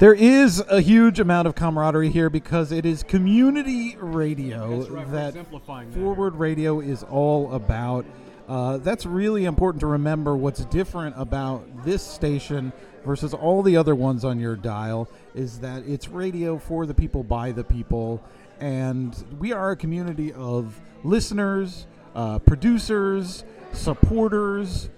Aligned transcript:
There 0.00 0.14
is 0.14 0.64
a 0.66 0.80
huge 0.80 1.20
amount 1.20 1.46
of 1.46 1.54
camaraderie 1.54 2.08
here 2.08 2.30
because 2.30 2.72
it 2.72 2.86
is 2.86 3.02
community 3.02 3.98
radio 4.00 4.80
right, 4.86 5.12
that. 5.12 5.46
Forward 5.92 6.36
Radio 6.36 6.80
is 6.80 7.02
all 7.02 7.52
about. 7.52 8.06
Uh, 8.48 8.78
that's 8.78 9.04
really 9.04 9.44
important 9.44 9.80
to 9.80 9.86
remember 9.86 10.34
what's 10.34 10.64
different 10.64 11.16
about 11.18 11.84
this 11.84 12.02
station 12.02 12.72
versus 13.04 13.34
all 13.34 13.62
the 13.62 13.76
other 13.76 13.94
ones 13.94 14.24
on 14.24 14.40
your 14.40 14.56
dial 14.56 15.06
is 15.34 15.58
that 15.58 15.82
it's 15.86 16.08
radio 16.08 16.56
for 16.56 16.86
the 16.86 16.94
people 16.94 17.22
by 17.22 17.52
the 17.52 17.62
people 17.62 18.24
and 18.58 19.22
we 19.38 19.52
are 19.52 19.72
a 19.72 19.76
community 19.76 20.32
of 20.32 20.80
listeners 21.04 21.86
uh, 22.14 22.38
producers 22.38 23.44
supporters 23.72 24.88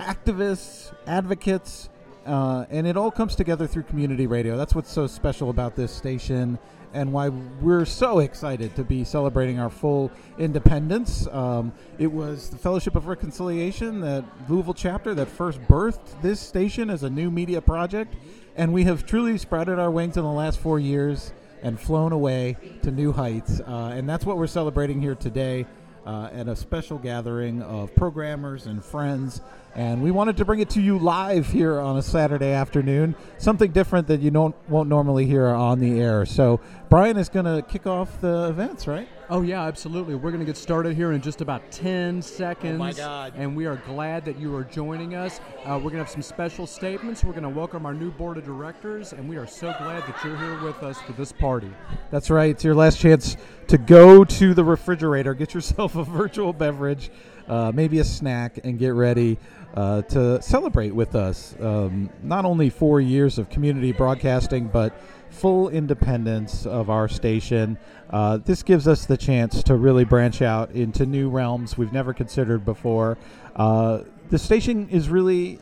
activists 0.00 0.92
advocates 1.06 1.88
uh, 2.26 2.64
and 2.70 2.86
it 2.86 2.96
all 2.96 3.10
comes 3.10 3.34
together 3.34 3.66
through 3.66 3.82
community 3.82 4.26
radio 4.26 4.56
that's 4.56 4.74
what's 4.74 4.90
so 4.90 5.06
special 5.06 5.50
about 5.50 5.76
this 5.76 5.92
station 5.92 6.58
and 6.94 7.12
why 7.12 7.28
we're 7.28 7.84
so 7.84 8.18
excited 8.18 8.74
to 8.76 8.84
be 8.84 9.04
celebrating 9.04 9.58
our 9.58 9.70
full 9.70 10.10
independence. 10.38 11.26
Um, 11.28 11.72
it 11.98 12.10
was 12.10 12.50
the 12.50 12.58
Fellowship 12.58 12.96
of 12.96 13.06
Reconciliation, 13.06 14.00
that 14.00 14.24
Louisville 14.48 14.74
chapter, 14.74 15.14
that 15.14 15.28
first 15.28 15.60
birthed 15.62 16.20
this 16.22 16.40
station 16.40 16.90
as 16.90 17.02
a 17.02 17.10
new 17.10 17.30
media 17.30 17.60
project, 17.60 18.14
and 18.56 18.72
we 18.72 18.84
have 18.84 19.06
truly 19.06 19.38
sprouted 19.38 19.78
our 19.78 19.90
wings 19.90 20.16
in 20.16 20.22
the 20.22 20.32
last 20.32 20.60
four 20.60 20.78
years 20.78 21.32
and 21.62 21.80
flown 21.80 22.12
away 22.12 22.56
to 22.82 22.90
new 22.90 23.12
heights. 23.12 23.60
Uh, 23.60 23.92
and 23.94 24.08
that's 24.08 24.26
what 24.26 24.36
we're 24.36 24.46
celebrating 24.46 25.00
here 25.00 25.14
today. 25.14 25.66
Uh, 26.04 26.28
at 26.32 26.48
a 26.48 26.56
special 26.56 26.98
gathering 26.98 27.62
of 27.62 27.94
programmers 27.94 28.66
and 28.66 28.84
friends. 28.84 29.40
And 29.74 30.02
we 30.02 30.10
wanted 30.10 30.36
to 30.36 30.44
bring 30.44 30.60
it 30.60 30.68
to 30.70 30.82
you 30.82 30.98
live 30.98 31.46
here 31.46 31.80
on 31.80 31.96
a 31.96 32.02
Saturday 32.02 32.52
afternoon, 32.52 33.14
something 33.38 33.70
different 33.70 34.06
that 34.08 34.20
you 34.20 34.30
don't, 34.30 34.54
won't 34.68 34.88
normally 34.88 35.24
hear 35.24 35.46
on 35.46 35.78
the 35.78 35.98
air. 35.98 36.26
So, 36.26 36.60
Brian 36.90 37.16
is 37.16 37.30
going 37.30 37.46
to 37.46 37.66
kick 37.66 37.86
off 37.86 38.20
the 38.20 38.48
events, 38.50 38.86
right? 38.86 39.08
Oh, 39.30 39.40
yeah, 39.40 39.62
absolutely. 39.62 40.14
We're 40.14 40.30
going 40.30 40.40
to 40.40 40.46
get 40.46 40.58
started 40.58 40.94
here 40.94 41.12
in 41.12 41.22
just 41.22 41.40
about 41.40 41.72
10 41.72 42.20
seconds. 42.20 42.74
Oh, 42.74 42.78
my 42.78 42.92
God. 42.92 43.32
And 43.34 43.56
we 43.56 43.64
are 43.64 43.76
glad 43.86 44.26
that 44.26 44.38
you 44.38 44.54
are 44.54 44.64
joining 44.64 45.14
us. 45.14 45.40
Uh, 45.64 45.76
we're 45.76 45.84
going 45.84 45.92
to 45.92 45.98
have 46.00 46.10
some 46.10 46.20
special 46.20 46.66
statements. 46.66 47.24
We're 47.24 47.32
going 47.32 47.44
to 47.44 47.48
welcome 47.48 47.86
our 47.86 47.94
new 47.94 48.10
board 48.10 48.36
of 48.36 48.44
directors, 48.44 49.14
and 49.14 49.26
we 49.26 49.38
are 49.38 49.46
so 49.46 49.74
glad 49.78 50.02
that 50.02 50.22
you're 50.22 50.36
here 50.36 50.62
with 50.62 50.82
us 50.82 51.00
for 51.00 51.12
this 51.12 51.32
party. 51.32 51.72
That's 52.10 52.28
right. 52.28 52.50
It's 52.50 52.62
your 52.62 52.74
last 52.74 53.00
chance 53.00 53.38
to 53.68 53.78
go 53.78 54.22
to 54.22 54.52
the 54.52 54.64
refrigerator, 54.64 55.32
get 55.32 55.54
yourself 55.54 55.96
a 55.96 56.04
virtual 56.04 56.52
beverage, 56.52 57.10
uh, 57.48 57.72
maybe 57.74 58.00
a 58.00 58.04
snack, 58.04 58.60
and 58.64 58.78
get 58.78 58.90
ready 58.90 59.38
uh, 59.74 60.02
to 60.02 60.40
celebrate 60.42 60.94
with 60.94 61.14
us. 61.14 61.54
Um, 61.60 62.10
not 62.22 62.44
only 62.44 62.70
four 62.70 63.00
years 63.00 63.38
of 63.38 63.48
community 63.48 63.92
broadcasting, 63.92 64.68
but 64.68 64.98
full 65.30 65.68
independence 65.70 66.66
of 66.66 66.90
our 66.90 67.08
station. 67.08 67.78
Uh, 68.10 68.36
this 68.36 68.62
gives 68.62 68.86
us 68.86 69.06
the 69.06 69.16
chance 69.16 69.62
to 69.62 69.74
really 69.74 70.04
branch 70.04 70.42
out 70.42 70.70
into 70.72 71.06
new 71.06 71.30
realms 71.30 71.78
we've 71.78 71.92
never 71.92 72.12
considered 72.12 72.64
before. 72.64 73.16
Uh, 73.56 74.02
the 74.28 74.38
station 74.38 74.88
is 74.90 75.08
really 75.08 75.58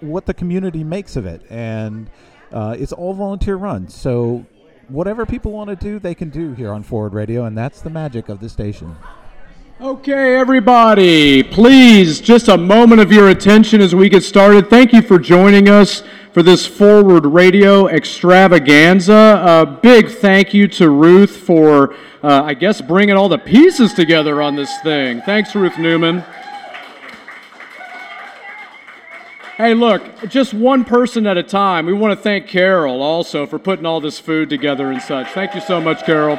what 0.00 0.26
the 0.26 0.34
community 0.34 0.82
makes 0.82 1.16
of 1.16 1.26
it, 1.26 1.42
and 1.50 2.10
uh, 2.52 2.74
it's 2.78 2.92
all 2.92 3.14
volunteer 3.14 3.56
run. 3.56 3.88
So 3.88 4.44
whatever 4.88 5.26
people 5.26 5.52
want 5.52 5.70
to 5.70 5.76
do, 5.76 5.98
they 5.98 6.14
can 6.14 6.30
do 6.30 6.52
here 6.54 6.72
on 6.72 6.82
Forward 6.82 7.14
Radio, 7.14 7.44
and 7.44 7.56
that's 7.56 7.82
the 7.82 7.90
magic 7.90 8.28
of 8.28 8.40
the 8.40 8.48
station. 8.48 8.96
Okay, 9.82 10.36
everybody, 10.36 11.42
please, 11.42 12.20
just 12.20 12.46
a 12.46 12.56
moment 12.56 13.00
of 13.00 13.10
your 13.10 13.30
attention 13.30 13.80
as 13.80 13.96
we 13.96 14.08
get 14.08 14.22
started. 14.22 14.70
Thank 14.70 14.92
you 14.92 15.02
for 15.02 15.18
joining 15.18 15.68
us 15.68 16.04
for 16.32 16.40
this 16.40 16.64
Forward 16.64 17.26
Radio 17.26 17.88
extravaganza. 17.88 19.42
A 19.44 19.66
big 19.66 20.08
thank 20.08 20.54
you 20.54 20.68
to 20.68 20.88
Ruth 20.88 21.36
for, 21.36 21.94
uh, 22.22 22.44
I 22.44 22.54
guess, 22.54 22.80
bringing 22.80 23.16
all 23.16 23.28
the 23.28 23.38
pieces 23.38 23.92
together 23.92 24.40
on 24.40 24.54
this 24.54 24.70
thing. 24.84 25.20
Thanks, 25.22 25.52
Ruth 25.52 25.76
Newman. 25.76 26.24
Hey, 29.56 29.74
look, 29.74 30.28
just 30.28 30.54
one 30.54 30.84
person 30.84 31.26
at 31.26 31.36
a 31.36 31.42
time. 31.42 31.86
We 31.86 31.92
want 31.92 32.16
to 32.16 32.22
thank 32.22 32.46
Carol 32.46 33.02
also 33.02 33.46
for 33.46 33.58
putting 33.58 33.84
all 33.84 34.00
this 34.00 34.20
food 34.20 34.48
together 34.48 34.92
and 34.92 35.02
such. 35.02 35.32
Thank 35.32 35.56
you 35.56 35.60
so 35.60 35.80
much, 35.80 36.04
Carol. 36.04 36.38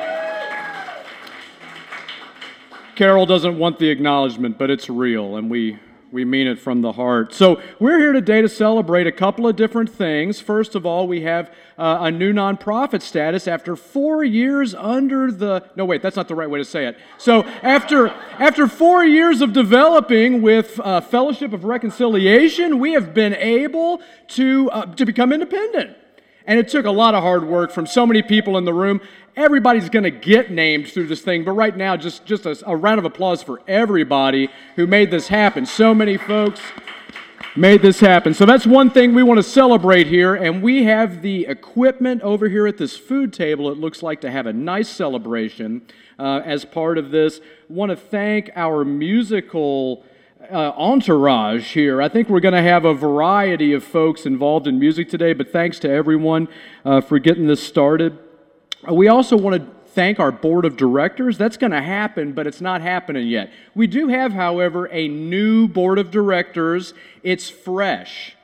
Carol 2.95 3.25
doesn't 3.25 3.57
want 3.57 3.79
the 3.79 3.89
acknowledgement, 3.89 4.57
but 4.57 4.69
it's 4.69 4.89
real, 4.89 5.37
and 5.37 5.49
we, 5.49 5.79
we 6.11 6.23
mean 6.23 6.45
it 6.45 6.59
from 6.59 6.81
the 6.81 6.91
heart. 6.91 7.33
So, 7.33 7.59
we're 7.79 7.97
here 7.97 8.13
today 8.13 8.41
to 8.41 8.49
celebrate 8.49 9.07
a 9.07 9.11
couple 9.11 9.47
of 9.47 9.55
different 9.55 9.89
things. 9.89 10.39
First 10.39 10.75
of 10.75 10.85
all, 10.85 11.07
we 11.07 11.21
have 11.21 11.51
uh, 11.77 11.97
a 12.01 12.11
new 12.11 12.33
nonprofit 12.33 13.01
status 13.01 13.47
after 13.47 13.75
four 13.75 14.23
years 14.23 14.75
under 14.75 15.31
the. 15.31 15.67
No, 15.75 15.85
wait, 15.85 16.03
that's 16.03 16.15
not 16.15 16.27
the 16.27 16.35
right 16.35 16.49
way 16.49 16.59
to 16.59 16.65
say 16.65 16.85
it. 16.85 16.97
So, 17.17 17.43
after, 17.63 18.09
after 18.37 18.67
four 18.67 19.03
years 19.03 19.41
of 19.41 19.53
developing 19.53 20.43
with 20.43 20.79
uh, 20.79 21.01
Fellowship 21.01 21.51
of 21.51 21.63
Reconciliation, 21.65 22.77
we 22.77 22.93
have 22.93 23.13
been 23.13 23.33
able 23.33 24.01
to, 24.29 24.69
uh, 24.69 24.85
to 24.93 25.05
become 25.05 25.33
independent. 25.33 25.97
And 26.45 26.59
it 26.59 26.67
took 26.67 26.85
a 26.85 26.91
lot 26.91 27.15
of 27.15 27.23
hard 27.23 27.45
work 27.45 27.71
from 27.71 27.87
so 27.87 28.05
many 28.05 28.21
people 28.21 28.57
in 28.57 28.65
the 28.65 28.73
room. 28.73 29.01
Everybody's 29.35 29.89
going 29.89 30.03
to 30.03 30.11
get 30.11 30.51
named 30.51 30.87
through 30.89 31.07
this 31.07 31.21
thing, 31.21 31.43
but 31.43 31.51
right 31.51 31.75
now, 31.75 31.97
just, 31.97 32.25
just 32.25 32.45
a, 32.45 32.61
a, 32.67 32.75
round 32.75 32.99
of 32.99 33.05
applause 33.05 33.41
for 33.41 33.61
everybody 33.67 34.49
who 34.75 34.85
made 34.85 35.09
this 35.09 35.27
happen. 35.27 35.65
So 35.65 35.95
many 35.95 36.17
folks 36.17 36.59
made 37.55 37.81
this 37.81 37.99
happen. 37.99 38.33
So 38.33 38.45
that's 38.45 38.67
one 38.67 38.89
thing 38.89 39.15
we 39.15 39.23
want 39.23 39.37
to 39.37 39.43
celebrate 39.43 40.07
here, 40.07 40.35
and 40.35 40.61
we 40.61 40.83
have 40.83 41.21
the 41.21 41.45
equipment 41.45 42.21
over 42.21 42.49
here 42.49 42.67
at 42.67 42.77
this 42.77 42.97
food 42.97 43.31
table, 43.31 43.71
it 43.71 43.77
looks 43.77 44.03
like, 44.03 44.21
to 44.21 44.31
have 44.31 44.45
a 44.45 44.53
nice 44.53 44.89
celebration 44.89 45.81
uh, 46.19 46.41
as 46.45 46.65
part 46.65 46.97
of 46.97 47.11
this. 47.11 47.41
want 47.69 47.89
to 47.89 47.95
thank 47.95 48.51
our 48.55 48.83
musical 48.83 50.03
uh, 50.53 50.71
entourage 50.77 51.73
here. 51.73 52.01
I 52.01 52.07
think 52.07 52.29
we're 52.29 52.39
going 52.39 52.53
to 52.53 52.61
have 52.61 52.85
a 52.85 52.93
variety 52.93 53.73
of 53.73 53.83
folks 53.83 54.25
involved 54.25 54.67
in 54.67 54.77
music 54.77 55.09
today, 55.09 55.33
but 55.33 55.51
thanks 55.51 55.79
to 55.79 55.89
everyone 55.89 56.47
uh, 56.85 57.01
for 57.01 57.17
getting 57.17 57.47
this 57.47 57.61
started. 57.61 58.17
Uh, 58.87 58.93
we 58.93 59.07
also 59.07 59.35
want 59.35 59.55
to 59.59 59.67
thank 59.93 60.19
our 60.19 60.31
board 60.31 60.65
of 60.65 60.77
directors. 60.77 61.37
That's 61.37 61.57
going 61.57 61.71
to 61.71 61.81
happen, 61.81 62.33
but 62.33 62.45
it's 62.45 62.61
not 62.61 62.81
happening 62.81 63.27
yet. 63.27 63.51
We 63.73 63.87
do 63.87 64.09
have, 64.09 64.33
however, 64.33 64.87
a 64.91 65.07
new 65.07 65.67
board 65.67 65.97
of 65.97 66.11
directors. 66.11 66.93
It's 67.23 67.49
fresh. 67.49 68.35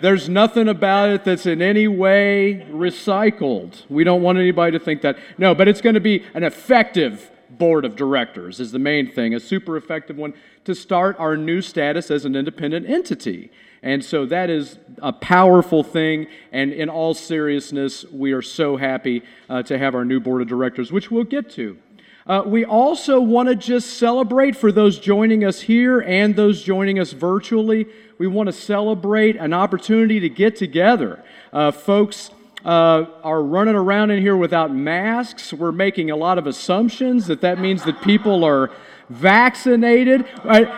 There's 0.00 0.28
nothing 0.28 0.68
about 0.68 1.10
it 1.10 1.24
that's 1.24 1.44
in 1.44 1.60
any 1.60 1.88
way 1.88 2.66
recycled. 2.70 3.82
We 3.88 4.04
don't 4.04 4.22
want 4.22 4.38
anybody 4.38 4.78
to 4.78 4.84
think 4.84 5.02
that. 5.02 5.18
No, 5.38 5.56
but 5.56 5.66
it's 5.66 5.80
going 5.80 5.94
to 5.94 6.00
be 6.00 6.24
an 6.34 6.44
effective 6.44 7.30
board 7.58 7.84
of 7.84 7.96
directors, 7.96 8.60
is 8.60 8.72
the 8.72 8.78
main 8.78 9.10
thing, 9.10 9.34
a 9.34 9.40
super 9.40 9.76
effective 9.76 10.16
one 10.16 10.34
to 10.64 10.74
start 10.74 11.16
our 11.18 11.36
new 11.36 11.60
status 11.60 12.10
as 12.10 12.24
an 12.24 12.36
independent 12.36 12.88
entity. 12.88 13.50
And 13.82 14.04
so 14.04 14.26
that 14.26 14.50
is 14.50 14.78
a 15.00 15.12
powerful 15.12 15.82
thing. 15.82 16.26
And 16.52 16.72
in 16.72 16.88
all 16.88 17.14
seriousness, 17.14 18.04
we 18.04 18.32
are 18.32 18.42
so 18.42 18.76
happy 18.76 19.22
uh, 19.48 19.62
to 19.64 19.78
have 19.78 19.94
our 19.94 20.04
new 20.04 20.20
board 20.20 20.42
of 20.42 20.48
directors, 20.48 20.90
which 20.90 21.10
we'll 21.10 21.24
get 21.24 21.50
to. 21.50 21.78
Uh, 22.26 22.42
we 22.44 22.64
also 22.64 23.20
want 23.20 23.48
to 23.48 23.54
just 23.54 23.96
celebrate 23.96 24.54
for 24.54 24.70
those 24.70 24.98
joining 24.98 25.44
us 25.44 25.62
here 25.62 26.00
and 26.00 26.36
those 26.36 26.62
joining 26.62 26.98
us 26.98 27.12
virtually. 27.12 27.86
We 28.18 28.26
want 28.26 28.48
to 28.48 28.52
celebrate 28.52 29.36
an 29.36 29.54
opportunity 29.54 30.20
to 30.20 30.28
get 30.28 30.54
together. 30.56 31.24
Uh, 31.52 31.70
folks 31.70 32.30
uh, 32.64 33.04
are 33.22 33.42
running 33.42 33.74
around 33.74 34.10
in 34.10 34.20
here 34.20 34.36
without 34.36 34.74
masks. 34.74 35.52
We're 35.52 35.72
making 35.72 36.10
a 36.10 36.16
lot 36.16 36.38
of 36.38 36.46
assumptions 36.46 37.26
that 37.26 37.40
that 37.40 37.60
means 37.60 37.84
that 37.84 38.02
people 38.02 38.44
are 38.44 38.70
vaccinated. 39.08 40.26
At, 40.44 40.68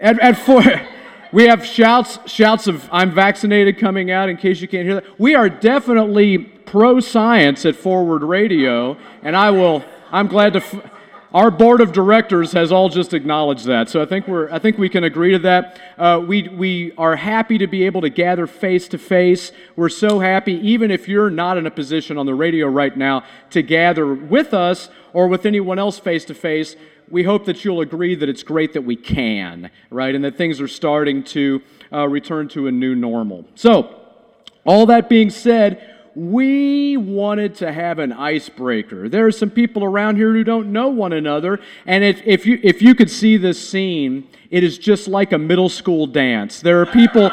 at 0.00 0.38
four, 0.38 0.62
we 1.32 1.44
have 1.44 1.64
shouts, 1.64 2.18
shouts 2.30 2.66
of 2.66 2.88
"I'm 2.92 3.10
vaccinated" 3.10 3.78
coming 3.78 4.10
out. 4.10 4.28
In 4.28 4.36
case 4.36 4.60
you 4.60 4.68
can't 4.68 4.84
hear 4.84 4.96
that, 4.96 5.20
we 5.20 5.34
are 5.34 5.48
definitely 5.48 6.38
pro 6.38 7.00
science 7.00 7.66
at 7.66 7.76
Forward 7.76 8.22
Radio, 8.22 8.96
and 9.22 9.36
I 9.36 9.50
will. 9.50 9.84
I'm 10.12 10.26
glad 10.26 10.54
to. 10.54 10.58
F- 10.60 10.90
our 11.32 11.50
board 11.50 11.80
of 11.80 11.92
directors 11.92 12.52
has 12.52 12.72
all 12.72 12.88
just 12.88 13.14
acknowledged 13.14 13.66
that, 13.66 13.88
so 13.88 14.02
I 14.02 14.06
think 14.06 14.26
we're 14.26 14.50
I 14.50 14.58
think 14.58 14.78
we 14.78 14.88
can 14.88 15.04
agree 15.04 15.30
to 15.30 15.38
that. 15.40 15.80
Uh, 15.96 16.20
we 16.26 16.48
we 16.48 16.92
are 16.98 17.14
happy 17.14 17.56
to 17.58 17.68
be 17.68 17.84
able 17.84 18.00
to 18.00 18.10
gather 18.10 18.48
face 18.48 18.88
to 18.88 18.98
face. 18.98 19.52
We're 19.76 19.90
so 19.90 20.18
happy, 20.18 20.54
even 20.54 20.90
if 20.90 21.06
you're 21.06 21.30
not 21.30 21.56
in 21.56 21.66
a 21.66 21.70
position 21.70 22.18
on 22.18 22.26
the 22.26 22.34
radio 22.34 22.66
right 22.66 22.96
now 22.96 23.24
to 23.50 23.62
gather 23.62 24.12
with 24.12 24.52
us 24.52 24.88
or 25.12 25.28
with 25.28 25.46
anyone 25.46 25.78
else 25.78 26.00
face 26.00 26.24
to 26.26 26.34
face. 26.34 26.74
We 27.08 27.24
hope 27.24 27.44
that 27.46 27.64
you'll 27.64 27.80
agree 27.80 28.14
that 28.14 28.28
it's 28.28 28.44
great 28.44 28.72
that 28.72 28.82
we 28.82 28.94
can, 28.94 29.70
right, 29.90 30.14
and 30.14 30.24
that 30.24 30.36
things 30.36 30.60
are 30.60 30.68
starting 30.68 31.24
to 31.24 31.60
uh, 31.92 32.08
return 32.08 32.48
to 32.50 32.68
a 32.68 32.72
new 32.72 32.94
normal. 32.94 33.46
So, 33.56 34.00
all 34.64 34.86
that 34.86 35.08
being 35.08 35.30
said 35.30 35.99
we 36.14 36.96
wanted 36.96 37.54
to 37.56 37.72
have 37.72 37.98
an 37.98 38.12
icebreaker. 38.12 39.08
There 39.08 39.26
are 39.26 39.32
some 39.32 39.50
people 39.50 39.84
around 39.84 40.16
here 40.16 40.32
who 40.32 40.44
don't 40.44 40.72
know 40.72 40.88
one 40.88 41.12
another, 41.12 41.60
and 41.86 42.02
if, 42.02 42.20
if, 42.26 42.46
you, 42.46 42.58
if 42.62 42.82
you 42.82 42.94
could 42.94 43.10
see 43.10 43.36
this 43.36 43.68
scene, 43.68 44.28
it 44.50 44.64
is 44.64 44.78
just 44.78 45.08
like 45.08 45.32
a 45.32 45.38
middle 45.38 45.68
school 45.68 46.06
dance. 46.06 46.60
There 46.60 46.80
are 46.80 46.86
people. 46.86 47.30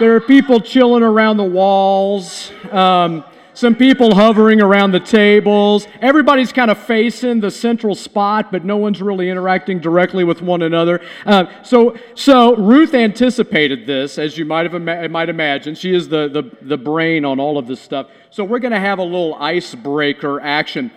There 0.00 0.16
are 0.16 0.20
people 0.20 0.60
chilling 0.60 1.04
around 1.04 1.36
the 1.36 1.44
walls. 1.44 2.50
Um, 2.72 3.24
some 3.54 3.74
people 3.76 4.14
hovering 4.14 4.60
around 4.60 4.90
the 4.90 5.00
tables. 5.00 5.86
Everybody's 6.00 6.52
kind 6.52 6.70
of 6.70 6.78
facing 6.78 7.40
the 7.40 7.50
central 7.50 7.94
spot, 7.94 8.50
but 8.52 8.64
no 8.64 8.76
one's 8.76 9.00
really 9.00 9.30
interacting 9.30 9.80
directly 9.80 10.24
with 10.24 10.42
one 10.42 10.62
another. 10.62 11.00
Uh, 11.24 11.46
so, 11.62 11.96
so 12.14 12.56
Ruth 12.56 12.94
anticipated 12.94 13.86
this, 13.86 14.18
as 14.18 14.36
you 14.36 14.44
might 14.44 14.66
have 14.66 14.74
ima- 14.74 15.08
might 15.08 15.28
imagine. 15.28 15.74
She 15.74 15.94
is 15.94 16.08
the, 16.08 16.28
the, 16.28 16.50
the 16.62 16.76
brain 16.76 17.24
on 17.24 17.40
all 17.40 17.56
of 17.56 17.66
this 17.66 17.80
stuff. 17.80 18.08
So 18.30 18.44
we're 18.44 18.58
going 18.58 18.72
to 18.72 18.80
have 18.80 18.98
a 18.98 19.04
little 19.04 19.34
icebreaker 19.36 20.40
action. 20.40 20.90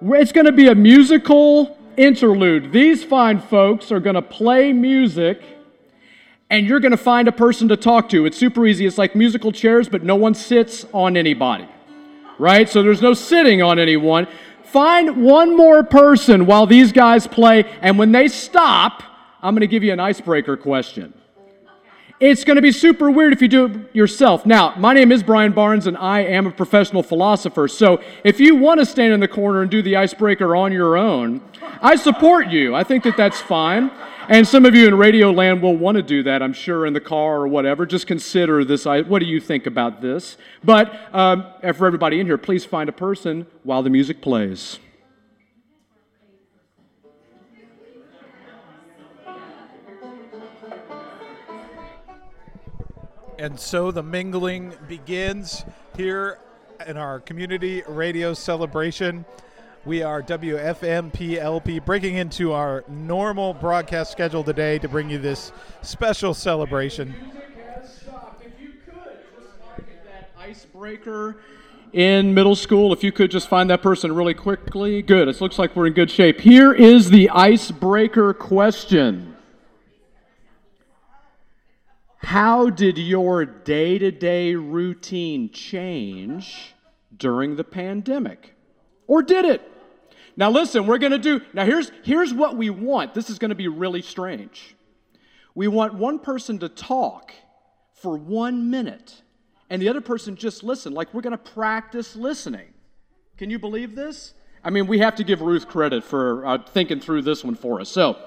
It's 0.00 0.32
going 0.32 0.46
to 0.46 0.52
be 0.52 0.68
a 0.68 0.74
musical 0.74 1.78
interlude. 1.96 2.72
These 2.72 3.04
fine 3.04 3.40
folks 3.40 3.92
are 3.92 4.00
going 4.00 4.14
to 4.14 4.22
play 4.22 4.72
music 4.72 5.42
and 6.50 6.66
you're 6.66 6.80
going 6.80 6.92
to 6.92 6.96
find 6.96 7.28
a 7.28 7.32
person 7.32 7.68
to 7.68 7.76
talk 7.76 8.08
to. 8.10 8.26
It's 8.26 8.38
super 8.38 8.66
easy. 8.66 8.86
It's 8.86 8.98
like 8.98 9.16
musical 9.16 9.52
chairs, 9.52 9.88
but 9.88 10.02
no 10.02 10.16
one 10.16 10.34
sits 10.34 10.86
on 10.92 11.16
anybody, 11.16 11.66
right? 12.38 12.68
So 12.68 12.82
there's 12.82 13.02
no 13.02 13.14
sitting 13.14 13.62
on 13.62 13.78
anyone. 13.78 14.28
Find 14.64 15.22
one 15.24 15.56
more 15.56 15.82
person 15.82 16.46
while 16.46 16.66
these 16.66 16.92
guys 16.92 17.26
play, 17.26 17.64
and 17.80 17.98
when 17.98 18.12
they 18.12 18.28
stop, 18.28 19.02
I'm 19.42 19.54
going 19.54 19.60
to 19.60 19.66
give 19.66 19.82
you 19.82 19.92
an 19.92 20.00
icebreaker 20.00 20.56
question. 20.56 21.14
It's 22.18 22.44
going 22.44 22.56
to 22.56 22.62
be 22.62 22.72
super 22.72 23.10
weird 23.10 23.34
if 23.34 23.42
you 23.42 23.48
do 23.48 23.66
it 23.66 23.94
yourself. 23.94 24.46
Now, 24.46 24.74
my 24.76 24.94
name 24.94 25.12
is 25.12 25.22
Brian 25.22 25.52
Barnes, 25.52 25.86
and 25.86 25.98
I 25.98 26.20
am 26.20 26.46
a 26.46 26.50
professional 26.50 27.02
philosopher. 27.02 27.68
So 27.68 28.00
if 28.24 28.40
you 28.40 28.56
want 28.56 28.80
to 28.80 28.86
stand 28.86 29.12
in 29.12 29.20
the 29.20 29.28
corner 29.28 29.60
and 29.60 29.70
do 29.70 29.82
the 29.82 29.96
icebreaker 29.96 30.56
on 30.56 30.72
your 30.72 30.96
own, 30.96 31.42
I 31.82 31.96
support 31.96 32.48
you. 32.48 32.74
I 32.74 32.84
think 32.84 33.04
that 33.04 33.18
that's 33.18 33.40
fine. 33.42 33.90
And 34.28 34.46
some 34.46 34.64
of 34.64 34.74
you 34.74 34.88
in 34.88 34.98
radio 34.98 35.30
land 35.30 35.62
will 35.62 35.76
want 35.76 35.98
to 35.98 36.02
do 36.02 36.24
that, 36.24 36.42
I'm 36.42 36.52
sure, 36.52 36.84
in 36.84 36.92
the 36.92 37.00
car 37.00 37.42
or 37.42 37.48
whatever. 37.48 37.86
Just 37.86 38.08
consider 38.08 38.64
this. 38.64 38.84
What 38.84 39.20
do 39.20 39.24
you 39.24 39.40
think 39.40 39.66
about 39.66 40.00
this? 40.00 40.36
But 40.64 40.92
um, 41.14 41.46
for 41.60 41.86
everybody 41.86 42.18
in 42.18 42.26
here, 42.26 42.36
please 42.36 42.64
find 42.64 42.88
a 42.88 42.92
person 42.92 43.46
while 43.62 43.84
the 43.84 43.90
music 43.90 44.20
plays. 44.20 44.80
And 53.38 53.60
so 53.60 53.92
the 53.92 54.02
mingling 54.02 54.72
begins 54.88 55.64
here 55.96 56.40
in 56.84 56.96
our 56.96 57.20
community 57.20 57.84
radio 57.86 58.34
celebration. 58.34 59.24
We 59.86 60.02
are 60.02 60.20
WFMPLP 60.20 61.84
breaking 61.84 62.16
into 62.16 62.52
our 62.52 62.82
normal 62.88 63.54
broadcast 63.54 64.10
schedule 64.10 64.42
today 64.42 64.80
to 64.80 64.88
bring 64.88 65.08
you 65.08 65.18
this 65.18 65.52
special 65.80 66.34
celebration. 66.34 67.14
Icebreaker 70.36 71.36
in 71.92 72.34
middle 72.34 72.56
school. 72.56 72.92
If 72.92 73.04
you 73.04 73.12
could 73.12 73.30
just 73.30 73.48
find 73.48 73.70
that 73.70 73.80
person 73.80 74.12
really 74.12 74.34
quickly. 74.34 75.02
Good. 75.02 75.28
It 75.28 75.40
looks 75.40 75.56
like 75.56 75.76
we're 75.76 75.86
in 75.86 75.92
good 75.92 76.10
shape. 76.10 76.40
Here 76.40 76.72
is 76.72 77.10
the 77.10 77.30
icebreaker 77.30 78.34
question. 78.34 79.36
How 82.16 82.70
did 82.70 82.98
your 82.98 83.44
day 83.44 83.98
to 83.98 84.10
day 84.10 84.56
routine 84.56 85.48
change 85.52 86.74
during 87.16 87.54
the 87.54 87.62
pandemic? 87.62 88.54
Or 89.06 89.22
did 89.22 89.44
it? 89.44 89.74
Now, 90.36 90.50
listen, 90.50 90.86
we're 90.86 90.98
going 90.98 91.12
to 91.12 91.18
do, 91.18 91.40
now 91.54 91.64
here's, 91.64 91.90
here's 92.02 92.34
what 92.34 92.56
we 92.56 92.68
want. 92.68 93.14
This 93.14 93.30
is 93.30 93.38
going 93.38 93.48
to 93.48 93.54
be 93.54 93.68
really 93.68 94.02
strange. 94.02 94.74
We 95.54 95.68
want 95.68 95.94
one 95.94 96.18
person 96.18 96.58
to 96.58 96.68
talk 96.68 97.32
for 97.94 98.16
one 98.16 98.70
minute 98.70 99.22
and 99.70 99.80
the 99.80 99.88
other 99.88 100.00
person 100.00 100.36
just 100.36 100.62
listen. 100.62 100.92
Like 100.92 101.12
we're 101.14 101.22
going 101.22 101.32
to 101.32 101.38
practice 101.38 102.14
listening. 102.14 102.68
Can 103.38 103.50
you 103.50 103.58
believe 103.58 103.94
this? 103.94 104.34
I 104.62 104.70
mean, 104.70 104.86
we 104.86 104.98
have 104.98 105.14
to 105.16 105.24
give 105.24 105.40
Ruth 105.40 105.68
credit 105.68 106.04
for 106.04 106.44
uh, 106.46 106.58
thinking 106.58 107.00
through 107.00 107.22
this 107.22 107.44
one 107.44 107.54
for 107.54 107.80
us. 107.80 107.88
So, 107.88 108.18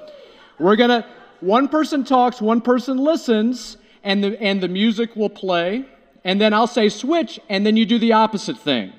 we're 0.58 0.76
going 0.76 0.90
to, 0.90 1.06
one 1.40 1.68
person 1.68 2.04
talks, 2.04 2.42
one 2.42 2.62
person 2.62 2.98
listens, 2.98 3.78
and 4.04 4.24
the, 4.24 4.42
and 4.42 4.62
the 4.62 4.68
music 4.68 5.16
will 5.16 5.30
play, 5.30 5.86
and 6.24 6.40
then 6.40 6.54
I'll 6.54 6.68
say 6.68 6.90
switch, 6.90 7.40
and 7.50 7.66
then 7.66 7.78
you 7.78 7.86
do 7.86 7.98
the 7.98 8.14
opposite 8.14 8.58
thing. 8.58 8.94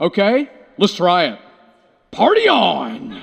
Okay? 0.00 0.50
Let's 0.78 0.94
try 0.94 1.26
it. 1.26 1.38
Party 2.10 2.48
on! 2.48 3.22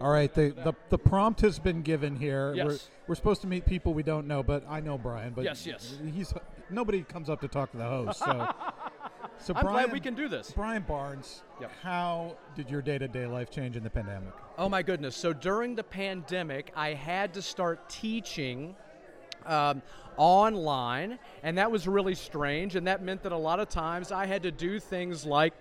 All 0.00 0.10
right, 0.10 0.32
the, 0.32 0.50
the, 0.50 0.74
the 0.90 0.98
prompt 0.98 1.40
has 1.40 1.58
been 1.58 1.82
given 1.82 2.16
here. 2.16 2.52
Yes. 2.54 2.66
We're, 2.66 2.78
we're 3.08 3.14
supposed 3.14 3.40
to 3.42 3.46
meet 3.46 3.64
people 3.64 3.94
we 3.94 4.02
don't 4.02 4.26
know, 4.26 4.42
but 4.42 4.64
I 4.68 4.80
know 4.80 4.98
Brian. 4.98 5.32
But 5.34 5.44
Yes, 5.44 5.66
yes. 5.66 5.98
He's 6.14 6.34
nobody 6.68 7.02
comes 7.02 7.30
up 7.30 7.40
to 7.40 7.48
talk 7.48 7.70
to 7.70 7.78
the 7.78 7.84
host. 7.84 8.18
So, 8.18 8.26
so 9.38 9.54
I'm 9.54 9.62
Brian, 9.64 9.84
glad 9.86 9.92
we 9.92 10.00
can 10.00 10.14
do 10.14 10.28
this. 10.28 10.52
Brian 10.52 10.82
Barnes, 10.82 11.42
Yep. 11.60 11.72
how 11.82 12.36
did 12.54 12.68
your 12.70 12.82
day 12.82 12.98
to 12.98 13.08
day 13.08 13.26
life 13.26 13.50
change 13.50 13.76
in 13.76 13.84
the 13.84 13.90
pandemic? 13.90 14.32
Oh 14.58 14.68
my 14.68 14.82
goodness. 14.82 15.16
So 15.16 15.32
during 15.32 15.74
the 15.74 15.84
pandemic, 15.84 16.72
I 16.76 16.92
had 16.92 17.32
to 17.34 17.42
start 17.42 17.88
teaching 17.88 18.76
um, 19.46 19.82
online, 20.16 21.18
and 21.42 21.58
that 21.58 21.70
was 21.70 21.86
really 21.86 22.14
strange. 22.14 22.76
And 22.76 22.86
that 22.86 23.02
meant 23.02 23.22
that 23.22 23.32
a 23.32 23.36
lot 23.36 23.60
of 23.60 23.68
times 23.68 24.12
I 24.12 24.26
had 24.26 24.42
to 24.42 24.50
do 24.50 24.80
things 24.80 25.24
like 25.26 25.54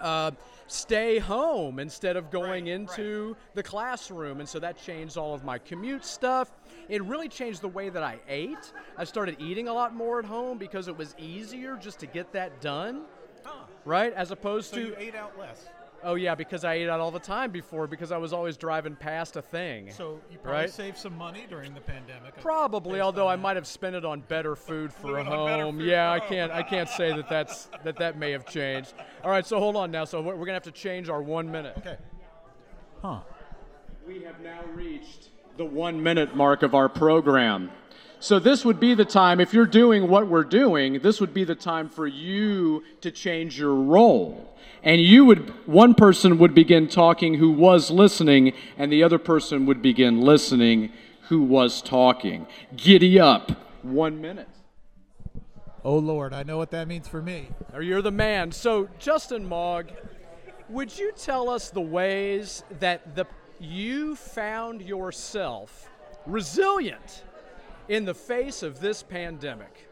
uh, 0.00 0.32
stay 0.66 1.18
home 1.18 1.78
instead 1.78 2.16
of 2.16 2.30
going 2.30 2.66
into 2.66 3.36
the 3.54 3.62
classroom. 3.62 4.40
And 4.40 4.48
so 4.48 4.58
that 4.58 4.76
changed 4.76 5.16
all 5.16 5.34
of 5.34 5.44
my 5.44 5.58
commute 5.58 6.04
stuff. 6.04 6.50
It 6.88 7.02
really 7.04 7.28
changed 7.28 7.60
the 7.60 7.68
way 7.68 7.88
that 7.88 8.02
I 8.02 8.18
ate. 8.28 8.72
I 8.96 9.04
started 9.04 9.36
eating 9.38 9.68
a 9.68 9.72
lot 9.72 9.94
more 9.94 10.18
at 10.18 10.24
home 10.24 10.58
because 10.58 10.88
it 10.88 10.96
was 10.96 11.14
easier 11.18 11.76
just 11.76 12.00
to 12.00 12.06
get 12.06 12.32
that 12.32 12.60
done, 12.60 13.02
right? 13.84 14.12
As 14.12 14.30
opposed 14.30 14.74
to. 14.74 14.80
You 14.80 14.94
ate 14.98 15.14
out 15.14 15.38
less. 15.38 15.68
Oh 16.04 16.14
yeah, 16.14 16.34
because 16.34 16.64
I 16.64 16.74
ate 16.74 16.88
out 16.88 16.98
all 17.00 17.10
the 17.10 17.18
time 17.20 17.50
before 17.52 17.86
because 17.86 18.10
I 18.10 18.16
was 18.16 18.32
always 18.32 18.56
driving 18.56 18.96
past 18.96 19.36
a 19.36 19.42
thing. 19.42 19.90
So 19.92 20.20
you 20.30 20.38
probably 20.38 20.62
Right. 20.62 20.70
saved 20.70 20.96
some 20.98 21.16
money 21.16 21.46
during 21.48 21.74
the 21.74 21.80
pandemic. 21.80 22.34
Uh, 22.36 22.40
probably, 22.40 23.00
although 23.00 23.28
I 23.28 23.36
that. 23.36 23.42
might 23.42 23.56
have 23.56 23.66
spent 23.66 23.94
it 23.94 24.04
on 24.04 24.20
better 24.22 24.56
food 24.56 24.92
for 25.00 25.08
a 25.08 25.22
Living 25.22 25.32
on 25.32 25.46
better 25.46 25.62
home. 25.64 25.78
food 25.78 25.86
Yeah, 25.86 26.10
I 26.10 26.18
can't. 26.20 26.50
I 26.52 26.62
can't 26.62 26.88
say 26.88 27.14
that 27.14 27.28
that's 27.28 27.68
that 27.84 27.96
that 27.96 28.18
may 28.18 28.32
have 28.32 28.46
changed. 28.46 28.94
All 29.22 29.30
right, 29.30 29.46
so 29.46 29.58
hold 29.58 29.76
on 29.76 29.90
now. 29.90 30.04
So 30.04 30.20
we're 30.20 30.34
we're 30.34 30.46
gonna 30.46 30.54
have 30.54 30.62
to 30.64 30.72
change 30.72 31.08
our 31.08 31.22
one 31.22 31.50
minute. 31.50 31.74
Okay. 31.78 31.96
Huh. 33.00 33.20
We 34.06 34.22
have 34.22 34.40
now 34.40 34.60
reached 34.74 35.28
the 35.56 35.64
one 35.64 36.02
minute 36.02 36.34
mark 36.34 36.62
of 36.62 36.74
our 36.74 36.88
program. 36.88 37.70
So, 38.22 38.38
this 38.38 38.64
would 38.64 38.78
be 38.78 38.94
the 38.94 39.04
time, 39.04 39.40
if 39.40 39.52
you're 39.52 39.66
doing 39.66 40.06
what 40.06 40.28
we're 40.28 40.44
doing, 40.44 41.00
this 41.00 41.20
would 41.20 41.34
be 41.34 41.42
the 41.42 41.56
time 41.56 41.88
for 41.88 42.06
you 42.06 42.84
to 43.00 43.10
change 43.10 43.58
your 43.58 43.74
role. 43.74 44.56
And 44.84 45.00
you 45.00 45.24
would, 45.24 45.48
one 45.66 45.94
person 45.94 46.38
would 46.38 46.54
begin 46.54 46.86
talking 46.86 47.34
who 47.34 47.50
was 47.50 47.90
listening, 47.90 48.52
and 48.78 48.92
the 48.92 49.02
other 49.02 49.18
person 49.18 49.66
would 49.66 49.82
begin 49.82 50.20
listening 50.20 50.92
who 51.30 51.42
was 51.42 51.82
talking. 51.82 52.46
Giddy 52.76 53.18
up. 53.18 53.50
One 53.82 54.20
minute. 54.20 54.48
Oh 55.84 55.98
Lord, 55.98 56.32
I 56.32 56.44
know 56.44 56.58
what 56.58 56.70
that 56.70 56.86
means 56.86 57.08
for 57.08 57.20
me. 57.20 57.48
Or 57.74 57.82
you're 57.82 58.02
the 58.02 58.12
man. 58.12 58.52
So 58.52 58.88
Justin 59.00 59.48
Mog, 59.48 59.90
would 60.68 60.96
you 60.96 61.10
tell 61.16 61.48
us 61.48 61.70
the 61.70 61.80
ways 61.80 62.62
that 62.78 63.16
the 63.16 63.26
you 63.58 64.14
found 64.14 64.80
yourself 64.80 65.90
resilient 66.24 67.24
in 67.88 68.04
the 68.04 68.14
face 68.14 68.62
of 68.62 68.80
this 68.80 69.02
pandemic? 69.02 69.88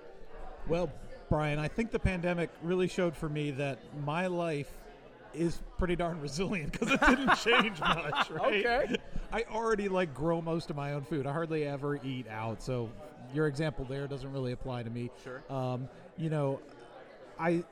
Well, 0.69 0.91
Brian, 1.29 1.59
I 1.59 1.69
think 1.69 1.91
the 1.91 1.99
pandemic 1.99 2.51
really 2.63 2.89
showed 2.89 3.17
for 3.17 3.29
me 3.29 3.53
that 3.53 3.79
my 4.05 4.27
life 4.27 4.73
is 5.33 5.61
pretty 5.79 5.95
darn 5.95 6.21
resilient 6.21 6.73
because 6.73 6.91
it 6.91 7.01
didn't 7.01 7.37
change 7.45 7.79
much, 7.81 8.31
right? 8.31 8.67
Okay. 8.67 8.97
I 9.33 9.45
already 9.51 9.89
like 9.89 10.13
grow 10.13 10.43
most 10.43 10.71
of 10.71 10.77
my 10.77 10.93
own 10.93 11.05
food. 11.05 11.27
I 11.27 11.33
hardly 11.33 11.65
ever 11.65 12.01
eat 12.05 12.27
out, 12.29 12.63
so 12.63 12.91
your 13.33 13.47
example 13.47 13.85
there 13.85 14.09
doesn't 14.09 14.33
really 14.33 14.53
apply 14.53 14.83
to 14.83 14.91
me. 14.91 15.11
Sure. 15.23 15.43
Um, 15.49 15.89
you 16.17 16.31
know, 16.31 16.61
I 17.39 17.63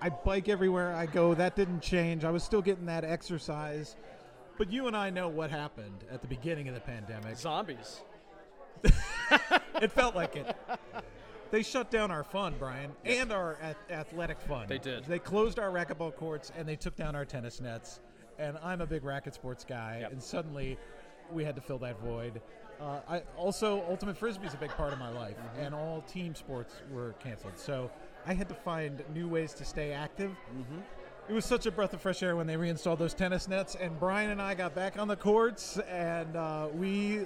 I 0.00 0.08
bike 0.08 0.48
everywhere 0.48 0.94
I 0.94 1.06
go. 1.06 1.34
That 1.34 1.56
didn't 1.56 1.80
change. 1.80 2.24
I 2.24 2.30
was 2.30 2.42
still 2.42 2.62
getting 2.62 2.86
that 2.86 3.04
exercise. 3.04 3.96
But 4.56 4.70
you 4.70 4.86
and 4.86 4.96
I 4.96 5.10
know 5.10 5.28
what 5.28 5.50
happened 5.50 6.04
at 6.12 6.20
the 6.20 6.28
beginning 6.28 6.68
of 6.68 6.74
the 6.74 6.80
pandemic. 6.80 7.36
Zombies. 7.36 8.02
It 9.80 9.90
felt 9.92 10.14
like 10.14 10.36
it. 10.36 10.54
They 11.50 11.62
shut 11.62 11.90
down 11.90 12.10
our 12.10 12.22
fun, 12.22 12.54
Brian, 12.58 12.92
and 13.04 13.32
our 13.32 13.56
ath- 13.62 13.76
athletic 13.90 14.38
fun. 14.40 14.66
They 14.68 14.78
did. 14.78 15.04
They 15.04 15.18
closed 15.18 15.58
our 15.58 15.70
racquetball 15.70 16.14
courts 16.16 16.52
and 16.56 16.68
they 16.68 16.76
took 16.76 16.94
down 16.96 17.16
our 17.16 17.24
tennis 17.24 17.60
nets. 17.60 18.00
And 18.38 18.58
I'm 18.62 18.80
a 18.82 18.86
big 18.86 19.04
racket 19.04 19.34
sports 19.34 19.64
guy, 19.64 19.98
Yep. 20.02 20.12
and 20.12 20.22
suddenly 20.22 20.78
we 21.32 21.44
had 21.44 21.54
to 21.56 21.62
fill 21.62 21.78
that 21.78 21.98
void. 22.00 22.40
Uh, 22.80 23.00
I 23.08 23.22
also 23.36 23.82
ultimate 23.88 24.16
frisbee 24.16 24.46
is 24.46 24.54
a 24.54 24.58
big 24.58 24.70
part 24.70 24.92
of 24.92 24.98
my 24.98 25.10
life, 25.10 25.36
Mm-hmm. 25.38 25.60
and 25.60 25.74
all 25.74 26.02
team 26.02 26.34
sports 26.34 26.82
were 26.92 27.14
canceled. 27.14 27.56
So 27.58 27.90
I 28.26 28.34
had 28.34 28.48
to 28.50 28.54
find 28.54 29.02
new 29.14 29.28
ways 29.28 29.54
to 29.54 29.64
stay 29.64 29.92
active. 29.92 30.30
Mm-hmm. 30.30 30.80
It 31.30 31.32
was 31.34 31.44
such 31.44 31.64
a 31.66 31.70
breath 31.70 31.92
of 31.94 32.00
fresh 32.00 32.24
air 32.24 32.34
when 32.34 32.48
they 32.48 32.56
reinstalled 32.56 32.98
those 32.98 33.14
tennis 33.14 33.46
nets, 33.46 33.76
and 33.76 33.96
Brian 34.00 34.30
and 34.32 34.42
I 34.42 34.54
got 34.54 34.74
back 34.74 34.98
on 34.98 35.06
the 35.06 35.14
courts, 35.14 35.78
and 35.88 36.34
uh, 36.34 36.66
we 36.74 37.20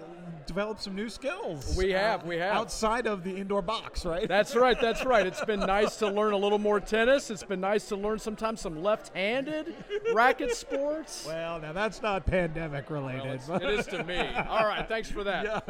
developed 0.46 0.82
some 0.82 0.94
new 0.94 1.08
skills. 1.08 1.74
We 1.74 1.92
have, 1.92 2.22
uh, 2.22 2.26
we 2.26 2.36
have. 2.36 2.54
outside 2.54 3.06
of 3.06 3.24
the 3.24 3.34
indoor 3.34 3.62
box, 3.62 4.04
right? 4.04 4.28
That's 4.28 4.54
right, 4.54 4.78
that's 4.78 5.04
right. 5.06 5.26
It's 5.26 5.42
been 5.46 5.60
nice 5.60 5.96
to 5.96 6.08
learn 6.08 6.34
a 6.34 6.36
little 6.36 6.58
more 6.58 6.80
tennis. 6.80 7.30
It's 7.30 7.44
been 7.44 7.62
nice 7.62 7.88
to 7.88 7.96
learn 7.96 8.18
sometimes 8.18 8.60
some 8.60 8.82
left 8.82 9.08
handed 9.16 9.74
racket 10.12 10.54
sports. 10.54 11.24
well, 11.26 11.58
now 11.58 11.72
that's 11.72 12.02
not 12.02 12.26
pandemic 12.26 12.90
Well, 12.90 13.00
related. 13.04 13.24
it's- 13.36 13.48
it 13.48 13.70
is 13.70 13.86
to 13.86 14.04
me. 14.04 14.18
All 14.50 14.66
right, 14.66 14.86
thanks 14.86 15.10
for 15.10 15.24
that. 15.24 15.66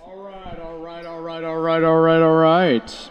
All 0.00 0.16
right, 0.22 0.60
all 0.60 0.78
right, 0.78 1.04
all 1.06 1.20
right, 1.20 1.42
all 1.42 1.58
right, 1.58 1.82
all 1.82 1.96
right, 2.00 2.22
all 2.22 2.34
right. 2.36 3.10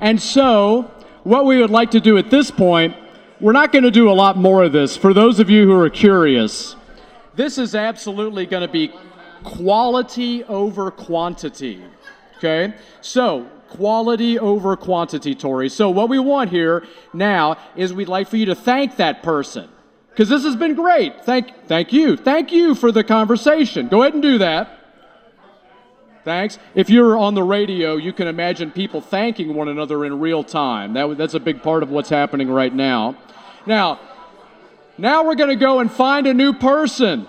And 0.00 0.20
so, 0.20 0.90
what 1.30 1.44
we 1.44 1.58
would 1.58 1.70
like 1.70 1.92
to 1.92 2.00
do 2.00 2.18
at 2.18 2.28
this 2.28 2.50
point, 2.50 2.96
we're 3.40 3.52
not 3.52 3.70
going 3.70 3.84
to 3.84 3.90
do 3.92 4.10
a 4.10 4.12
lot 4.12 4.36
more 4.36 4.64
of 4.64 4.72
this. 4.72 4.96
For 4.96 5.14
those 5.14 5.38
of 5.38 5.48
you 5.48 5.64
who 5.64 5.80
are 5.80 5.88
curious, 5.88 6.74
this 7.36 7.56
is 7.56 7.76
absolutely 7.76 8.46
going 8.46 8.66
to 8.66 8.72
be 8.72 8.92
quality 9.44 10.42
over 10.44 10.90
quantity. 10.90 11.84
Okay? 12.38 12.74
So, 13.00 13.48
quality 13.68 14.40
over 14.40 14.76
quantity, 14.76 15.36
Tori. 15.36 15.68
So, 15.68 15.88
what 15.88 16.08
we 16.08 16.18
want 16.18 16.50
here 16.50 16.84
now 17.12 17.58
is 17.76 17.94
we'd 17.94 18.08
like 18.08 18.26
for 18.26 18.36
you 18.36 18.46
to 18.46 18.56
thank 18.56 18.96
that 18.96 19.22
person. 19.22 19.68
Because 20.08 20.28
this 20.28 20.42
has 20.42 20.56
been 20.56 20.74
great. 20.74 21.24
Thank, 21.24 21.68
thank 21.68 21.92
you. 21.92 22.16
Thank 22.16 22.50
you 22.50 22.74
for 22.74 22.90
the 22.90 23.04
conversation. 23.04 23.86
Go 23.86 24.02
ahead 24.02 24.14
and 24.14 24.22
do 24.22 24.38
that. 24.38 24.79
Thanks. 26.24 26.58
If 26.74 26.90
you're 26.90 27.16
on 27.16 27.34
the 27.34 27.42
radio, 27.42 27.96
you 27.96 28.12
can 28.12 28.28
imagine 28.28 28.70
people 28.70 29.00
thanking 29.00 29.54
one 29.54 29.68
another 29.68 30.04
in 30.04 30.20
real 30.20 30.44
time. 30.44 30.92
That, 30.92 31.16
that's 31.16 31.34
a 31.34 31.40
big 31.40 31.62
part 31.62 31.82
of 31.82 31.90
what's 31.90 32.10
happening 32.10 32.50
right 32.50 32.74
now. 32.74 33.16
Now, 33.66 34.00
now 34.98 35.24
we're 35.24 35.34
going 35.34 35.48
to 35.48 35.56
go 35.56 35.80
and 35.80 35.90
find 35.90 36.26
a 36.26 36.34
new 36.34 36.52
person. 36.52 37.26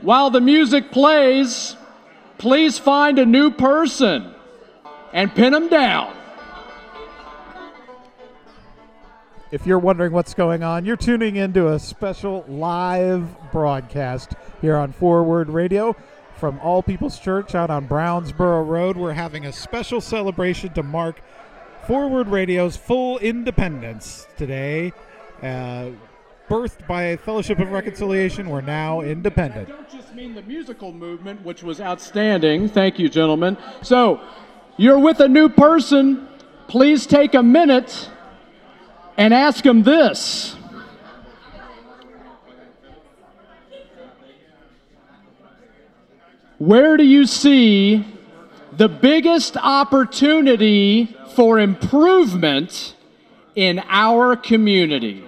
While 0.00 0.30
the 0.30 0.40
music 0.40 0.90
plays, 0.90 1.76
please 2.38 2.78
find 2.78 3.18
a 3.18 3.26
new 3.26 3.50
person 3.50 4.34
and 5.12 5.34
pin 5.34 5.52
them 5.52 5.68
down. 5.68 6.14
If 9.50 9.66
you're 9.66 9.78
wondering 9.78 10.12
what's 10.12 10.34
going 10.34 10.62
on, 10.62 10.84
you're 10.84 10.96
tuning 10.96 11.36
into 11.36 11.72
a 11.72 11.78
special 11.78 12.44
live 12.48 13.28
broadcast 13.52 14.34
here 14.60 14.76
on 14.76 14.92
Forward 14.92 15.48
Radio 15.48 15.94
from 16.36 16.60
All 16.60 16.82
People's 16.82 17.18
Church 17.18 17.54
out 17.54 17.70
on 17.70 17.88
Brownsboro 17.88 18.66
Road. 18.66 18.96
We're 18.96 19.12
having 19.12 19.46
a 19.46 19.52
special 19.52 20.00
celebration 20.00 20.72
to 20.74 20.82
mark 20.82 21.20
Forward 21.86 22.28
Radio's 22.28 22.76
full 22.76 23.18
independence 23.18 24.26
today. 24.36 24.92
Uh, 25.42 25.90
birthed 26.48 26.86
by 26.86 27.02
a 27.04 27.16
Fellowship 27.16 27.58
of 27.58 27.70
Reconciliation, 27.70 28.48
we're 28.48 28.60
now 28.60 29.00
independent. 29.00 29.68
I 29.68 29.72
don't 29.72 29.90
just 29.90 30.14
mean 30.14 30.34
the 30.34 30.42
musical 30.42 30.92
movement, 30.92 31.42
which 31.44 31.62
was 31.62 31.80
outstanding. 31.80 32.68
Thank 32.68 32.98
you, 32.98 33.08
gentlemen. 33.08 33.56
So, 33.82 34.20
you're 34.76 34.98
with 34.98 35.20
a 35.20 35.28
new 35.28 35.48
person. 35.48 36.28
Please 36.68 37.06
take 37.06 37.34
a 37.34 37.42
minute 37.42 38.10
and 39.16 39.32
ask 39.32 39.64
them 39.64 39.82
this. 39.82 40.56
Where 46.58 46.96
do 46.96 47.04
you 47.04 47.26
see 47.26 48.04
the 48.72 48.88
biggest 48.88 49.56
opportunity 49.58 51.14
for 51.34 51.58
improvement 51.58 52.94
in 53.54 53.82
our 53.88 54.36
community? 54.36 55.24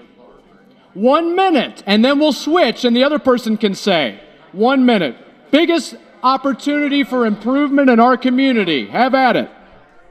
One 0.95 1.37
minute, 1.37 1.83
and 1.87 2.03
then 2.03 2.19
we'll 2.19 2.33
switch, 2.33 2.85
and 2.85 2.97
the 2.97 3.05
other 3.05 3.19
person 3.19 3.59
can 3.59 3.75
say, 3.75 4.21
one 4.53 4.87
minute. 4.87 5.17
Biggest 5.51 5.97
opportunity 6.23 7.05
for 7.05 7.27
improvement 7.27 7.91
in 7.91 8.01
our 8.01 8.17
community. 8.17 8.87
Have 8.87 9.15
at 9.15 9.37
it. 9.37 9.51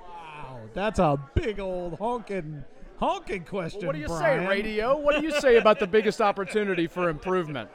Wow, 0.02 0.60
that's 0.74 1.00
a 1.00 1.20
big 1.34 1.60
old 1.60 1.98
honking, 1.98 2.64
honking 3.00 3.44
question. 3.44 3.88
What 3.88 3.94
do 3.94 4.00
you 4.00 4.08
Brian. 4.08 4.44
say, 4.44 4.48
radio? 4.48 4.98
What 4.98 5.20
do 5.20 5.26
you 5.26 5.40
say 5.42 5.58
about 5.58 5.80
the 5.80 5.88
biggest 5.88 6.22
opportunity 6.22 6.88
for 6.88 7.10
improvement? 7.10 7.70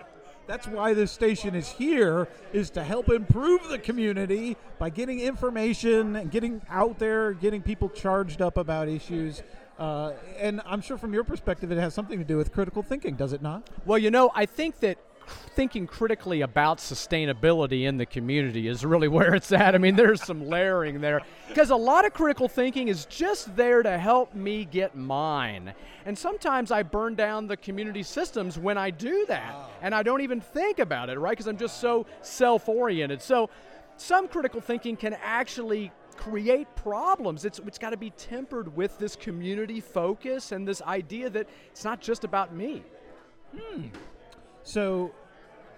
That's 0.52 0.68
why 0.68 0.92
this 0.92 1.10
station 1.10 1.54
is 1.54 1.70
here 1.70 2.28
is 2.52 2.68
to 2.72 2.84
help 2.84 3.08
improve 3.08 3.70
the 3.70 3.78
community 3.78 4.58
by 4.78 4.90
getting 4.90 5.18
information 5.18 6.14
and 6.14 6.30
getting 6.30 6.60
out 6.68 6.98
there, 6.98 7.32
getting 7.32 7.62
people 7.62 7.88
charged 7.88 8.42
up 8.42 8.58
about 8.58 8.86
issues. 8.86 9.42
Uh, 9.78 10.12
and 10.38 10.60
I'm 10.66 10.82
sure 10.82 10.98
from 10.98 11.14
your 11.14 11.24
perspective, 11.24 11.72
it 11.72 11.78
has 11.78 11.94
something 11.94 12.18
to 12.18 12.24
do 12.24 12.36
with 12.36 12.52
critical 12.52 12.82
thinking, 12.82 13.14
does 13.14 13.32
it 13.32 13.40
not? 13.40 13.66
Well, 13.86 13.96
you 13.96 14.10
know, 14.10 14.30
I 14.34 14.44
think 14.44 14.80
that 14.80 14.98
thinking 15.26 15.86
critically 15.86 16.40
about 16.40 16.78
sustainability 16.78 17.84
in 17.84 17.98
the 17.98 18.06
community 18.06 18.68
is 18.68 18.84
really 18.84 19.08
where 19.08 19.34
it's 19.34 19.52
at. 19.52 19.74
I 19.74 19.78
mean, 19.78 19.96
there's 19.96 20.22
some 20.22 20.46
layering 20.48 21.00
there 21.00 21.20
because 21.48 21.70
a 21.70 21.76
lot 21.76 22.04
of 22.04 22.14
critical 22.14 22.48
thinking 22.48 22.88
is 22.88 23.04
just 23.06 23.54
there 23.56 23.82
to 23.82 23.98
help 23.98 24.34
me 24.34 24.64
get 24.64 24.94
mine. 24.94 25.74
And 26.04 26.16
sometimes 26.16 26.70
I 26.70 26.82
burn 26.82 27.14
down 27.14 27.46
the 27.46 27.56
community 27.56 28.02
systems 28.02 28.58
when 28.58 28.78
I 28.78 28.90
do 28.90 29.24
that, 29.28 29.54
and 29.82 29.94
I 29.94 30.02
don't 30.02 30.22
even 30.22 30.40
think 30.40 30.78
about 30.78 31.10
it, 31.10 31.18
right? 31.18 31.32
Because 31.32 31.46
I'm 31.46 31.58
just 31.58 31.80
so 31.80 32.06
self 32.22 32.68
oriented. 32.68 33.22
So, 33.22 33.50
some 33.96 34.26
critical 34.26 34.60
thinking 34.60 34.96
can 34.96 35.16
actually 35.22 35.92
create 36.16 36.74
problems. 36.76 37.44
It's, 37.44 37.58
it's 37.60 37.78
got 37.78 37.90
to 37.90 37.96
be 37.96 38.10
tempered 38.10 38.74
with 38.74 38.98
this 38.98 39.16
community 39.16 39.80
focus 39.80 40.52
and 40.52 40.66
this 40.66 40.82
idea 40.82 41.30
that 41.30 41.48
it's 41.70 41.84
not 41.84 42.00
just 42.00 42.24
about 42.24 42.54
me. 42.54 42.82
Hmm. 43.56 43.86
So, 44.64 45.12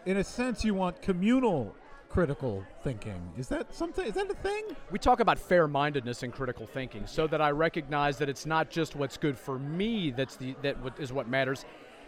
in 0.04 0.18
a 0.18 0.24
sense, 0.24 0.64
you 0.64 0.74
want 0.74 1.00
communal 1.00 1.74
critical 2.14 2.62
thinking. 2.82 3.20
Is 3.36 3.48
that 3.48 3.74
something? 3.74 4.06
Is 4.06 4.14
that 4.14 4.30
a 4.30 4.34
thing? 4.34 4.64
We 4.90 4.98
talk 4.98 5.20
about 5.20 5.38
fair 5.38 5.66
mindedness 5.66 6.22
and 6.22 6.32
critical 6.32 6.66
thinking 6.66 7.06
so 7.06 7.26
that 7.26 7.40
I 7.40 7.50
recognize 7.50 8.18
that 8.18 8.28
it's 8.28 8.46
not 8.46 8.70
just 8.70 8.94
what's 8.94 9.16
good 9.16 9.36
for 9.36 9.58
me 9.58 10.12
that's 10.12 10.36
the, 10.36 10.54
that 10.62 10.76
is 10.98 11.12
what 11.12 11.28
matters. 11.28 11.64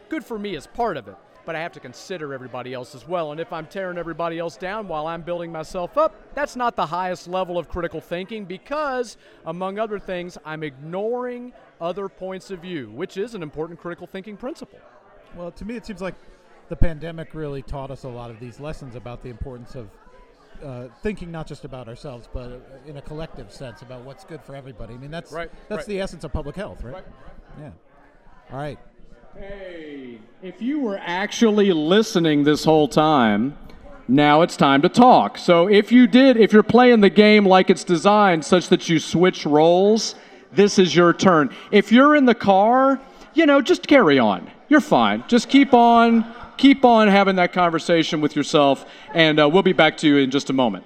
Good 0.09 0.25
for 0.25 0.39
me 0.39 0.55
is 0.55 0.69
part 0.69 0.97
of 0.97 1.09
it, 1.09 1.17
but 1.45 1.57
I 1.57 1.61
have 1.61 1.73
to 1.73 1.81
consider 1.81 2.33
everybody 2.33 2.73
else 2.73 2.95
as 2.95 3.09
well. 3.09 3.33
And 3.33 3.41
if 3.41 3.53
I'm 3.53 3.67
tearing 3.67 3.99
everybody 3.99 4.39
else 4.39 4.57
down 4.57 4.87
while 4.87 5.09
I'm 5.09 5.23
building 5.23 5.51
myself 5.51 5.99
up, 5.99 6.15
that's 6.35 6.55
not 6.55 6.77
the 6.77 6.87
highest 6.87 7.27
level 7.27 7.59
of 7.59 7.69
critical 7.69 8.01
thinking 8.01 8.45
because, 8.45 9.17
among 9.47 9.81
other 9.81 9.99
things, 9.99 10.39
I'm 10.45 10.63
ignoring 10.63 11.53
other 11.81 12.09
points 12.09 12.53
of 12.53 12.61
view, 12.61 12.91
which 12.91 13.17
is 13.17 13.35
an 13.35 13.43
important 13.43 13.81
critical 13.81 14.07
thinking 14.07 14.37
principle. 14.37 14.79
Well, 15.35 15.51
to 15.51 15.65
me, 15.65 15.75
it 15.75 15.85
seems 15.85 16.01
like 16.01 16.15
the 16.69 16.77
pandemic 16.77 17.35
really 17.35 17.63
taught 17.63 17.91
us 17.91 18.05
a 18.05 18.09
lot 18.09 18.31
of 18.31 18.41
these 18.41 18.59
lessons 18.61 18.95
about 18.95 19.23
the 19.23 19.29
importance 19.29 19.75
of 19.75 19.89
uh, 20.65 20.89
thinking 21.03 21.31
not 21.31 21.47
just 21.47 21.65
about 21.65 21.89
ourselves, 21.89 22.29
but 22.33 22.51
uh, 22.51 22.89
in 22.89 22.97
a 22.97 23.03
collective 23.03 23.53
sense 23.53 23.83
about 23.83 24.03
what's 24.03 24.25
good 24.25 24.41
for 24.43 24.55
everybody. 24.55 24.95
I 24.95 24.97
mean, 24.97 25.11
that's 25.11 25.33
Right, 25.33 25.51
that's 25.69 25.81
right. 25.81 25.87
the 25.87 26.01
essence 26.01 26.25
of 26.25 26.33
public 26.33 26.57
health, 26.57 26.83
right? 26.83 26.95
Right. 26.95 27.05
Yeah. 27.61 27.71
All 28.51 28.59
right. 28.59 28.79
Hey, 29.37 30.19
if 30.43 30.63
you 30.63 30.81
were 30.81 30.99
actually 30.99 31.73
listening 31.73 32.45
this 32.45 32.65
whole 32.65 32.89
time, 32.89 33.57
now 34.09 34.41
it's 34.43 34.57
time 34.57 34.81
to 34.83 34.89
talk. 34.89 35.37
So 35.37 35.69
if 35.69 35.93
you 35.93 36.07
did, 36.07 36.39
if 36.39 36.53
you're 36.53 36.63
playing 36.63 37.01
the 37.01 37.11
game 37.11 37.45
like 37.45 37.69
it's 37.69 37.85
designed 37.85 38.45
such 38.45 38.69
that 38.69 38.89
you 38.89 38.99
switch 38.99 39.45
roles, 39.45 40.15
this 40.53 40.79
is 40.79 40.97
your 40.97 41.13
turn. 41.13 41.55
If 41.71 41.93
you're 41.93 42.17
in 42.17 42.25
the 42.25 42.35
car, 42.35 42.99
you 43.35 43.45
know, 43.45 43.61
just 43.61 43.87
carry 43.87 44.19
on. 44.19 44.51
You're 44.69 44.81
fine. 44.81 45.23
Just 45.29 45.51
keep 45.51 45.75
on, 45.75 46.25
keep 46.57 46.85
on 46.85 47.09
having 47.09 47.37
that 47.37 47.53
conversation 47.53 48.21
with 48.21 48.37
yourself, 48.37 48.87
and 49.15 49.41
uh, 49.41 49.49
we'll 49.49 49.63
be 49.63 49.73
back 49.73 49.97
to 49.99 50.09
you 50.09 50.17
in 50.19 50.31
just 50.31 50.51
a 50.51 50.53
moment. 50.53 50.85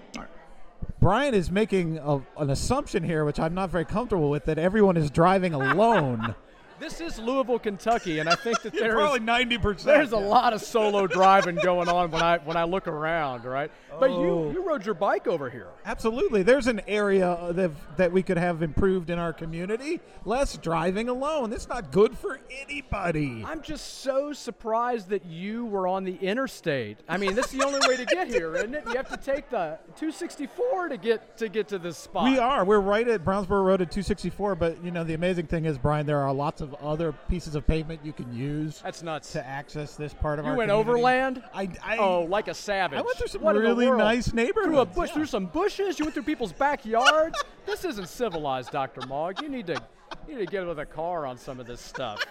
Brian 1.00 1.32
is 1.32 1.50
making 1.50 1.98
a, 1.98 2.20
an 2.36 2.50
assumption 2.50 3.02
here, 3.02 3.24
which 3.24 3.40
I'm 3.40 3.54
not 3.54 3.70
very 3.70 3.86
comfortable 3.86 4.28
with, 4.28 4.44
that 4.44 4.58
everyone 4.58 4.96
is 4.98 5.10
driving 5.10 5.54
alone. 5.54 6.34
This 6.80 6.98
is 7.02 7.18
Louisville, 7.18 7.58
Kentucky, 7.58 8.20
and 8.20 8.28
I 8.28 8.34
think 8.36 8.62
that 8.62 8.72
there 8.78 8.98
is 8.98 9.20
ninety 9.20 9.58
percent. 9.58 9.84
There's 9.84 10.12
a 10.12 10.16
lot 10.16 10.54
of 10.54 10.62
solo 10.62 11.06
driving 11.18 11.56
going 11.56 11.88
on 11.90 12.10
when 12.10 12.22
I 12.22 12.38
when 12.38 12.56
I 12.56 12.64
look 12.64 12.88
around, 12.88 13.44
right? 13.44 13.70
But 13.98 14.10
Oh. 14.10 14.48
you 14.48 14.52
you 14.54 14.62
rode 14.66 14.86
your 14.86 14.94
bike 14.94 15.26
over 15.26 15.50
here. 15.50 15.68
Absolutely. 15.84 16.42
There's 16.42 16.66
an 16.68 16.80
area 16.88 17.52
that, 17.52 17.70
that 17.98 18.12
we 18.12 18.22
could 18.22 18.38
have 18.38 18.62
improved 18.62 19.10
in 19.10 19.18
our 19.18 19.32
community. 19.34 20.00
Less 20.24 20.56
driving 20.56 21.10
alone. 21.10 21.52
It's 21.52 21.68
not 21.68 21.92
good 21.92 22.16
for 22.16 22.40
anybody. 22.62 23.44
I'm 23.46 23.60
just 23.60 24.00
so 24.00 24.32
surprised 24.32 25.10
that 25.10 25.26
you 25.26 25.66
were 25.66 25.86
on 25.86 26.04
the 26.04 26.16
interstate. 26.16 26.98
I 27.08 27.18
mean, 27.18 27.34
this 27.34 27.46
is 27.52 27.58
the 27.58 27.66
only 27.66 27.80
way 27.86 27.96
to 27.96 28.06
get 28.06 28.28
here, 28.28 28.54
isn't 28.56 28.74
it? 28.74 28.84
You 28.86 28.94
have 28.94 29.08
to 29.10 29.18
take 29.18 29.50
the 29.50 29.78
264 29.96 30.88
to 30.88 30.96
get 30.96 31.36
to 31.36 31.50
get 31.50 31.68
to 31.68 31.78
this 31.78 31.98
spot. 31.98 32.24
We 32.24 32.38
are. 32.38 32.64
We're 32.64 32.80
right 32.80 33.06
at 33.06 33.22
Brownsboro 33.22 33.64
Road 33.66 33.82
at 33.82 33.90
264. 33.90 34.54
But 34.54 34.82
you 34.82 34.90
know, 34.90 35.04
the 35.04 35.14
amazing 35.14 35.46
thing 35.46 35.66
is, 35.66 35.76
Brian, 35.76 36.06
there 36.06 36.22
are 36.22 36.32
lots 36.32 36.62
of 36.62 36.69
other 36.82 37.12
pieces 37.28 37.54
of 37.54 37.66
pavement 37.66 38.00
you 38.04 38.12
can 38.12 38.32
use 38.32 38.80
That's 38.82 39.02
nuts. 39.02 39.32
to 39.32 39.46
access 39.46 39.96
this 39.96 40.14
part 40.14 40.38
of 40.38 40.44
You 40.44 40.50
our. 40.50 40.54
You 40.54 40.58
went 40.58 40.70
community. 40.70 40.90
overland? 40.90 41.42
I, 41.54 41.68
I 41.82 41.96
oh, 41.98 42.22
like 42.22 42.48
a 42.48 42.54
savage. 42.54 42.98
I 42.98 43.02
went 43.02 43.16
through 43.16 43.28
some 43.28 43.42
What 43.42 43.56
really 43.56 43.90
nice 43.90 44.28
Through 44.28 44.78
a 44.78 44.86
bush, 44.86 45.08
yeah. 45.08 45.14
through 45.14 45.26
some 45.26 45.46
bushes. 45.46 45.98
You 45.98 46.04
went 46.04 46.14
through 46.14 46.24
people's 46.24 46.52
backyards. 46.52 47.42
this 47.66 47.84
isn't 47.84 48.08
civilized, 48.08 48.70
Dr. 48.70 49.06
Mog. 49.06 49.40
You 49.42 49.48
need 49.48 49.66
to 49.68 49.82
you 50.28 50.34
need 50.38 50.46
to 50.46 50.50
get 50.50 50.66
with 50.66 50.78
a 50.78 50.86
car 50.86 51.26
on 51.26 51.38
some 51.38 51.60
of 51.60 51.66
this 51.66 51.80
stuff. 51.80 52.24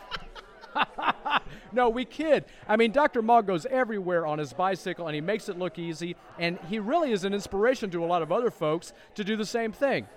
no, 1.72 1.90
we 1.90 2.06
kid. 2.06 2.46
I 2.68 2.78
mean, 2.78 2.92
Dr. 2.92 3.22
Mog 3.22 3.48
goes 3.48 3.66
everywhere 3.66 4.26
on 4.26 4.40
his 4.40 4.54
bicycle 4.54 5.08
and 5.08 5.16
he 5.16 5.22
makes 5.22 5.50
it 5.50 5.58
look 5.58 5.80
easy, 5.80 6.16
and 6.38 6.60
he 6.70 6.80
really 6.80 7.12
is 7.12 7.24
an 7.24 7.34
inspiration 7.34 7.90
to 7.92 8.04
a 8.04 8.08
lot 8.08 8.22
of 8.22 8.32
other 8.32 8.52
folks 8.52 8.94
to 9.16 9.24
do 9.24 9.36
the 9.36 9.46
same 9.46 9.72
thing. 9.72 10.08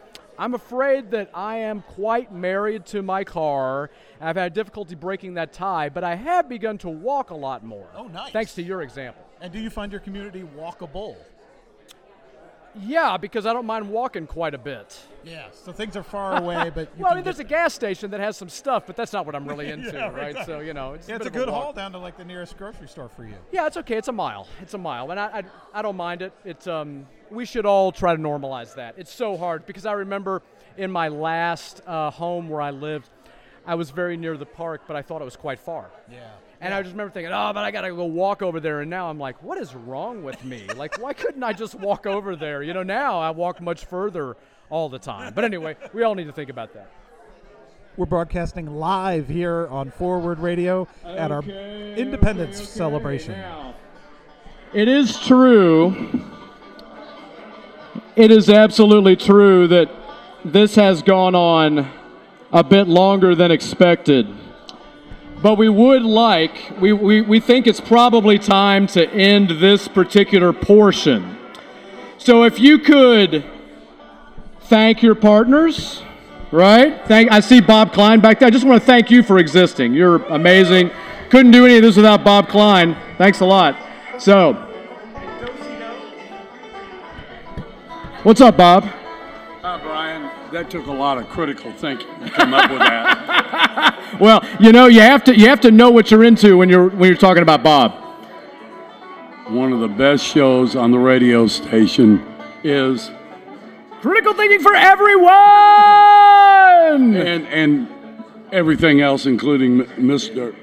I'm 0.43 0.55
afraid 0.55 1.13
that 1.13 1.31
I 1.33 1.59
am 1.59 1.83
quite 1.83 2.35
married 2.35 2.85
to 2.87 3.01
my 3.01 3.23
car. 3.23 3.91
I've 4.21 4.35
had 4.35 4.53
difficulty 4.55 4.97
breaking 4.97 5.35
that 5.35 5.53
tie, 5.53 5.89
but 5.89 6.03
I 6.03 6.17
have 6.17 6.49
begun 6.49 6.79
to 6.79 6.89
walk 6.89 7.31
a 7.31 7.35
lot 7.37 7.63
more. 7.63 7.87
Oh, 7.95 8.09
nice. 8.09 8.33
Thanks 8.33 8.53
to 8.57 8.63
your 8.63 8.83
example. 8.83 9.23
And 9.41 9.53
do 9.53 9.61
you 9.61 9.71
find 9.71 9.93
your 9.93 10.01
community 10.01 10.43
walkable? 10.59 11.15
Yeah, 12.81 13.17
because 13.17 13.45
I 13.47 13.53
don't 13.53 13.67
mind 13.67 13.89
walking 13.89 14.27
quite 14.27 14.55
a 14.55 14.59
bit. 14.59 14.99
Yeah, 15.25 15.47
so 15.53 15.73
things 15.73 15.97
are 15.97 16.03
far 16.03 16.41
away, 16.41 16.71
but 16.75 16.89
well, 16.99 17.13
I 17.13 17.15
mean, 17.15 17.25
there's 17.25 17.39
a 17.39 17.45
gas 17.45 17.75
station 17.75 18.11
that 18.13 18.21
has 18.21 18.37
some 18.37 18.49
stuff, 18.49 18.87
but 18.87 18.97
that's 18.97 19.13
not 19.13 19.27
what 19.27 19.35
I'm 19.35 19.47
really 19.47 19.69
into, 19.71 19.93
yeah, 19.93 20.11
right? 20.11 20.37
So 20.47 20.61
you 20.61 20.75
know, 20.75 20.95
it's 20.95 21.09
yeah, 21.09 21.15
a, 21.15 21.17
it's 21.19 21.27
a 21.27 21.31
good 21.31 21.49
of 21.49 21.55
haul 21.55 21.73
down 21.73 21.93
to 21.93 21.99
like 21.99 22.17
the 22.17 22.25
nearest 22.25 22.57
grocery 22.57 22.89
store 22.89 23.09
for 23.09 23.25
you. 23.25 23.35
Yeah, 23.51 23.67
it's 23.67 23.77
okay. 23.77 23.97
It's 23.97 24.09
a 24.09 24.13
mile. 24.13 24.49
It's 24.61 24.75
a 24.75 24.79
mile, 24.79 25.11
and 25.11 25.21
I, 25.21 25.27
I, 25.27 25.43
I 25.75 25.83
don't 25.83 25.97
mind 25.97 26.23
it. 26.23 26.33
It's 26.45 26.67
um, 26.67 27.07
we 27.31 27.45
should 27.45 27.67
all 27.67 27.93
try 27.93 28.17
to 28.17 28.21
normalize 28.21 28.75
that. 28.75 28.95
It's 28.97 29.13
so 29.13 29.37
hard 29.37 29.67
because 29.67 29.87
I 29.87 29.93
remember 29.93 30.43
in 30.77 30.91
my 30.91 31.09
last 31.09 31.83
uh, 31.87 32.11
home 32.11 32.49
where 32.49 32.63
I 32.63 32.71
lived, 32.71 33.11
I 33.67 33.75
was 33.75 33.91
very 33.91 34.17
near 34.17 34.37
the 34.37 34.47
park, 34.47 34.83
but 34.87 34.97
I 34.97 35.03
thought 35.03 35.21
it 35.21 35.25
was 35.25 35.37
quite 35.37 35.59
far. 35.59 35.91
Yeah. 36.11 36.31
And 36.63 36.71
yeah. 36.71 36.79
I 36.79 36.83
just 36.83 36.93
remember 36.93 37.13
thinking, 37.13 37.33
oh, 37.33 37.51
but 37.53 37.65
I 37.65 37.73
got 37.73 37.81
to 37.81 37.89
go 37.89 38.05
walk 38.05 38.41
over 38.41 38.61
there. 38.61 38.83
And 38.83 38.89
now 38.89 39.11
I'm 39.11 39.19
like, 39.19 39.43
what 39.43 39.59
is 39.59 39.75
wrong 39.75 40.23
with 40.23 40.45
me? 40.45 40.65
like, 40.77 40.97
why 41.03 41.13
couldn't 41.13 41.43
I 41.43 41.53
just 41.53 41.75
walk 41.75 42.07
over 42.07 42.37
there? 42.37 42.63
You 42.63 42.73
know, 42.73 42.85
now 42.85 43.19
I 43.19 43.31
walk 43.31 43.61
much 43.61 43.85
further 43.85 44.37
all 44.71 44.89
the 44.89 45.01
time. 45.01 45.35
But 45.35 45.43
anyway, 45.43 45.77
we 45.93 46.05
all 46.05 46.15
need 46.15 46.27
to 46.27 46.33
think 46.33 46.51
about 46.51 46.73
that. 46.75 46.89
We're 47.97 48.07
broadcasting 48.07 48.67
live 48.67 49.27
here 49.27 49.67
on 49.73 49.91
Forward 49.91 50.39
Radio 50.39 50.87
at 51.05 51.33
our 51.33 51.43
Independence 51.43 52.57
okay, 52.57 52.65
okay. 52.65 52.73
celebration. 52.73 53.33
Now, 53.33 53.75
it 54.73 54.87
is 54.87 55.19
true. 55.19 56.23
It 58.15 58.31
is 58.31 58.49
absolutely 58.49 59.17
true 59.17 59.67
that 59.67 59.91
this 60.45 60.77
has 60.77 61.03
gone 61.03 61.35
on 61.35 61.91
a 62.53 62.63
bit 62.63 62.87
longer 62.87 63.35
than 63.35 63.51
expected. 63.51 64.29
But 65.43 65.59
we 65.59 65.69
would 65.69 66.03
like, 66.03 66.73
we, 66.81 66.93
we, 66.93 67.21
we 67.21 67.41
think 67.41 67.67
it's 67.67 67.81
probably 67.81 68.39
time 68.39 68.87
to 68.89 69.11
end 69.11 69.51
this 69.51 69.89
particular 69.89 70.53
portion. 70.53 71.37
So 72.17 72.45
if 72.45 72.61
you 72.61 72.79
could 72.79 73.45
thank 74.61 75.03
your 75.03 75.17
partners, 75.17 76.01
right? 76.53 77.05
Thank, 77.09 77.33
I 77.33 77.41
see 77.41 77.61
Bob 77.61 77.93
Klein 77.93 78.21
back 78.21 78.39
there. 78.39 78.47
I 78.47 78.51
just 78.51 78.65
want 78.65 78.81
to 78.81 78.87
thank 78.87 79.11
you 79.11 79.25
for 79.25 79.39
existing. 79.39 79.95
You're 79.95 80.23
amazing. 80.27 80.93
Couldn't 81.31 81.51
do 81.51 81.65
any 81.65 81.77
of 81.77 81.83
this 81.83 81.97
without 81.97 82.23
Bob 82.23 82.49
Klein. 82.49 82.97
Thanks 83.19 83.41
a 83.41 83.45
lot. 83.45 83.77
So, 84.19 84.53
what's 88.23 88.41
up, 88.41 88.57
Bob? 88.57 88.85
Uh, 89.65 89.79
Brian, 89.79 90.22
that 90.53 90.71
took 90.71 90.87
a 90.87 90.93
lot 90.93 91.19
of 91.19 91.29
critical 91.29 91.73
thinking 91.73 92.07
to 92.21 92.31
come 92.31 92.55
up 92.55 92.71
with 92.71 92.79
that. 92.81 93.99
Well, 94.21 94.45
you 94.61 94.73
know, 94.73 94.87
you 94.89 95.01
have 95.01 95.25
to 95.25 95.35
you 95.37 95.49
have 95.49 95.61
to 95.63 95.71
know 95.71 95.91
what 95.91 96.11
you're 96.11 96.23
into 96.23 96.59
when 96.59 96.69
you're 96.69 96.91
when 96.91 97.09
you're 97.09 97.17
talking 97.19 97.43
about 97.43 97.63
Bob. 97.63 97.93
One 99.49 99.73
of 99.73 99.81
the 99.81 99.89
best 99.89 100.23
shows 100.23 100.77
on 100.77 100.91
the 100.91 100.99
radio 100.99 101.47
station 101.47 102.23
is, 102.63 103.11
Critical 104.03 104.35
thinking 104.35 104.61
for 104.61 104.75
everyone. 104.75 105.33
and 107.17 107.47
and 107.49 107.89
everything 108.53 109.01
else, 109.01 109.25
including 109.25 109.85
Mr. 109.97 110.55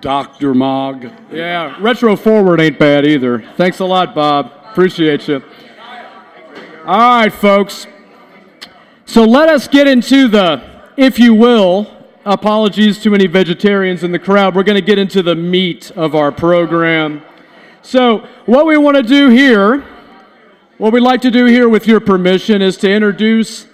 Dr. 0.00 0.52
Mog. 0.54 1.06
Yeah, 1.30 1.76
retro 1.80 2.16
forward 2.16 2.60
ain't 2.60 2.80
bad 2.80 3.06
either. 3.06 3.44
Thanks 3.56 3.78
a 3.78 3.84
lot, 3.84 4.12
Bob. 4.12 4.50
Appreciate 4.72 5.28
you. 5.28 5.40
All 6.84 7.20
right, 7.20 7.32
folks. 7.32 7.86
So 9.12 9.24
let 9.24 9.50
us 9.50 9.68
get 9.68 9.86
into 9.86 10.26
the, 10.26 10.62
if 10.96 11.18
you 11.18 11.34
will, 11.34 11.86
apologies 12.24 12.98
to 13.02 13.14
any 13.14 13.26
vegetarians 13.26 14.04
in 14.04 14.10
the 14.10 14.18
crowd. 14.18 14.54
We're 14.54 14.62
going 14.62 14.80
to 14.80 14.86
get 14.86 14.98
into 14.98 15.22
the 15.22 15.34
meat 15.34 15.90
of 15.90 16.14
our 16.14 16.32
program. 16.32 17.20
So, 17.82 18.26
what 18.46 18.64
we 18.64 18.78
want 18.78 18.96
to 18.96 19.02
do 19.02 19.28
here, 19.28 19.84
what 20.78 20.94
we'd 20.94 21.00
like 21.00 21.20
to 21.20 21.30
do 21.30 21.44
here 21.44 21.68
with 21.68 21.86
your 21.86 22.00
permission, 22.00 22.62
is 22.62 22.78
to 22.78 22.90
introduce 22.90 23.66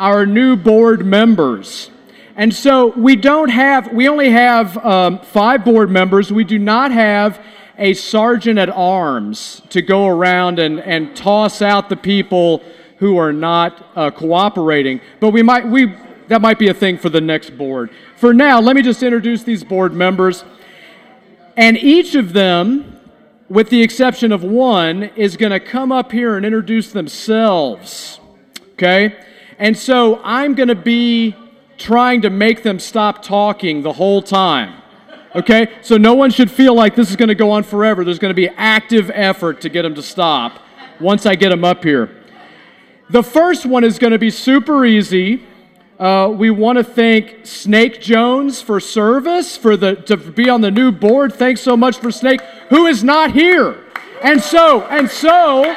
our 0.00 0.24
new 0.24 0.56
board 0.56 1.04
members. 1.04 1.90
And 2.34 2.54
so 2.54 2.86
we 2.86 3.14
don't 3.14 3.50
have, 3.50 3.92
we 3.92 4.08
only 4.08 4.30
have 4.30 4.78
um, 4.78 5.20
five 5.20 5.66
board 5.66 5.90
members. 5.90 6.32
We 6.32 6.44
do 6.44 6.58
not 6.58 6.92
have 6.92 7.44
a 7.76 7.92
sergeant 7.92 8.58
at 8.58 8.70
arms 8.70 9.60
to 9.68 9.82
go 9.82 10.06
around 10.06 10.58
and, 10.58 10.80
and 10.80 11.14
toss 11.14 11.60
out 11.60 11.90
the 11.90 11.96
people 11.96 12.62
who 12.98 13.16
are 13.16 13.32
not 13.32 13.86
uh, 13.94 14.10
cooperating. 14.10 15.00
But 15.20 15.30
we 15.30 15.42
might, 15.42 15.66
we, 15.66 15.94
that 16.28 16.40
might 16.40 16.58
be 16.58 16.68
a 16.68 16.74
thing 16.74 16.98
for 16.98 17.08
the 17.08 17.20
next 17.20 17.56
board. 17.56 17.90
For 18.16 18.34
now, 18.34 18.60
let 18.60 18.76
me 18.76 18.82
just 18.82 19.02
introduce 19.02 19.42
these 19.42 19.64
board 19.64 19.92
members. 19.92 20.44
And 21.56 21.76
each 21.76 22.14
of 22.14 22.32
them, 22.32 23.00
with 23.48 23.70
the 23.70 23.82
exception 23.82 24.32
of 24.32 24.42
one, 24.42 25.04
is 25.16 25.36
going 25.36 25.52
to 25.52 25.60
come 25.60 25.90
up 25.90 26.12
here 26.12 26.36
and 26.36 26.44
introduce 26.44 26.92
themselves. 26.92 28.20
Okay? 28.72 29.16
And 29.58 29.76
so 29.76 30.20
I'm 30.22 30.54
going 30.54 30.68
to 30.68 30.74
be 30.74 31.34
trying 31.78 32.22
to 32.22 32.30
make 32.30 32.62
them 32.62 32.78
stop 32.78 33.22
talking 33.22 33.82
the 33.82 33.92
whole 33.92 34.22
time. 34.22 34.82
Okay? 35.34 35.68
So 35.82 35.96
no 35.96 36.14
one 36.14 36.30
should 36.30 36.50
feel 36.50 36.74
like 36.74 36.96
this 36.96 37.10
is 37.10 37.16
going 37.16 37.28
to 37.28 37.34
go 37.34 37.50
on 37.50 37.62
forever. 37.62 38.04
There's 38.04 38.18
going 38.18 38.30
to 38.30 38.36
be 38.36 38.48
active 38.48 39.10
effort 39.14 39.60
to 39.60 39.68
get 39.68 39.82
them 39.82 39.94
to 39.94 40.02
stop 40.02 40.60
once 41.00 41.26
I 41.26 41.36
get 41.36 41.50
them 41.50 41.64
up 41.64 41.84
here. 41.84 42.17
The 43.10 43.22
first 43.22 43.64
one 43.64 43.84
is 43.84 43.98
going 43.98 44.12
to 44.12 44.18
be 44.18 44.30
super 44.30 44.84
easy. 44.84 45.42
Uh, 45.98 46.30
we 46.36 46.50
want 46.50 46.76
to 46.76 46.84
thank 46.84 47.46
Snake 47.46 48.02
Jones 48.02 48.60
for 48.60 48.80
service, 48.80 49.56
for 49.56 49.78
the 49.78 49.96
to 49.96 50.16
be 50.18 50.50
on 50.50 50.60
the 50.60 50.70
new 50.70 50.92
board. 50.92 51.32
Thanks 51.32 51.62
so 51.62 51.74
much 51.74 51.96
for 51.98 52.12
Snake, 52.12 52.42
who 52.68 52.86
is 52.86 53.02
not 53.02 53.32
here. 53.32 53.82
And 54.22 54.42
so, 54.42 54.82
and 54.82 55.10
so, 55.10 55.74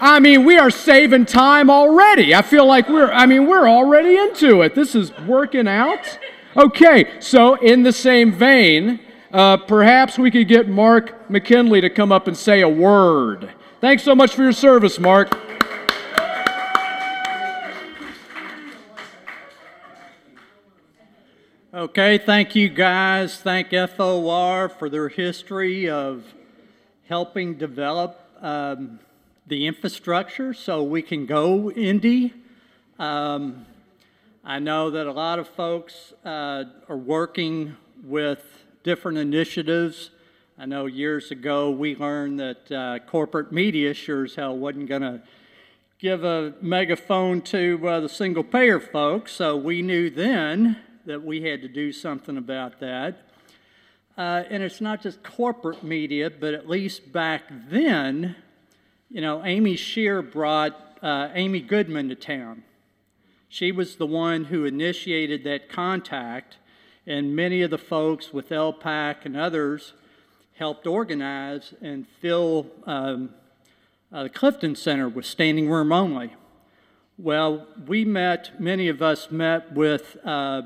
I 0.00 0.18
mean, 0.18 0.46
we 0.46 0.56
are 0.56 0.70
saving 0.70 1.26
time 1.26 1.68
already. 1.68 2.34
I 2.34 2.40
feel 2.40 2.64
like 2.64 2.88
we're, 2.88 3.12
I 3.12 3.26
mean, 3.26 3.46
we're 3.46 3.68
already 3.68 4.16
into 4.16 4.62
it. 4.62 4.74
This 4.74 4.94
is 4.94 5.12
working 5.26 5.68
out. 5.68 6.18
Okay, 6.56 7.20
so 7.20 7.56
in 7.56 7.82
the 7.82 7.92
same 7.92 8.32
vein, 8.32 8.98
uh, 9.30 9.58
perhaps 9.58 10.18
we 10.18 10.30
could 10.30 10.48
get 10.48 10.68
Mark 10.68 11.28
McKinley 11.28 11.82
to 11.82 11.90
come 11.90 12.12
up 12.12 12.28
and 12.28 12.36
say 12.36 12.62
a 12.62 12.68
word. 12.68 13.52
Thanks 13.84 14.02
so 14.02 14.14
much 14.14 14.34
for 14.34 14.42
your 14.42 14.52
service, 14.52 14.98
Mark. 14.98 15.36
Okay, 21.74 22.16
thank 22.16 22.54
you 22.54 22.70
guys. 22.70 23.36
Thank 23.36 23.72
FOR 23.72 24.70
for 24.70 24.88
their 24.88 25.10
history 25.10 25.90
of 25.90 26.24
helping 27.10 27.58
develop 27.58 28.26
um, 28.40 29.00
the 29.48 29.66
infrastructure 29.66 30.54
so 30.54 30.82
we 30.82 31.02
can 31.02 31.26
go 31.26 31.70
Indy. 31.70 32.32
Um, 32.98 33.66
I 34.42 34.60
know 34.60 34.88
that 34.92 35.06
a 35.06 35.12
lot 35.12 35.38
of 35.38 35.46
folks 35.46 36.14
uh, 36.24 36.64
are 36.88 36.96
working 36.96 37.76
with 38.02 38.64
different 38.82 39.18
initiatives. 39.18 40.08
I 40.56 40.66
know 40.66 40.86
years 40.86 41.32
ago 41.32 41.70
we 41.70 41.96
learned 41.96 42.38
that 42.38 42.70
uh, 42.70 43.00
corporate 43.10 43.50
media 43.50 43.92
sure 43.92 44.24
as 44.24 44.36
hell 44.36 44.56
wasn't 44.56 44.88
going 44.88 45.02
to 45.02 45.20
give 45.98 46.22
a 46.22 46.54
megaphone 46.60 47.40
to 47.42 47.88
uh, 47.88 47.98
the 47.98 48.08
single 48.08 48.44
payer 48.44 48.78
folks, 48.78 49.32
so 49.32 49.56
we 49.56 49.82
knew 49.82 50.10
then 50.10 50.76
that 51.06 51.24
we 51.24 51.42
had 51.42 51.60
to 51.62 51.68
do 51.68 51.90
something 51.90 52.36
about 52.36 52.78
that. 52.78 53.26
Uh, 54.16 54.44
and 54.48 54.62
it's 54.62 54.80
not 54.80 55.02
just 55.02 55.24
corporate 55.24 55.82
media, 55.82 56.30
but 56.30 56.54
at 56.54 56.68
least 56.68 57.12
back 57.12 57.42
then, 57.68 58.36
you 59.10 59.20
know, 59.20 59.44
Amy 59.44 59.74
Shear 59.74 60.22
brought 60.22 60.98
uh, 61.02 61.30
Amy 61.34 61.62
Goodman 61.62 62.08
to 62.10 62.14
town. 62.14 62.62
She 63.48 63.72
was 63.72 63.96
the 63.96 64.06
one 64.06 64.44
who 64.44 64.64
initiated 64.64 65.42
that 65.42 65.68
contact, 65.68 66.58
and 67.08 67.34
many 67.34 67.62
of 67.62 67.72
the 67.72 67.78
folks 67.78 68.32
with 68.32 68.50
LPAC 68.50 69.24
and 69.24 69.36
others 69.36 69.94
helped 70.54 70.86
organize 70.86 71.74
and 71.82 72.06
fill 72.20 72.66
um, 72.86 73.30
uh, 74.12 74.24
the 74.24 74.28
Clifton 74.28 74.76
Center 74.76 75.08
with 75.08 75.26
standing 75.26 75.68
room 75.68 75.92
only. 75.92 76.32
Well, 77.18 77.66
we 77.86 78.04
met, 78.04 78.60
many 78.60 78.88
of 78.88 79.02
us 79.02 79.30
met 79.30 79.72
with 79.72 80.16
uh, 80.24 80.62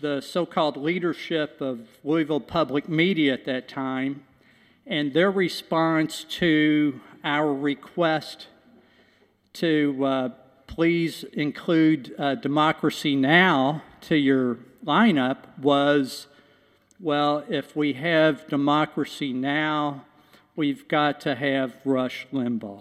the 0.00 0.20
so 0.20 0.44
called 0.44 0.76
leadership 0.76 1.60
of 1.60 1.80
Louisville 2.02 2.40
Public 2.40 2.88
Media 2.88 3.32
at 3.32 3.44
that 3.46 3.68
time, 3.68 4.24
and 4.86 5.12
their 5.12 5.30
response 5.30 6.24
to 6.24 7.00
our 7.22 7.52
request 7.52 8.48
to 9.54 10.04
uh, 10.04 10.28
please 10.66 11.24
include 11.32 12.14
uh, 12.18 12.34
Democracy 12.34 13.16
Now! 13.16 13.82
to 14.02 14.16
your 14.16 14.58
lineup 14.84 15.38
was 15.58 16.26
well, 17.04 17.44
if 17.50 17.76
we 17.76 17.92
have 17.92 18.48
democracy 18.48 19.30
now, 19.30 20.06
we've 20.56 20.88
got 20.88 21.20
to 21.20 21.34
have 21.34 21.74
Rush 21.84 22.26
Limbaugh. 22.32 22.80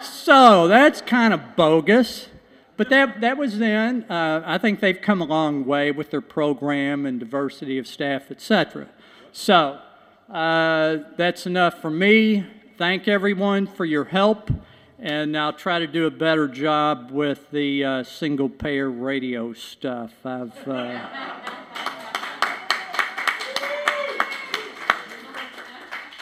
so 0.00 0.68
that's 0.68 1.00
kind 1.00 1.34
of 1.34 1.56
bogus. 1.56 2.28
But 2.76 2.88
that, 2.90 3.20
that 3.20 3.36
was 3.36 3.58
then. 3.58 4.04
Uh, 4.08 4.44
I 4.46 4.58
think 4.58 4.78
they've 4.78 5.00
come 5.00 5.20
a 5.20 5.24
long 5.24 5.66
way 5.66 5.90
with 5.90 6.12
their 6.12 6.20
program 6.20 7.04
and 7.04 7.18
diversity 7.18 7.78
of 7.78 7.88
staff, 7.88 8.30
etc. 8.30 8.86
So 9.32 9.80
uh, 10.30 10.98
that's 11.16 11.46
enough 11.46 11.80
for 11.80 11.90
me. 11.90 12.46
Thank 12.78 13.08
everyone 13.08 13.66
for 13.66 13.84
your 13.84 14.04
help, 14.04 14.52
and 15.02 15.36
I'll 15.36 15.52
try 15.52 15.80
to 15.80 15.88
do 15.88 16.06
a 16.06 16.12
better 16.12 16.46
job 16.46 17.10
with 17.10 17.50
the 17.50 17.84
uh, 17.84 18.04
single 18.04 18.48
payer 18.48 18.88
radio 18.88 19.52
stuff. 19.52 20.12
I've. 20.24 20.68
Uh, 20.68 21.08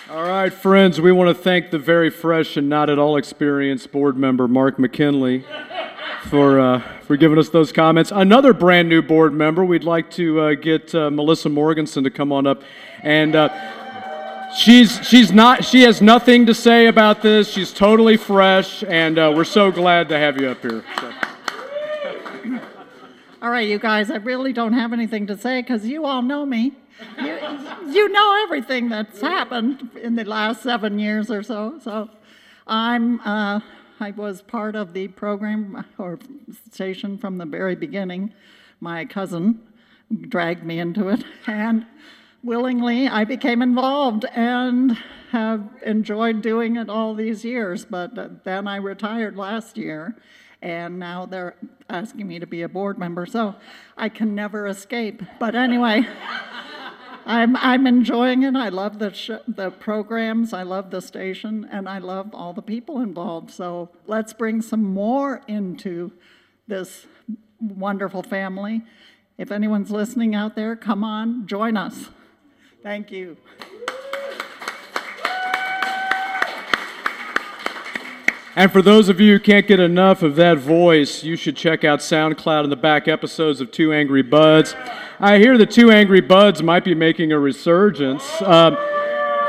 All 0.08 0.24
right, 0.24 0.52
friends, 0.52 0.98
we 1.00 1.12
want 1.12 1.28
to 1.28 1.40
thank 1.40 1.70
the 1.70 1.78
very 1.78 2.10
fresh 2.10 2.56
and 2.56 2.68
not 2.68 2.90
at 2.90 2.98
all 2.98 3.16
experienced 3.16 3.92
board 3.92 4.16
member, 4.16 4.48
Mark 4.48 4.76
McKinley, 4.78 5.44
for, 6.24 6.58
uh, 6.58 6.80
for 7.02 7.16
giving 7.16 7.38
us 7.38 7.50
those 7.50 7.70
comments. 7.70 8.10
Another 8.10 8.52
brand 8.52 8.88
new 8.88 9.02
board 9.02 9.32
member, 9.32 9.64
we'd 9.64 9.84
like 9.84 10.10
to 10.12 10.40
uh, 10.40 10.54
get 10.54 10.92
uh, 10.96 11.10
Melissa 11.10 11.48
Morganson 11.48 12.02
to 12.02 12.10
come 12.10 12.32
on 12.32 12.44
up. 12.44 12.62
And 13.04 13.36
uh, 13.36 13.79
she's, 14.54 15.06
she's 15.06 15.32
not, 15.32 15.64
she 15.64 15.82
has 15.82 16.00
nothing 16.00 16.46
to 16.46 16.54
say 16.54 16.86
about 16.86 17.22
this. 17.22 17.50
She's 17.50 17.72
totally 17.72 18.16
fresh, 18.16 18.82
and 18.84 19.18
uh, 19.18 19.32
we're 19.34 19.44
so 19.44 19.70
glad 19.70 20.08
to 20.08 20.18
have 20.18 20.40
you 20.40 20.48
up 20.48 20.60
here. 20.60 20.84
So. 21.00 21.12
All 23.42 23.50
right, 23.50 23.66
you 23.66 23.78
guys, 23.78 24.10
I 24.10 24.16
really 24.16 24.52
don't 24.52 24.74
have 24.74 24.92
anything 24.92 25.26
to 25.28 25.36
say 25.36 25.62
because 25.62 25.86
you 25.86 26.04
all 26.04 26.20
know 26.20 26.44
me. 26.44 26.72
You, 27.18 27.38
you 27.88 28.08
know 28.10 28.42
everything 28.44 28.90
that's 28.90 29.20
happened 29.20 29.90
in 30.02 30.14
the 30.14 30.24
last 30.24 30.62
seven 30.62 30.98
years 30.98 31.30
or 31.30 31.42
so. 31.42 31.78
So 31.82 32.10
I'm, 32.66 33.20
uh, 33.20 33.60
I 33.98 34.10
was 34.10 34.42
part 34.42 34.76
of 34.76 34.92
the 34.92 35.08
program 35.08 35.86
or 35.96 36.18
station 36.70 37.16
from 37.16 37.38
the 37.38 37.46
very 37.46 37.74
beginning. 37.74 38.34
My 38.80 39.06
cousin 39.06 39.60
dragged 40.28 40.64
me 40.64 40.78
into 40.78 41.08
it, 41.08 41.24
and 41.46 41.86
willingly 42.42 43.08
I 43.08 43.24
became 43.24 43.62
involved 43.62 44.24
and 44.34 44.96
have 45.30 45.68
enjoyed 45.84 46.42
doing 46.42 46.76
it 46.76 46.88
all 46.88 47.14
these 47.14 47.44
years. 47.44 47.84
But 47.84 48.18
uh, 48.18 48.28
then 48.44 48.66
I 48.66 48.76
retired 48.76 49.36
last 49.36 49.76
year, 49.76 50.16
and 50.60 50.98
now 50.98 51.26
they're 51.26 51.56
asking 51.88 52.26
me 52.26 52.38
to 52.38 52.46
be 52.46 52.62
a 52.62 52.68
board 52.68 52.98
member, 52.98 53.26
so 53.26 53.54
I 53.96 54.08
can 54.08 54.34
never 54.34 54.66
escape. 54.66 55.22
But 55.38 55.54
anyway. 55.54 56.06
I'm, 57.26 57.54
I'm 57.58 57.86
enjoying 57.86 58.42
it. 58.42 58.56
I 58.56 58.70
love 58.70 58.98
the, 58.98 59.12
sh- 59.12 59.44
the 59.46 59.70
programs, 59.70 60.52
I 60.52 60.62
love 60.62 60.90
the 60.90 61.02
station, 61.02 61.68
and 61.70 61.88
I 61.88 61.98
love 61.98 62.34
all 62.34 62.52
the 62.54 62.62
people 62.62 63.00
involved. 63.00 63.50
So 63.50 63.90
let's 64.06 64.32
bring 64.32 64.62
some 64.62 64.82
more 64.82 65.42
into 65.46 66.12
this 66.66 67.06
wonderful 67.60 68.22
family. 68.22 68.82
If 69.38 69.52
anyone's 69.52 69.90
listening 69.90 70.34
out 70.34 70.56
there, 70.56 70.74
come 70.74 71.04
on, 71.04 71.46
join 71.46 71.76
us. 71.76 72.08
Thank 72.82 73.10
you. 73.10 73.36
And 78.56 78.72
for 78.72 78.82
those 78.82 79.08
of 79.08 79.20
you 79.20 79.34
who 79.34 79.40
can't 79.40 79.66
get 79.66 79.80
enough 79.80 80.22
of 80.22 80.36
that 80.36 80.58
voice, 80.58 81.22
you 81.22 81.36
should 81.36 81.56
check 81.56 81.84
out 81.84 82.00
SoundCloud 82.00 82.64
and 82.64 82.72
the 82.72 82.76
back 82.76 83.06
episodes 83.06 83.60
of 83.60 83.70
Two 83.70 83.92
Angry 83.92 84.22
Buds. 84.22 84.74
I 85.18 85.38
hear 85.38 85.56
the 85.56 85.66
Two 85.66 85.90
Angry 85.90 86.20
Buds 86.20 86.62
might 86.62 86.84
be 86.84 86.94
making 86.94 87.32
a 87.32 87.38
resurgence. 87.38 88.24
Um, 88.42 88.76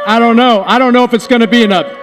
I 0.06 0.18
don't 0.20 0.36
know. 0.36 0.64
I 0.68 0.78
don't 0.78 0.94
know 0.94 1.04
if 1.04 1.14
it's 1.14 1.28
going 1.28 1.42
to 1.42 1.48
be 1.48 1.64
enough. 1.64 2.01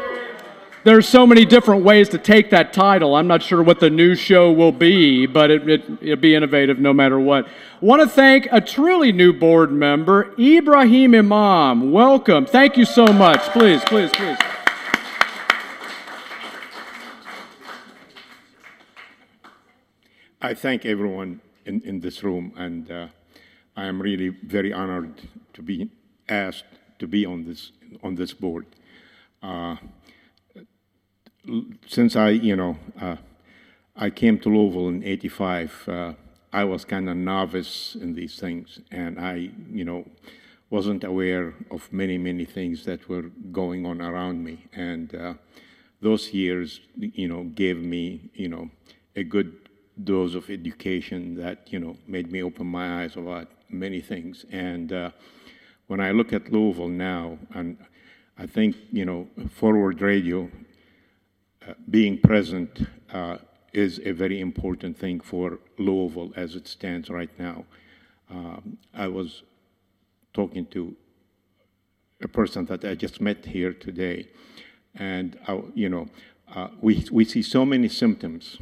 There's 0.85 1.09
so 1.09 1.27
many 1.27 1.45
different 1.45 1.83
ways 1.85 2.09
to 2.11 2.19
take 2.19 2.51
that 2.51 2.73
title. 2.73 3.17
I'm 3.17 3.27
not 3.27 3.43
sure 3.43 3.63
what 3.63 3.81
the 3.81 3.91
new 3.91 4.15
show 4.15 4.53
will 4.53 4.73
be, 4.73 5.27
but 5.27 5.51
it, 5.51 5.69
it, 5.69 5.85
it'll 6.01 6.17
be 6.17 6.35
innovative 6.37 6.79
no 6.79 6.93
matter 6.93 7.19
what. 7.19 7.49
Want 7.81 8.01
to 8.01 8.09
thank 8.09 8.47
a 8.53 8.61
truly 8.61 9.11
new 9.11 9.33
board 9.33 9.73
member, 9.73 10.35
Ibrahim 10.39 11.15
Imam. 11.15 11.91
Welcome. 11.91 12.47
Thank 12.47 12.77
you 12.77 12.85
so 12.85 13.07
much. 13.07 13.41
Please, 13.51 13.83
please, 13.85 14.11
please. 14.13 14.39
I 20.41 20.55
thank 20.55 20.87
everyone 20.87 21.41
in, 21.67 21.81
in 21.83 21.99
this 21.99 22.23
room, 22.23 22.53
and 22.57 22.89
uh, 22.89 23.09
I 23.77 23.87
am 23.87 24.01
really 24.01 24.29
very 24.29 24.73
honored 24.73 25.23
to 25.55 25.63
be 25.63 25.91
asked 26.29 26.65
to 27.01 27.09
be 27.09 27.27
on 27.27 27.45
this 27.45 27.73
on 28.03 28.15
this 28.15 28.33
board. 28.33 28.67
Uh, 29.43 29.77
since 31.87 32.17
I, 32.17 32.31
you 32.31 32.57
know, 32.57 32.77
uh, 33.01 33.17
I 33.97 34.11
came 34.11 34.39
to 34.41 34.49
Louisville 34.49 34.89
in 34.89 35.05
'85, 35.05 35.89
uh, 35.89 36.13
I 36.53 36.65
was 36.65 36.85
kind 36.85 37.09
of 37.09 37.17
novice 37.17 37.97
in 38.01 38.15
these 38.15 38.39
things, 38.39 38.81
and 38.91 39.21
I, 39.21 39.51
you 39.71 39.85
know, 39.85 40.05
wasn't 40.71 41.05
aware 41.05 41.55
of 41.71 41.93
many, 41.93 42.19
many 42.19 42.45
things 42.45 42.85
that 42.85 43.09
were 43.09 43.31
going 43.53 43.87
on 43.87 44.01
around 44.01 44.45
me, 44.45 44.67
and 44.73 45.15
uh, 45.15 45.35
those 46.01 46.33
years, 46.33 46.81
you 46.97 47.29
know, 47.29 47.45
gave 47.45 47.79
me, 47.79 48.31
you 48.35 48.49
know, 48.49 48.71
a 49.17 49.25
good 49.25 49.69
dose 50.05 50.35
of 50.35 50.49
education 50.49 51.35
that 51.35 51.73
you 51.73 51.79
know 51.79 51.97
made 52.07 52.31
me 52.31 52.43
open 52.43 52.67
my 52.67 53.03
eyes 53.03 53.17
about 53.17 53.49
many 53.69 54.01
things. 54.01 54.45
And 54.51 54.93
uh, 54.93 55.11
when 55.89 56.01
I 56.01 56.13
look 56.13 56.33
at 56.33 56.53
Louisville 56.53 56.89
now, 56.89 57.39
and 57.55 57.79
I 58.39 58.47
think 58.47 58.77
you 58.93 59.05
know 59.05 59.29
forward 59.51 60.01
radio 60.01 60.51
being 61.91 62.19
present 62.19 62.87
uh, 63.13 63.39
is 63.73 64.01
a 64.05 64.13
very 64.13 64.41
important 64.41 64.99
thing 64.99 65.21
for 65.21 65.59
Louisville 65.79 66.33
as 66.37 66.55
it 66.55 66.67
stands 66.67 67.11
right 67.11 67.31
now. 67.39 67.65
Um, 68.31 68.79
I 68.95 69.09
was 69.09 69.43
talking 70.35 70.67
to 70.67 70.95
a 72.23 72.29
person 72.29 72.67
that 72.67 72.85
I 72.85 72.95
just 72.95 73.21
met 73.21 73.45
here 73.47 73.73
today, 73.73 74.29
and 74.95 75.39
I, 75.47 75.61
you 75.75 75.89
know 75.89 76.09
uh, 76.55 76.69
we 76.81 77.07
we 77.11 77.25
see 77.25 77.43
so 77.43 77.65
many 77.65 77.89
symptoms 77.89 78.59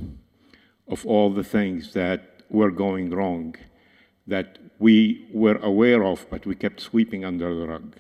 of 0.88 1.07
all 1.07 1.33
the 1.33 1.45
things 1.45 1.92
that 1.95 2.42
were 2.49 2.71
going 2.71 3.11
wrong 3.11 3.55
that 4.27 4.59
we 4.79 5.29
were 5.33 5.57
aware 5.57 6.05
of, 6.05 6.27
but 6.31 6.47
we 6.47 6.55
kept 6.55 6.81
sweeping 6.81 7.25
under 7.25 7.55
the 7.55 7.66
rug. 7.66 7.97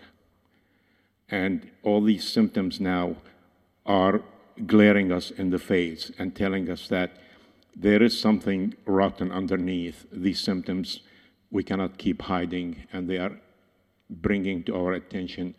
And 1.28 1.70
all 1.82 2.02
these 2.02 2.28
symptoms 2.28 2.80
now 2.80 3.16
are 3.84 4.22
glaring 4.66 5.12
us 5.12 5.30
in 5.30 5.50
the 5.50 5.58
face 5.58 6.10
and 6.18 6.34
telling 6.34 6.70
us 6.70 6.88
that 6.88 7.16
there 7.74 8.02
is 8.02 8.18
something 8.18 8.74
rotten 8.86 9.30
underneath 9.30 10.06
these 10.10 10.40
symptoms 10.40 11.00
we 11.50 11.62
cannot 11.62 11.98
keep 11.98 12.22
hiding, 12.22 12.84
and 12.92 13.08
they 13.08 13.18
are 13.18 13.38
bringing 14.08 14.62
to 14.64 14.74
our 14.74 14.92
attention 14.92 15.54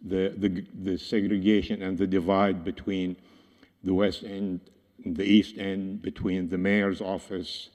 the, 0.00 0.34
the, 0.36 0.64
the 0.74 0.98
segregation 0.98 1.82
and 1.82 1.96
the 1.96 2.06
divide 2.06 2.64
between 2.64 3.16
the 3.82 3.94
West 3.94 4.24
End 4.24 4.60
in 5.04 5.14
the 5.14 5.24
East 5.24 5.56
End 5.58 6.02
between 6.02 6.48
the 6.48 6.58
mayor's 6.58 7.00
office 7.00 7.70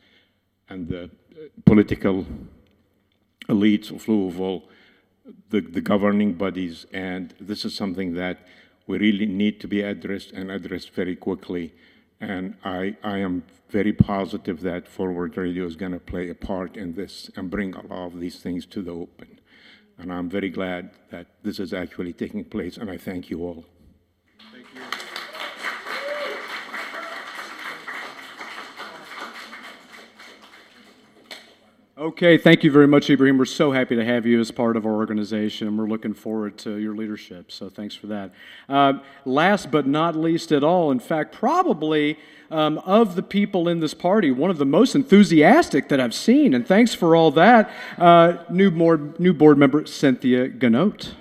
and 0.68 0.88
the 0.88 1.04
uh, 1.04 1.10
political 1.66 2.26
elites 3.48 3.92
of 3.92 4.08
Louisville, 4.08 4.64
the, 5.50 5.62
the 5.62 5.82
governing 5.82 6.34
bodies, 6.34 6.86
and 6.94 7.34
this 7.40 7.66
is 7.66 7.76
something 7.76 8.14
that 8.14 8.40
we 8.90 8.98
really 8.98 9.28
need 9.28 9.60
to 9.60 9.68
be 9.68 9.82
addressed 9.84 10.32
and 10.32 10.50
addressed 10.50 10.90
very 10.96 11.16
quickly. 11.16 11.72
And 12.20 12.56
I, 12.64 12.98
I 13.04 13.20
am 13.20 13.44
very 13.70 13.94
positive 13.94 14.62
that 14.62 14.88
Forward 14.88 15.38
Radio 15.38 15.68
is 15.68 15.76
going 15.76 15.92
to 15.92 16.00
play 16.00 16.28
a 16.32 16.34
part 16.34 16.76
in 16.76 16.96
this 16.96 17.30
and 17.36 17.52
bring 17.52 17.76
a 17.76 17.86
lot 17.86 18.08
of 18.08 18.20
these 18.20 18.40
things 18.40 18.66
to 18.66 18.82
the 18.82 18.92
open. 18.92 19.40
And 20.00 20.12
I'm 20.12 20.28
very 20.28 20.50
glad 20.50 20.90
that 21.12 21.28
this 21.44 21.60
is 21.60 21.72
actually 21.72 22.14
taking 22.14 22.44
place, 22.44 22.78
and 22.78 22.90
I 22.90 22.98
thank 22.98 23.30
you 23.30 23.44
all. 23.44 23.66
Okay, 32.00 32.38
thank 32.38 32.64
you 32.64 32.72
very 32.72 32.88
much, 32.88 33.10
Ibrahim. 33.10 33.38
We're 33.38 33.44
so 33.44 33.74
happy 33.74 33.94
to 33.98 34.06
have 34.06 34.26
you 34.26 34.40
as 34.40 34.52
part 34.52 34.78
of 34.78 34.86
our 34.86 34.94
organization. 34.94 35.76
We're 35.76 35.90
looking 35.90 36.14
forward 36.14 36.58
to 36.60 36.78
your 36.78 36.96
leadership, 36.96 37.52
so 37.52 37.68
thanks 37.68 37.94
for 37.94 38.08
that. 38.08 38.32
Uh, 38.70 39.00
last 39.26 39.70
but 39.70 39.86
not 39.86 40.16
least 40.16 40.54
at 40.54 40.64
all, 40.64 40.92
in 40.92 41.02
fact, 41.02 41.36
probably 41.36 42.18
um, 42.52 42.78
of 42.86 43.18
the 43.18 43.22
people 43.22 43.68
in 43.68 43.82
this 43.82 43.94
party, 43.94 44.32
one 44.32 44.50
of 44.50 44.60
the 44.60 44.66
most 44.66 44.96
enthusiastic 44.96 45.90
that 45.90 46.00
I've 46.00 46.14
seen, 46.14 46.54
and 46.54 46.66
thanks 46.66 46.94
for 46.94 47.18
all 47.18 47.32
that, 47.32 47.70
uh, 47.98 48.46
new, 48.50 48.72
board, 48.72 49.20
new 49.20 49.34
board 49.34 49.58
member 49.58 49.86
Cynthia 49.86 50.48
Ganote. 50.48 51.12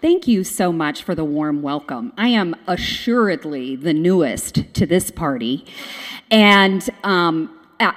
Thank 0.00 0.28
you 0.28 0.44
so 0.44 0.70
much 0.70 1.02
for 1.02 1.16
the 1.16 1.24
warm 1.24 1.60
welcome. 1.60 2.12
I 2.16 2.28
am 2.28 2.54
assuredly 2.68 3.74
the 3.74 3.92
newest 3.92 4.72
to 4.74 4.86
this 4.86 5.10
party. 5.10 5.64
And 6.30 6.88
um, 7.02 7.58
uh, 7.80 7.92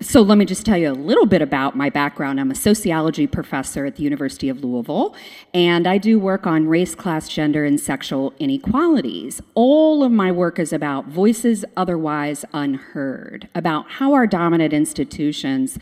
so 0.00 0.20
let 0.22 0.36
me 0.36 0.46
just 0.46 0.66
tell 0.66 0.76
you 0.76 0.90
a 0.90 0.94
little 0.94 1.26
bit 1.26 1.42
about 1.42 1.76
my 1.76 1.90
background. 1.90 2.40
I'm 2.40 2.50
a 2.50 2.56
sociology 2.56 3.28
professor 3.28 3.86
at 3.86 3.94
the 3.94 4.02
University 4.02 4.48
of 4.48 4.64
Louisville, 4.64 5.14
and 5.52 5.86
I 5.86 5.96
do 5.96 6.18
work 6.18 6.44
on 6.44 6.66
race, 6.66 6.96
class, 6.96 7.28
gender, 7.28 7.64
and 7.64 7.78
sexual 7.78 8.34
inequalities. 8.40 9.40
All 9.54 10.02
of 10.02 10.10
my 10.10 10.32
work 10.32 10.58
is 10.58 10.72
about 10.72 11.06
voices 11.06 11.64
otherwise 11.76 12.44
unheard, 12.52 13.48
about 13.54 13.92
how 13.92 14.12
our 14.12 14.26
dominant 14.26 14.72
institutions 14.72 15.78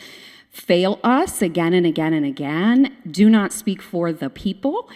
fail 0.53 1.01
us 1.03 1.41
again 1.41 1.73
and 1.73 1.87
again 1.87 2.13
and 2.13 2.27
again, 2.27 2.95
do 3.11 3.29
not 3.29 3.53
speak 3.53 3.81
for 3.81 4.13
the 4.13 4.31
people, 4.31 4.89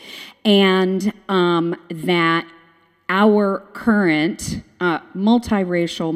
and 0.44 1.12
um, 1.28 1.74
that 1.90 2.46
our 3.08 3.60
current 3.72 4.62
uh, 4.80 5.00
multiracial, 5.16 6.12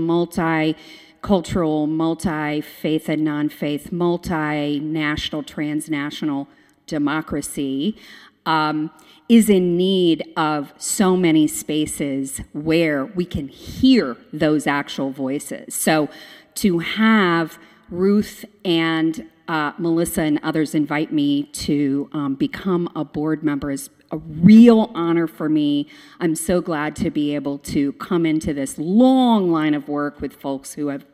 multicultural, 1.22 1.88
multi 1.88 2.60
faith 2.60 3.08
and 3.08 3.24
non 3.24 3.48
faith, 3.48 3.88
multinational, 3.90 5.46
transnational 5.46 6.46
democracy 6.86 7.96
um, 8.44 8.90
is 9.28 9.48
in 9.48 9.76
need 9.76 10.24
of 10.36 10.74
so 10.76 11.16
many 11.16 11.46
spaces 11.46 12.42
where 12.52 13.06
we 13.06 13.24
can 13.24 13.48
hear 13.48 14.16
those 14.32 14.66
actual 14.66 15.10
voices. 15.10 15.74
So 15.74 16.10
to 16.56 16.80
have 16.80 17.58
Ruth 17.90 18.44
and 18.64 19.28
uh, 19.48 19.72
Melissa 19.78 20.22
and 20.22 20.38
others 20.42 20.74
invite 20.74 21.12
me 21.12 21.44
to 21.44 22.08
um, 22.12 22.34
become 22.36 22.88
a 22.94 23.04
board 23.04 23.42
member 23.42 23.70
is 23.70 23.90
a 24.12 24.18
real 24.18 24.90
honor 24.94 25.26
for 25.26 25.48
me. 25.48 25.88
I'm 26.20 26.36
so 26.36 26.60
glad 26.60 26.94
to 26.96 27.10
be 27.10 27.34
able 27.34 27.58
to 27.58 27.92
come 27.94 28.26
into 28.26 28.54
this 28.54 28.78
long 28.78 29.50
line 29.50 29.74
of 29.74 29.88
work 29.88 30.20
with 30.20 30.34
folks 30.34 30.74
who 30.74 30.88
have 30.88 31.04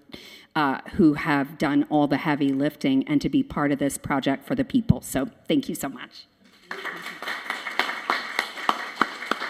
uh, 0.54 0.80
who 0.94 1.12
have 1.14 1.58
done 1.58 1.86
all 1.90 2.06
the 2.06 2.16
heavy 2.16 2.48
lifting 2.48 3.06
and 3.06 3.20
to 3.20 3.28
be 3.28 3.42
part 3.42 3.72
of 3.72 3.78
this 3.78 3.98
project 3.98 4.46
for 4.46 4.54
the 4.54 4.64
people. 4.64 5.02
So 5.02 5.28
thank 5.46 5.68
you 5.68 5.74
so 5.74 5.90
much. 5.90 6.26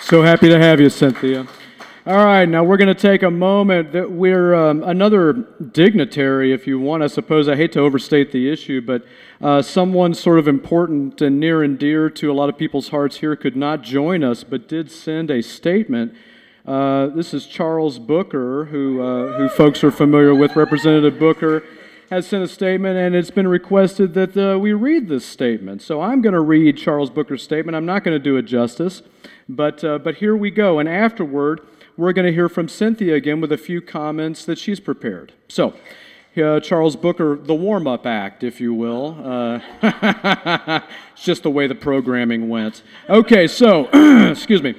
So 0.00 0.22
happy 0.22 0.48
to 0.48 0.58
have 0.58 0.80
you, 0.80 0.90
Cynthia. 0.90 1.46
All 2.06 2.24
right, 2.24 2.48
now 2.48 2.62
we're 2.62 2.76
going 2.76 2.86
to 2.86 2.94
take 2.94 3.24
a 3.24 3.32
moment 3.32 3.90
that 3.90 4.12
we're 4.12 4.54
um, 4.54 4.84
another 4.84 5.32
dignitary, 5.32 6.52
if 6.52 6.64
you 6.64 6.78
want. 6.78 7.02
I 7.02 7.08
suppose 7.08 7.48
I 7.48 7.56
hate 7.56 7.72
to 7.72 7.80
overstate 7.80 8.30
the 8.30 8.48
issue, 8.48 8.80
but 8.80 9.04
uh, 9.40 9.60
someone 9.60 10.14
sort 10.14 10.38
of 10.38 10.46
important 10.46 11.20
and 11.20 11.40
near 11.40 11.64
and 11.64 11.76
dear 11.76 12.08
to 12.10 12.30
a 12.30 12.32
lot 12.32 12.48
of 12.48 12.56
people's 12.56 12.90
hearts 12.90 13.16
here 13.16 13.34
could 13.34 13.56
not 13.56 13.82
join 13.82 14.22
us, 14.22 14.44
but 14.44 14.68
did 14.68 14.88
send 14.88 15.32
a 15.32 15.42
statement. 15.42 16.14
Uh, 16.64 17.08
this 17.08 17.34
is 17.34 17.44
Charles 17.44 17.98
Booker, 17.98 18.66
who, 18.66 19.02
uh, 19.02 19.38
who 19.38 19.48
folks 19.48 19.82
are 19.82 19.90
familiar 19.90 20.32
with. 20.32 20.54
Representative 20.54 21.18
Booker 21.18 21.64
has 22.08 22.28
sent 22.28 22.44
a 22.44 22.48
statement, 22.48 22.96
and 22.96 23.16
it's 23.16 23.32
been 23.32 23.48
requested 23.48 24.14
that 24.14 24.36
uh, 24.36 24.56
we 24.56 24.72
read 24.72 25.08
this 25.08 25.26
statement. 25.26 25.82
So 25.82 26.00
I'm 26.00 26.22
going 26.22 26.34
to 26.34 26.40
read 26.40 26.76
Charles 26.76 27.10
Booker's 27.10 27.42
statement. 27.42 27.74
I'm 27.74 27.84
not 27.84 28.04
going 28.04 28.14
to 28.14 28.22
do 28.22 28.36
it 28.36 28.42
justice, 28.42 29.02
but, 29.48 29.82
uh, 29.82 29.98
but 29.98 30.18
here 30.18 30.36
we 30.36 30.52
go. 30.52 30.78
And 30.78 30.88
afterward, 30.88 31.62
we're 31.96 32.12
going 32.12 32.26
to 32.26 32.32
hear 32.32 32.48
from 32.48 32.68
Cynthia 32.68 33.14
again 33.14 33.40
with 33.40 33.52
a 33.52 33.58
few 33.58 33.80
comments 33.80 34.44
that 34.44 34.58
she's 34.58 34.80
prepared. 34.80 35.32
So, 35.48 35.74
uh, 36.36 36.60
Charles 36.60 36.96
Booker, 36.96 37.36
the 37.36 37.54
warm 37.54 37.86
up 37.86 38.06
act, 38.06 38.44
if 38.44 38.60
you 38.60 38.74
will. 38.74 39.16
Uh, 39.22 39.60
it's 41.14 41.24
just 41.24 41.42
the 41.42 41.50
way 41.50 41.66
the 41.66 41.74
programming 41.74 42.48
went. 42.48 42.82
Okay, 43.08 43.46
so, 43.46 43.86
excuse 44.30 44.62
me. 44.62 44.74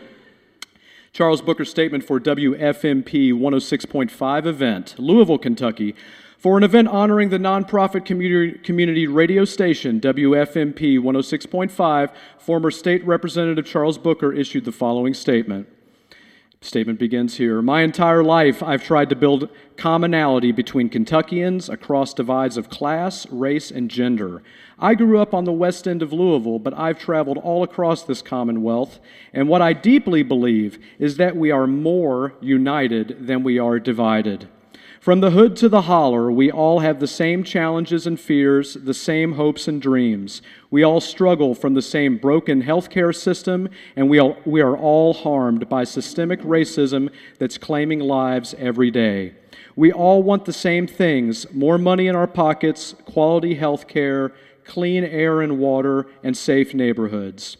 Charles 1.14 1.42
Booker's 1.42 1.72
statement 1.72 2.04
for 2.04 2.20
WFMP 2.20 3.34
106.5 3.34 4.46
event, 4.46 4.96
Louisville, 5.00 5.40
Kentucky, 5.40 5.96
for 6.38 6.58
an 6.58 6.64
event 6.64 6.88
honoring 6.90 7.30
the 7.30 7.40
nonprofit 7.40 8.06
community, 8.06 8.60
community 8.60 9.08
radio 9.08 9.44
station 9.44 10.00
WFMP 10.00 11.00
106.5, 11.00 12.12
former 12.38 12.70
State 12.70 13.04
Representative 13.04 13.66
Charles 13.66 13.98
Booker 13.98 14.32
issued 14.32 14.64
the 14.64 14.72
following 14.72 15.16
statement. 15.16 15.68
Statement 16.60 16.98
begins 16.98 17.38
here. 17.38 17.62
My 17.62 17.84
entire 17.84 18.24
life, 18.24 18.64
I've 18.64 18.84
tried 18.84 19.10
to 19.10 19.16
build 19.16 19.50
commonality 19.78 20.52
between 20.52 20.90
Kentuckians 20.90 21.70
across 21.70 22.16
divides 22.16 22.58
of 22.58 22.70
class, 22.70 23.28
race, 23.30 23.70
and 23.70 23.92
gender. 23.92 24.42
I 24.80 24.96
grew 24.96 25.20
up 25.20 25.36
on 25.36 25.44
the 25.44 25.52
west 25.52 25.88
end 25.88 26.02
of 26.02 26.12
Louisville, 26.12 26.58
but 26.58 26.74
I've 26.74 26.98
traveled 26.98 27.38
all 27.38 27.62
across 27.62 28.02
this 28.04 28.24
Commonwealth, 28.24 29.00
and 29.34 29.48
what 29.48 29.62
I 29.62 29.74
deeply 29.74 30.24
believe 30.24 30.80
is 30.98 31.18
that 31.18 31.36
we 31.36 31.52
are 31.52 31.68
more 31.68 32.34
united 32.42 33.28
than 33.28 33.44
we 33.44 33.60
are 33.60 33.80
divided. 33.80 34.50
From 35.08 35.22
the 35.22 35.32
hood 35.32 35.56
to 35.56 35.70
the 35.70 35.84
holler, 35.84 36.30
we 36.30 36.52
all 36.52 36.80
have 36.80 37.00
the 37.00 37.08
same 37.08 37.42
challenges 37.42 38.06
and 38.06 38.20
fears, 38.20 38.74
the 38.74 38.94
same 38.94 39.32
hopes 39.32 39.70
and 39.70 39.82
dreams. 39.82 40.42
We 40.70 40.84
all 40.84 41.00
struggle 41.00 41.56
from 41.56 41.76
the 41.76 41.82
same 41.82 42.18
broken 42.18 42.62
healthcare 42.62 43.16
system, 43.16 43.70
and 43.96 44.10
we, 44.10 44.20
all, 44.20 44.36
we 44.44 44.60
are 44.60 44.76
all 44.76 45.14
harmed 45.14 45.70
by 45.70 45.86
systemic 45.86 46.42
racism 46.42 47.10
that's 47.40 47.58
claiming 47.58 48.02
lives 48.02 48.54
every 48.58 48.92
day. 48.92 49.34
We 49.78 49.94
all 49.94 50.24
want 50.24 50.44
the 50.44 50.52
same 50.52 50.88
things 50.88 51.50
more 51.54 51.78
money 51.78 52.08
in 52.08 52.16
our 52.18 52.28
pockets, 52.28 52.94
quality 53.06 53.58
healthcare, 53.58 54.34
clean 54.66 55.06
air 55.06 55.40
and 55.40 55.58
water, 55.58 56.08
and 56.22 56.36
safe 56.36 56.74
neighborhoods. 56.74 57.56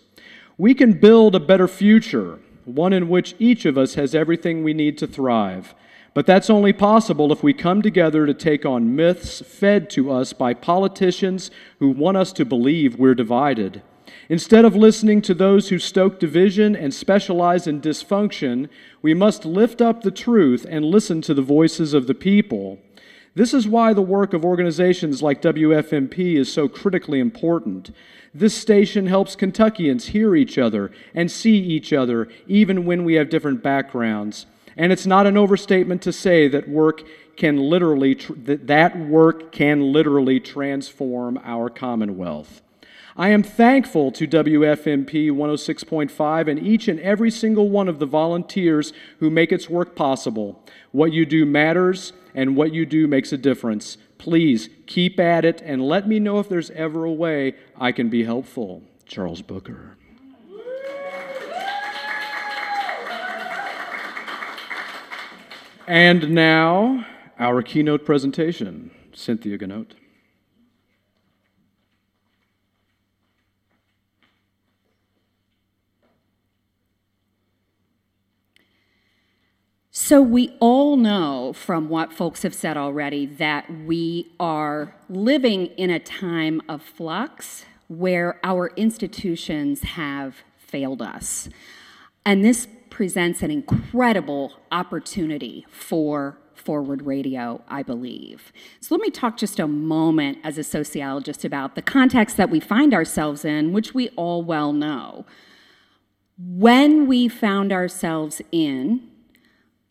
We 0.58 0.74
can 0.74 1.00
build 1.00 1.34
a 1.34 1.40
better 1.40 1.70
future, 1.70 2.40
one 2.66 2.92
in 2.92 3.08
which 3.08 3.36
each 3.40 3.64
of 3.64 3.78
us 3.78 3.94
has 3.94 4.14
everything 4.14 4.66
we 4.66 4.74
need 4.74 4.98
to 4.98 5.08
thrive. 5.08 5.74
But 6.18 6.26
that's 6.26 6.50
only 6.50 6.74
possible 6.74 7.32
if 7.32 7.44
we 7.44 7.54
come 7.54 7.84
together 7.84 8.26
to 8.26 8.34
take 8.34 8.66
on 8.66 8.96
myths 8.96 9.40
fed 9.42 9.88
to 9.92 10.12
us 10.12 10.34
by 10.34 10.56
politicians 10.56 11.52
who 11.78 11.92
want 11.92 12.18
us 12.18 12.34
to 12.34 12.44
believe 12.44 12.98
we're 12.98 13.14
divided. 13.14 13.84
Instead 14.28 14.66
of 14.66 14.76
listening 14.76 15.22
to 15.22 15.36
those 15.36 15.70
who 15.70 15.78
stoke 15.78 16.20
division 16.20 16.76
and 16.76 16.92
specialize 16.92 17.68
in 17.68 17.80
dysfunction, 17.82 18.68
we 19.04 19.14
must 19.14 19.46
lift 19.46 19.80
up 19.80 20.02
the 20.02 20.10
truth 20.10 20.66
and 20.68 20.86
listen 20.86 21.22
to 21.22 21.36
the 21.36 21.44
voices 21.44 21.94
of 21.94 22.08
the 22.08 22.16
people. 22.16 22.80
This 23.36 23.54
is 23.54 23.68
why 23.68 23.94
the 23.94 24.02
work 24.02 24.34
of 24.34 24.44
organizations 24.44 25.22
like 25.22 25.40
WFMP 25.44 26.36
is 26.36 26.52
so 26.52 26.68
critically 26.68 27.20
important. 27.20 27.92
This 28.34 28.56
station 28.56 29.06
helps 29.06 29.36
Kentuckians 29.36 30.08
hear 30.08 30.36
each 30.36 30.58
other 30.58 30.90
and 31.14 31.30
see 31.30 31.60
each 31.60 31.94
other, 31.94 32.28
even 32.48 32.86
when 32.86 33.06
we 33.06 33.14
have 33.14 33.30
different 33.30 33.62
backgrounds. 33.62 34.48
And 34.78 34.94
it's 34.94 35.06
not 35.06 35.28
an 35.28 35.36
overstatement 35.36 36.02
to 36.04 36.14
say 36.14 36.48
that 36.48 36.70
work 36.70 37.04
can 37.36 37.58
literally 37.58 38.14
that, 38.14 38.68
that 38.68 38.98
work 38.98 39.52
can 39.52 39.92
literally 39.92 40.40
transform 40.40 41.40
our 41.44 41.70
commonwealth. 41.70 42.62
I 43.20 43.30
am 43.30 43.42
thankful 43.42 44.12
to 44.12 44.28
WFMP 44.28 45.32
106.5 45.32 46.48
and 46.48 46.60
each 46.60 46.88
and 46.88 47.00
every 47.00 47.32
single 47.32 47.68
one 47.68 47.88
of 47.90 47.98
the 47.98 48.06
volunteers 48.06 48.94
who 49.20 49.32
make 49.32 49.52
its 49.52 49.68
work 49.68 49.96
possible. 49.96 50.64
What 50.92 51.12
you 51.12 51.26
do 51.26 51.44
matters, 51.44 52.14
and 52.38 52.56
what 52.56 52.72
you 52.72 52.86
do 52.86 53.08
makes 53.08 53.34
a 53.34 53.38
difference. 53.38 53.98
Please 54.20 54.70
keep 54.86 55.20
at 55.20 55.44
it 55.44 55.62
and 55.66 55.82
let 55.82 56.08
me 56.08 56.20
know 56.20 56.38
if 56.38 56.48
there's 56.48 56.70
ever 56.72 57.04
a 57.04 57.12
way 57.12 57.56
I 57.76 57.92
can 57.92 58.10
be 58.10 58.24
helpful. 58.24 58.84
Charles 59.08 59.42
Booker. 59.42 59.97
And 65.88 66.32
now, 66.32 67.06
our 67.40 67.62
keynote 67.62 68.06
presentation, 68.06 68.92
Cynthia 69.14 69.58
Ganote. 69.58 69.94
So, 79.92 80.22
we 80.22 80.58
all 80.60 80.98
know 80.98 81.54
from 81.54 81.88
what 81.88 82.12
folks 82.12 82.44
have 82.44 82.54
said 82.54 82.76
already 82.76 83.26
that 83.26 83.70
we 83.86 84.30
are 84.42 84.94
living 85.08 85.68
in 85.78 85.90
a 85.90 86.00
time 86.00 86.62
of 86.68 86.82
flux 86.82 87.64
where 87.88 88.42
our 88.44 88.74
institutions 88.76 89.84
have 89.84 90.44
failed 90.58 91.02
us. 91.02 91.48
And 92.26 92.44
this 92.44 92.68
presents 92.98 93.44
an 93.44 93.52
incredible 93.52 94.54
opportunity 94.72 95.64
for 95.70 96.36
forward 96.56 97.06
radio, 97.06 97.62
I 97.68 97.84
believe. 97.84 98.52
So 98.80 98.96
let 98.96 99.02
me 99.02 99.12
talk 99.12 99.38
just 99.38 99.60
a 99.60 99.68
moment 99.68 100.40
as 100.44 100.58
a 100.58 100.64
sociologist 100.64 101.46
about 101.46 101.76
the 101.76 101.84
context 101.84 102.38
that 102.38 102.50
we 102.50 102.60
find 102.60 102.96
ourselves 102.96 103.46
in, 103.46 103.72
which 103.72 103.94
we 103.94 104.10
all 104.16 104.42
well 104.42 104.74
know. 104.74 105.28
When 106.40 107.06
we 107.06 107.28
found 107.28 107.72
ourselves 107.72 108.42
in 108.52 109.08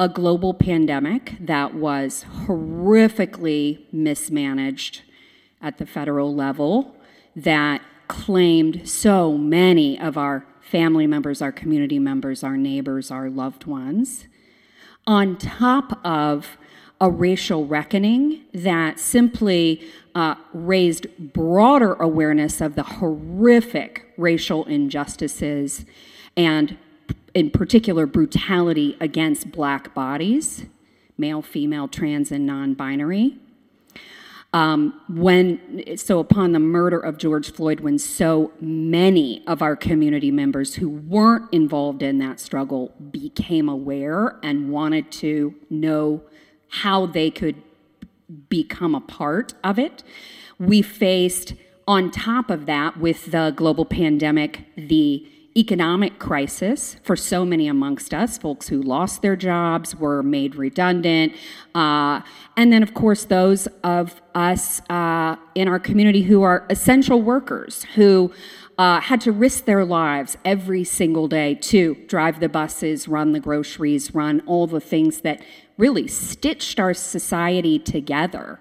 a 0.01 0.09
global 0.09 0.53
pandemic 0.53 1.37
that 1.39 1.75
was 1.75 2.25
horrifically 2.47 3.85
mismanaged 3.93 5.03
at 5.63 5.79
the 5.79 5.87
federal 5.87 6.35
level, 6.35 6.97
that 7.37 7.83
claimed 8.09 8.89
so 8.89 9.39
many 9.39 9.97
of 9.97 10.19
our 10.19 10.45
family 10.71 11.07
members, 11.07 11.41
our 11.41 11.53
community 11.53 11.99
members, 11.99 12.43
our 12.43 12.57
neighbors, 12.57 13.11
our 13.11 13.31
loved 13.31 13.65
ones, 13.67 14.27
on 15.07 15.37
top 15.37 16.05
of 16.05 16.57
a 17.01 17.11
racial 17.11 17.67
reckoning 17.67 18.43
that 18.53 18.99
simply 18.99 19.87
uh, 20.15 20.35
raised 20.53 21.07
broader 21.33 21.95
awareness 21.95 22.61
of 22.61 22.75
the 22.75 22.83
horrific 22.83 24.13
racial 24.17 24.65
injustices 24.65 25.85
and, 26.37 26.77
in 27.35 27.51
particular, 27.51 28.07
brutality 28.07 28.97
against 28.99 29.53
black 29.53 29.95
bodies, 29.95 30.65
male, 31.19 31.43
female, 31.43 31.87
trans, 31.87 32.33
and 32.33 32.47
non 32.47 32.75
binary. 32.75 33.39
Um, 34.57 35.03
when 35.11 35.99
so 35.99 36.19
upon 36.19 36.53
the 36.53 36.59
murder 36.59 36.99
of 36.99 37.19
George 37.19 37.53
Floyd, 37.53 37.81
when 37.81 37.99
so 37.99 38.53
many 38.59 39.47
of 39.47 39.61
our 39.61 39.77
community 39.77 40.31
members 40.31 40.77
who 40.77 40.89
weren't 40.89 41.53
involved 41.53 42.03
in 42.03 42.17
that 42.21 42.41
struggle 42.41 42.95
became 43.11 43.69
aware 43.69 44.39
and 44.43 44.71
wanted 44.71 45.13
to 45.13 45.55
know 45.69 46.23
how 46.71 47.05
they 47.05 47.31
could 47.31 47.63
become 48.49 48.95
a 48.95 49.01
part 49.03 49.53
of 49.63 49.79
it. 49.79 50.03
We 50.59 50.81
faced, 50.81 51.53
on 51.87 52.11
top 52.11 52.49
of 52.49 52.65
that, 52.65 52.97
with 52.97 53.33
the 53.33 53.53
global 53.55 53.85
pandemic, 53.85 54.65
the 54.75 55.31
economic 55.57 56.19
crisis 56.19 56.97
for 57.03 57.17
so 57.17 57.45
many 57.45 57.67
amongst 57.67 58.13
us, 58.13 58.37
folks 58.37 58.69
who 58.69 58.83
lost 58.83 59.23
their 59.23 59.37
jobs, 59.37 59.97
were 59.97 60.23
made 60.23 60.55
redundant, 60.55 61.33
uh, 61.75 62.21
and 62.57 62.73
then, 62.73 62.83
of 62.83 62.95
course, 62.95 63.25
those 63.25 63.67
of 63.83 64.21
us 64.35 64.81
uh, 64.91 65.37
in 65.55 65.69
our 65.69 65.79
community 65.79 66.23
who 66.23 66.43
are 66.43 66.67
essential 66.69 67.23
workers 67.23 67.85
who 67.95 68.33
uh, 68.79 69.01
had 69.01 69.21
to 69.23 69.33
risk 69.33 69.65
their 69.65 69.85
lives 69.85 70.37
every 70.45 70.85
single 70.85 71.29
day 71.29 71.55
to 71.55 71.95
drive 72.07 72.41
the 72.41 72.49
buses, 72.49 73.09
run 73.09 73.33
the 73.33 73.41
groceries, 73.41 74.15
run 74.15 74.43
all 74.47 74.67
the 74.67 74.81
things 74.81 75.23
that 75.23 75.41
really 75.79 76.07
stitched 76.07 76.79
our 76.79 76.93
society 76.93 77.79
together. 77.79 78.61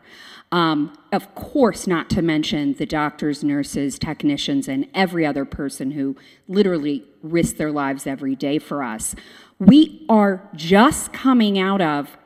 Um, 0.55 0.97
of 1.11 1.35
course, 1.35 1.85
not 1.85 2.09
to 2.11 2.21
mention 2.21 2.75
the 2.75 2.85
doctors, 2.85 3.43
nurses, 3.43 3.99
technicians, 3.99 4.69
and 4.69 4.87
every 4.93 5.25
other 5.25 5.43
person 5.43 5.91
who 5.91 6.15
literally 6.47 7.03
risk 7.21 7.57
their 7.57 7.73
lives 7.73 8.07
every 8.07 8.37
day 8.37 8.57
for 8.57 8.81
us. 8.81 9.15
We 9.59 10.05
are 10.07 10.49
just 10.55 11.11
coming 11.11 11.59
out 11.59 11.81
of, 11.81 12.17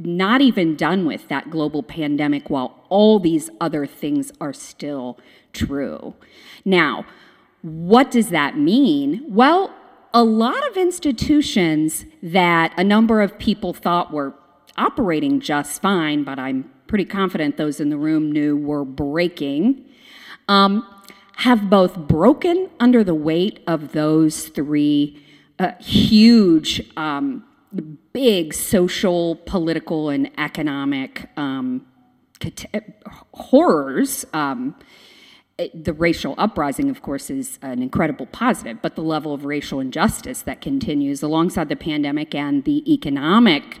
not 0.00 0.40
even 0.40 0.74
done 0.74 1.06
with 1.06 1.28
that 1.28 1.48
global 1.48 1.84
pandemic 1.84 2.50
while 2.50 2.82
all 2.88 3.20
these 3.20 3.50
other 3.60 3.86
things 3.86 4.32
are 4.40 4.52
still 4.52 5.16
true. 5.52 6.16
Now, 6.64 7.06
what 7.62 8.10
does 8.10 8.30
that 8.30 8.58
mean? 8.58 9.24
Well, 9.28 9.72
a 10.12 10.24
lot 10.24 10.68
of 10.68 10.76
institutions 10.76 12.04
that 12.20 12.74
a 12.76 12.82
number 12.82 13.22
of 13.22 13.38
people 13.38 13.72
thought 13.72 14.12
were 14.12 14.34
operating 14.76 15.38
just 15.38 15.80
fine, 15.80 16.24
but 16.24 16.40
I'm 16.40 16.68
pretty 16.86 17.04
confident 17.04 17.56
those 17.56 17.80
in 17.80 17.88
the 17.88 17.96
room 17.96 18.30
knew 18.32 18.56
were 18.56 18.84
breaking, 18.84 19.84
um, 20.48 20.86
have 21.36 21.68
both 21.68 21.96
broken 21.96 22.70
under 22.80 23.04
the 23.04 23.14
weight 23.14 23.62
of 23.66 23.92
those 23.92 24.48
three 24.48 25.22
uh, 25.58 25.72
huge, 25.80 26.82
um, 26.96 27.44
big 28.12 28.54
social, 28.54 29.36
political, 29.36 30.08
and 30.08 30.30
economic 30.38 31.28
um, 31.36 31.86
horrors. 33.32 34.24
Um, 34.32 34.74
the 35.72 35.94
racial 35.94 36.34
uprising, 36.36 36.90
of 36.90 37.00
course, 37.00 37.30
is 37.30 37.58
an 37.62 37.82
incredible 37.82 38.26
positive, 38.26 38.78
but 38.82 38.94
the 38.94 39.02
level 39.02 39.32
of 39.32 39.46
racial 39.46 39.80
injustice 39.80 40.42
that 40.42 40.60
continues 40.60 41.22
alongside 41.22 41.70
the 41.70 41.76
pandemic 41.76 42.34
and 42.34 42.64
the 42.64 42.92
economic 42.92 43.80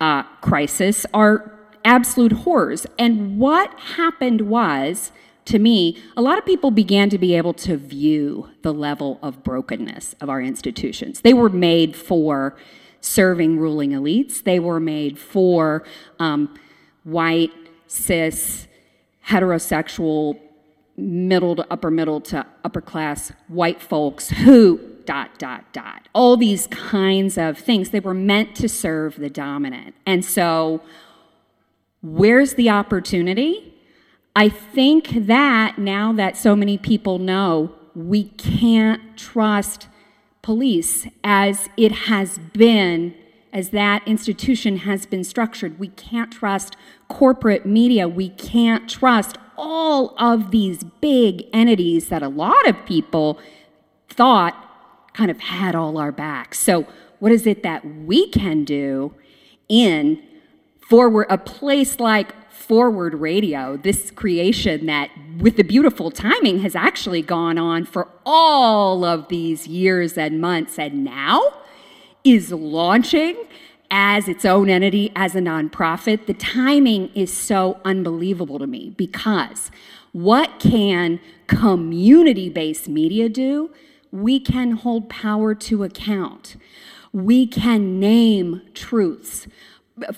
uh, 0.00 0.22
crisis 0.40 1.04
are 1.12 1.55
absolute 1.86 2.32
horrors. 2.32 2.86
And 2.98 3.38
what 3.38 3.72
happened 3.78 4.42
was, 4.42 5.12
to 5.46 5.58
me, 5.58 6.02
a 6.16 6.20
lot 6.20 6.36
of 6.36 6.44
people 6.44 6.70
began 6.70 7.08
to 7.10 7.18
be 7.18 7.34
able 7.36 7.54
to 7.54 7.76
view 7.76 8.50
the 8.62 8.74
level 8.74 9.18
of 9.22 9.42
brokenness 9.42 10.14
of 10.20 10.28
our 10.28 10.42
institutions. 10.42 11.20
They 11.20 11.32
were 11.32 11.48
made 11.48 11.96
for 11.96 12.56
serving 13.00 13.58
ruling 13.58 13.92
elites, 13.92 14.42
they 14.42 14.58
were 14.58 14.80
made 14.80 15.16
for 15.16 15.84
um, 16.18 16.52
white, 17.04 17.52
cis, 17.86 18.66
heterosexual 19.28 20.40
middle 20.96 21.54
to 21.54 21.66
upper 21.70 21.90
middle 21.90 22.20
to 22.20 22.44
upper 22.64 22.80
class 22.80 23.32
white 23.48 23.80
folks 23.80 24.30
who 24.30 24.80
dot 25.04 25.38
dot 25.38 25.62
dot 25.72 26.08
all 26.14 26.36
these 26.36 26.66
kinds 26.68 27.36
of 27.36 27.58
things 27.58 27.90
they 27.90 28.00
were 28.00 28.14
meant 28.14 28.56
to 28.56 28.68
serve 28.68 29.16
the 29.16 29.28
dominant 29.28 29.94
and 30.06 30.24
so 30.24 30.80
where's 32.14 32.54
the 32.54 32.70
opportunity? 32.70 33.74
I 34.34 34.48
think 34.48 35.26
that 35.26 35.78
now 35.78 36.12
that 36.12 36.36
so 36.36 36.54
many 36.54 36.78
people 36.78 37.18
know 37.18 37.72
we 37.94 38.24
can't 38.24 39.16
trust 39.16 39.88
police 40.42 41.06
as 41.24 41.68
it 41.76 41.92
has 41.92 42.38
been 42.52 43.14
as 43.52 43.70
that 43.70 44.06
institution 44.06 44.78
has 44.78 45.06
been 45.06 45.24
structured. 45.24 45.78
We 45.78 45.88
can't 45.88 46.30
trust 46.30 46.76
corporate 47.08 47.64
media. 47.64 48.06
We 48.06 48.28
can't 48.28 48.88
trust 48.88 49.38
all 49.56 50.14
of 50.18 50.50
these 50.50 50.84
big 51.00 51.46
entities 51.54 52.08
that 52.10 52.22
a 52.22 52.28
lot 52.28 52.68
of 52.68 52.84
people 52.84 53.40
thought 54.08 54.54
kind 55.14 55.30
of 55.30 55.40
had 55.40 55.74
all 55.74 55.96
our 55.96 56.12
backs. 56.12 56.58
So, 56.58 56.86
what 57.18 57.32
is 57.32 57.46
it 57.46 57.62
that 57.62 57.82
we 57.84 58.28
can 58.28 58.64
do 58.64 59.14
in 59.70 60.22
forward 60.88 61.26
a 61.28 61.38
place 61.38 61.98
like 61.98 62.34
forward 62.50 63.14
radio 63.14 63.76
this 63.76 64.10
creation 64.10 64.86
that 64.86 65.10
with 65.38 65.56
the 65.56 65.62
beautiful 65.62 66.10
timing 66.10 66.60
has 66.60 66.74
actually 66.74 67.22
gone 67.22 67.58
on 67.58 67.84
for 67.84 68.08
all 68.24 69.04
of 69.04 69.28
these 69.28 69.66
years 69.66 70.18
and 70.18 70.40
months 70.40 70.78
and 70.78 71.04
now 71.04 71.42
is 72.24 72.50
launching 72.50 73.36
as 73.90 74.26
its 74.26 74.44
own 74.44 74.68
entity, 74.68 75.12
as 75.14 75.36
a 75.36 75.40
nonprofit. 75.40 76.26
The 76.26 76.34
timing 76.34 77.08
is 77.14 77.32
so 77.32 77.80
unbelievable 77.84 78.58
to 78.58 78.66
me 78.66 78.90
because 78.96 79.70
what 80.12 80.58
can 80.58 81.20
community 81.46 82.48
based 82.48 82.88
media 82.88 83.28
do? 83.28 83.70
We 84.10 84.40
can 84.40 84.72
hold 84.72 85.08
power 85.08 85.54
to 85.54 85.84
account. 85.84 86.56
We 87.12 87.46
can 87.46 88.00
name 88.00 88.62
truths 88.74 89.46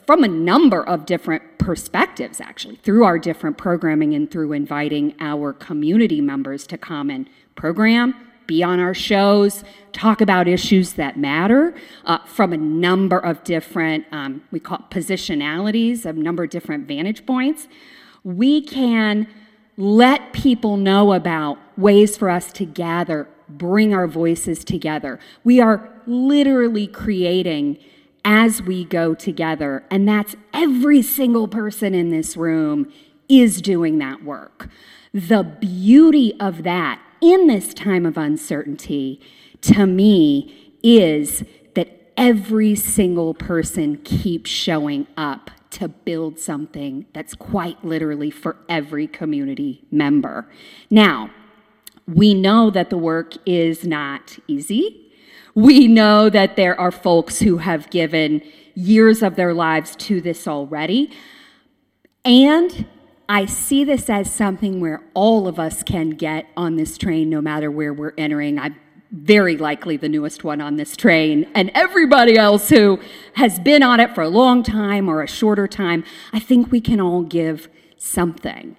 from 0.07 0.25
a 0.25 0.29
number 0.29 0.87
of 0.87 1.07
different 1.07 1.59
perspectives, 1.59 2.41
actually, 2.41 2.77
through 2.77 3.05
our 3.05 3.19
different 3.19 3.59
programming 3.59 4.15
and 4.15 4.31
through 4.31 4.53
inviting 4.53 5.15
our 5.21 5.53
community 5.53 6.21
members 6.21 6.67
to 6.67 6.79
come 6.79 7.11
and 7.11 7.29
program, 7.55 8.15
be 8.47 8.63
on 8.63 8.81
our 8.81 8.95
shows, 8.95 9.63
talk 9.93 10.21
about 10.21 10.49
issues 10.49 10.95
that 10.95 11.19
matter 11.19 11.75
uh, 12.07 12.19
from 12.25 12.53
a 12.53 12.57
number 12.57 13.19
of 13.19 13.45
different, 13.45 14.07
um, 14.11 14.43
we 14.51 14.59
call 14.59 14.79
it 14.79 14.91
positionalities, 14.91 16.05
a 16.07 16.13
number 16.13 16.45
of 16.45 16.51
different 16.51 16.89
vantage 16.89 17.25
points. 17.27 17.69
We 18.25 18.63
can 18.63 19.29
let 19.77 20.33
people 20.33 20.77
know 20.77 21.13
about 21.13 21.59
ways 21.77 22.17
for 22.17 22.31
us 22.31 22.53
to 22.55 22.65
gather, 22.65 23.29
bring 23.49 23.95
our 23.95 24.09
voices 24.09 24.65
together. 24.65 25.21
We 25.45 25.61
are 25.61 25.89
literally 26.07 26.87
creating 26.87 27.79
as 28.25 28.63
we 28.63 28.85
go 28.85 29.15
together, 29.15 29.85
and 29.91 30.09
that's 30.09 30.37
every 30.53 31.03
single 31.03 31.49
person 31.49 31.95
in 31.95 32.11
this 32.11 32.37
room 32.37 32.93
is 33.29 33.63
doing 33.63 33.99
that 33.99 34.23
work. 34.23 34.69
The 35.13 35.43
beauty 35.43 36.35
of 36.41 36.63
that 36.65 37.01
in 37.21 37.47
this 37.47 37.75
time 37.75 38.07
of 38.07 38.17
uncertainty, 38.17 39.21
to 39.63 39.87
me, 39.87 40.73
is 40.83 41.43
that 41.75 42.13
every 42.17 42.75
single 42.75 43.35
person 43.35 43.97
keeps 43.99 44.51
showing 44.51 45.07
up 45.17 45.51
to 45.71 45.89
build 45.89 46.39
something 46.39 47.07
that's 47.13 47.35
quite 47.35 47.85
literally 47.85 48.31
for 48.31 48.57
every 48.69 49.07
community 49.07 49.85
member. 49.91 50.49
Now, 50.91 51.31
we 52.07 52.33
know 52.33 52.71
that 52.71 52.89
the 52.89 52.97
work 52.97 53.35
is 53.45 53.85
not 53.85 54.39
easy. 54.47 55.08
We 55.59 55.89
know 55.89 56.31
that 56.31 56.55
there 56.55 56.79
are 56.79 56.93
folks 56.93 57.41
who 57.41 57.57
have 57.57 57.91
given 57.91 58.43
years 58.77 59.25
of 59.25 59.35
their 59.35 59.53
lives 59.53 59.97
to 59.97 60.21
this 60.21 60.47
already. 60.47 61.11
And 62.25 62.87
I 63.29 63.47
see 63.47 63.83
this 63.83 64.09
as 64.09 64.33
something 64.33 64.81
where 64.81 65.03
all 65.15 65.49
of 65.49 65.59
us 65.59 65.83
can 65.83 66.11
get 66.11 66.47
on 66.57 66.77
this 66.77 66.97
train 66.97 67.29
no 67.29 67.41
matter 67.41 67.73
where 67.73 67.93
we're 67.93 68.13
entering. 68.17 68.57
I'm 68.57 68.77
very 69.11 69.57
likely 69.57 69.97
the 69.97 70.09
newest 70.09 70.45
one 70.45 70.61
on 70.61 70.77
this 70.77 70.97
train, 70.97 71.51
and 71.57 71.73
everybody 71.75 72.37
else 72.37 72.69
who 72.69 73.01
has 73.35 73.59
been 73.59 73.83
on 73.83 73.99
it 73.99 74.15
for 74.15 74.23
a 74.23 74.29
long 74.29 74.63
time 74.63 75.09
or 75.09 75.23
a 75.25 75.27
shorter 75.27 75.67
time, 75.67 76.05
I 76.33 76.39
think 76.39 76.71
we 76.71 76.81
can 76.81 77.01
all 77.01 77.23
give 77.23 77.69
something. 77.97 78.77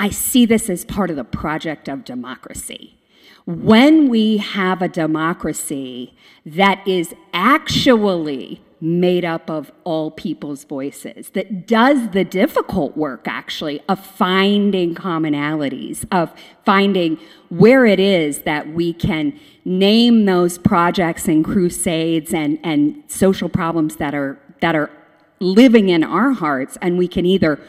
I 0.00 0.10
see 0.10 0.44
this 0.44 0.68
as 0.68 0.84
part 0.84 1.08
of 1.10 1.14
the 1.14 1.22
project 1.22 1.88
of 1.88 2.04
democracy. 2.04 2.98
When 3.46 4.08
we 4.08 4.38
have 4.38 4.82
a 4.82 4.88
democracy 4.88 6.16
that 6.44 6.86
is 6.86 7.14
actually 7.32 8.60
made 8.80 9.24
up 9.24 9.48
of 9.48 9.70
all 9.84 10.10
people's 10.10 10.64
voices, 10.64 11.30
that 11.30 11.64
does 11.64 12.10
the 12.10 12.24
difficult 12.24 12.96
work 12.96 13.28
actually 13.28 13.80
of 13.88 14.04
finding 14.04 14.96
commonalities, 14.96 16.04
of 16.10 16.34
finding 16.64 17.18
where 17.48 17.86
it 17.86 18.00
is 18.00 18.40
that 18.40 18.68
we 18.72 18.92
can 18.92 19.38
name 19.64 20.24
those 20.24 20.58
projects 20.58 21.28
and 21.28 21.44
crusades 21.44 22.34
and, 22.34 22.58
and 22.64 23.00
social 23.06 23.48
problems 23.48 23.96
that 23.96 24.12
are 24.12 24.38
that 24.60 24.74
are 24.74 24.90
living 25.38 25.88
in 25.90 26.02
our 26.02 26.32
hearts, 26.32 26.76
and 26.82 26.98
we 26.98 27.06
can 27.06 27.24
either 27.24 27.60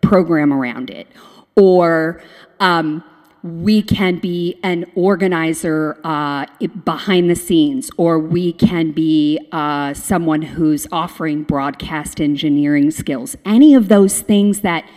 program 0.00 0.52
around 0.52 0.90
it 0.90 1.08
or 1.56 2.22
um, 2.60 3.02
we 3.44 3.82
can 3.82 4.16
be 4.16 4.58
an 4.62 4.90
organizer 4.94 5.98
uh, 6.02 6.46
behind 6.86 7.28
the 7.28 7.36
scenes, 7.36 7.90
or 7.98 8.18
we 8.18 8.54
can 8.54 8.90
be 8.90 9.38
uh, 9.52 9.92
someone 9.92 10.40
who's 10.40 10.86
offering 10.90 11.42
broadcast 11.42 12.22
engineering 12.22 12.90
skills. 12.90 13.36
Any 13.44 13.74
of 13.74 13.88
those 13.88 14.22
things 14.22 14.62
that 14.62 14.88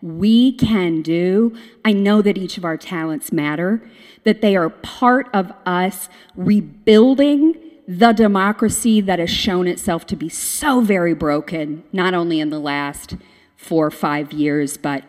we 0.00 0.52
can 0.52 1.02
do, 1.02 1.56
I 1.84 1.92
know 1.92 2.22
that 2.22 2.38
each 2.38 2.56
of 2.56 2.64
our 2.64 2.76
talents 2.76 3.32
matter, 3.32 3.82
that 4.22 4.40
they 4.40 4.54
are 4.54 4.70
part 4.70 5.28
of 5.34 5.52
us 5.66 6.08
rebuilding 6.36 7.56
the 7.88 8.12
democracy 8.12 9.00
that 9.00 9.18
has 9.18 9.30
shown 9.30 9.66
itself 9.66 10.06
to 10.06 10.14
be 10.14 10.28
so 10.28 10.80
very 10.80 11.14
broken, 11.14 11.82
not 11.92 12.14
only 12.14 12.38
in 12.38 12.50
the 12.50 12.60
last 12.60 13.16
four 13.56 13.86
or 13.86 13.90
five 13.90 14.32
years, 14.32 14.76
but 14.76 15.02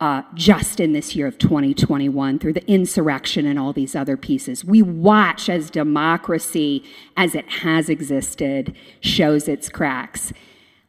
uh, 0.00 0.22
just 0.34 0.80
in 0.80 0.92
this 0.92 1.14
year 1.14 1.26
of 1.26 1.38
2021 1.38 2.38
through 2.38 2.54
the 2.54 2.66
insurrection 2.70 3.46
and 3.46 3.58
all 3.58 3.72
these 3.72 3.94
other 3.94 4.16
pieces. 4.16 4.64
We 4.64 4.80
watch 4.80 5.48
as 5.48 5.70
democracy, 5.70 6.82
as 7.16 7.34
it 7.34 7.48
has 7.48 7.90
existed, 7.90 8.74
shows 9.00 9.46
its 9.46 9.68
cracks. 9.68 10.32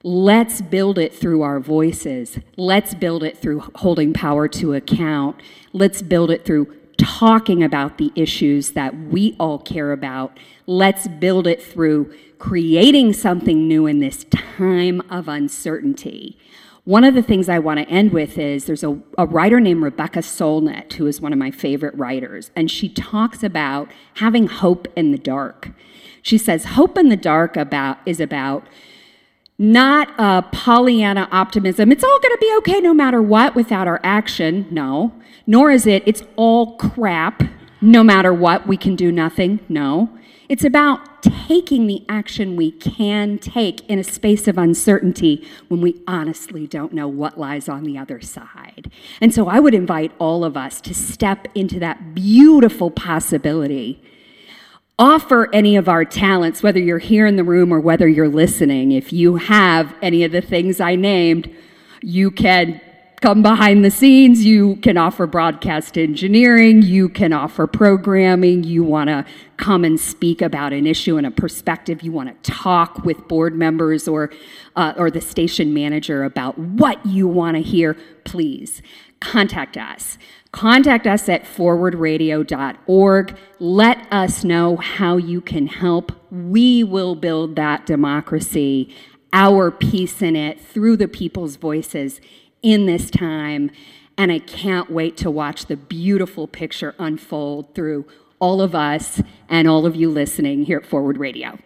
Let's 0.04 0.62
build 0.62 0.98
it 0.98 1.14
through 1.14 1.42
our 1.42 1.60
voices. 1.60 2.40
Let's 2.56 2.94
build 2.94 3.24
it 3.24 3.38
through 3.38 3.60
holding 3.76 4.14
power 4.14 4.48
to 4.48 4.74
account. 4.74 5.42
Let's 5.74 6.02
build 6.02 6.32
it 6.32 6.46
through 6.46 6.74
talking 6.98 7.64
about 7.64 7.98
the 7.98 8.12
issues 8.16 8.72
that 8.72 8.96
we 8.96 9.36
all 9.40 9.60
care 9.60 9.92
about. 9.92 10.38
Let's 10.68 11.08
build 11.08 11.48
it 11.48 11.62
through 11.62 12.14
creating 12.40 13.14
something 13.14 13.68
new 13.68 13.86
in 13.86 14.00
this 14.00 14.26
time 14.26 15.02
of 15.10 15.28
uncertainty. 15.28 16.38
One 16.84 17.04
of 17.04 17.14
the 17.14 17.22
things 17.22 17.48
I 17.48 17.60
want 17.60 17.80
to 17.80 17.88
end 17.88 18.12
with 18.12 18.40
is 18.40 18.66
there's 18.66 18.84
a, 18.84 18.98
a, 19.16 19.28
writer 19.28 19.60
named 19.60 19.84
Rebecca 19.84 20.20
Solnit, 20.20 20.94
who 20.94 21.06
is 21.06 21.22
one 21.22 21.32
of 21.32 21.38
my 21.38 21.52
favorite 21.52 21.96
writers, 21.96 22.50
and 22.56 22.72
she 22.72 22.90
talks 22.90 23.44
about 23.44 23.92
having 24.16 24.48
hope 24.48 24.88
in 24.96 25.12
the 25.12 25.18
dark. 25.20 25.70
She 26.24 26.40
says, 26.40 26.66
Hope 26.66 26.98
in 26.98 27.10
the 27.10 27.18
dark 27.18 27.56
about, 27.56 28.00
is 28.08 28.20
about 28.20 28.66
not 29.60 30.10
a 30.18 30.44
Pollyanna 30.52 31.30
optimism. 31.32 31.92
It's 31.92 32.04
all 32.04 32.20
going 32.20 32.34
to 32.34 32.38
be 32.42 32.56
okay 32.58 32.82
no 32.82 32.96
matter 32.96 33.22
what 33.22 33.54
without 33.54 33.88
our 33.88 34.00
action. 34.04 34.66
No. 34.72 35.14
Nor 35.46 35.70
is 35.70 35.86
it, 35.86 36.02
it's 36.08 36.24
all 36.36 36.78
crap. 36.78 37.44
No 37.80 38.04
matter 38.04 38.34
what, 38.34 38.68
we 38.68 38.76
can 38.76 38.96
do 38.96 39.12
nothing. 39.12 39.60
No. 39.70 40.10
It's 40.52 40.66
about 40.66 41.24
taking 41.24 41.88
the 41.88 42.04
action 42.10 42.58
we 42.58 42.72
can 42.72 43.38
take 43.38 43.90
in 43.90 44.00
a 44.00 44.04
space 44.04 44.50
of 44.50 44.58
uncertainty 44.58 45.48
when 45.70 45.80
we 45.80 46.02
honestly 46.06 46.68
don't 46.68 46.92
know 46.92 47.08
what 47.08 47.40
lies 47.40 47.70
on 47.70 47.86
the 47.86 47.98
other 47.98 48.20
side. 48.20 48.92
And 49.22 49.34
so 49.34 49.48
I 49.48 49.62
would 49.62 49.74
invite 49.74 50.12
all 50.20 50.44
of 50.44 50.58
us 50.58 50.82
to 50.82 50.94
step 50.94 51.48
into 51.56 51.80
that 51.80 52.14
beautiful 52.14 52.92
possibility. 52.92 54.04
Offer 55.00 55.50
any 55.54 55.78
of 55.78 55.88
our 55.88 56.04
talents, 56.04 56.62
whether 56.62 56.80
you're 56.80 57.00
here 57.00 57.26
in 57.26 57.38
the 57.38 57.46
room 57.46 57.72
or 57.72 57.80
whether 57.80 58.10
you're 58.10 58.28
listening. 58.28 58.92
If 58.92 59.14
you 59.14 59.38
have 59.38 59.96
any 60.02 60.26
of 60.26 60.34
the 60.34 60.42
things 60.42 60.82
I 60.82 60.98
named, 60.98 61.50
you 62.02 62.30
can 62.30 62.82
come 63.22 63.44
behind 63.44 63.86
the 63.86 63.92
scenes. 63.92 64.44
You 64.44 64.78
can 64.78 64.98
offer 64.98 65.28
broadcast 65.28 65.98
engineering. 65.98 66.82
You 66.82 67.08
can 67.08 67.32
offer 67.32 67.68
programming. 67.68 68.64
You 68.64 68.84
want 68.84 69.10
to 69.10 69.26
come 69.58 69.86
and 69.86 70.00
speak 70.00 70.42
about 70.42 70.74
an 70.74 70.88
issue 70.88 71.18
and 71.18 71.28
a 71.28 71.32
perspective. 71.32 72.02
You 72.02 72.12
want 72.12 72.44
to 72.44 72.52
talk 72.52 73.06
with 73.06 73.28
board 73.28 73.56
members 73.56 74.08
or, 74.08 74.32
uh, 74.76 74.94
or 74.98 75.12
the 75.12 75.22
station 75.22 75.72
manager 75.72 76.24
about 76.24 76.58
what 76.58 77.06
you 77.06 77.28
want 77.28 77.58
to 77.58 77.62
hear. 77.62 77.96
Please 78.26 78.82
contact 79.20 79.78
us. 79.78 80.18
Contact 80.52 81.06
us 81.06 81.30
at 81.30 81.44
forwardradio.org. 81.44 83.38
Let 83.60 84.08
us 84.12 84.44
know 84.44 84.78
how 84.78 85.18
you 85.18 85.42
can 85.42 85.68
help. 85.68 86.12
We 86.32 86.84
will 86.84 87.16
build 87.16 87.56
that 87.56 87.86
democracy, 87.86 88.94
our 89.32 89.70
piece 89.70 90.24
in 90.24 90.36
it, 90.36 90.60
through 90.60 90.98
the 90.98 91.08
people's 91.08 91.56
voices 91.56 92.20
in 92.62 92.86
this 92.86 93.10
time. 93.10 93.72
And 94.18 94.32
I 94.32 94.40
can't 94.40 94.90
wait 94.90 95.18
to 95.18 95.32
watch 95.32 95.66
the 95.66 95.78
beautiful 95.78 96.48
picture 96.48 96.96
unfold 97.00 97.74
through 97.74 98.06
all 98.40 98.62
of 98.62 98.76
us 98.76 99.22
and 99.50 99.68
all 99.68 99.86
of 99.86 99.96
you 99.96 100.10
listening 100.10 100.66
here 100.66 100.80
at 100.80 100.86
Forward 100.86 101.18
Radio. 101.18 101.58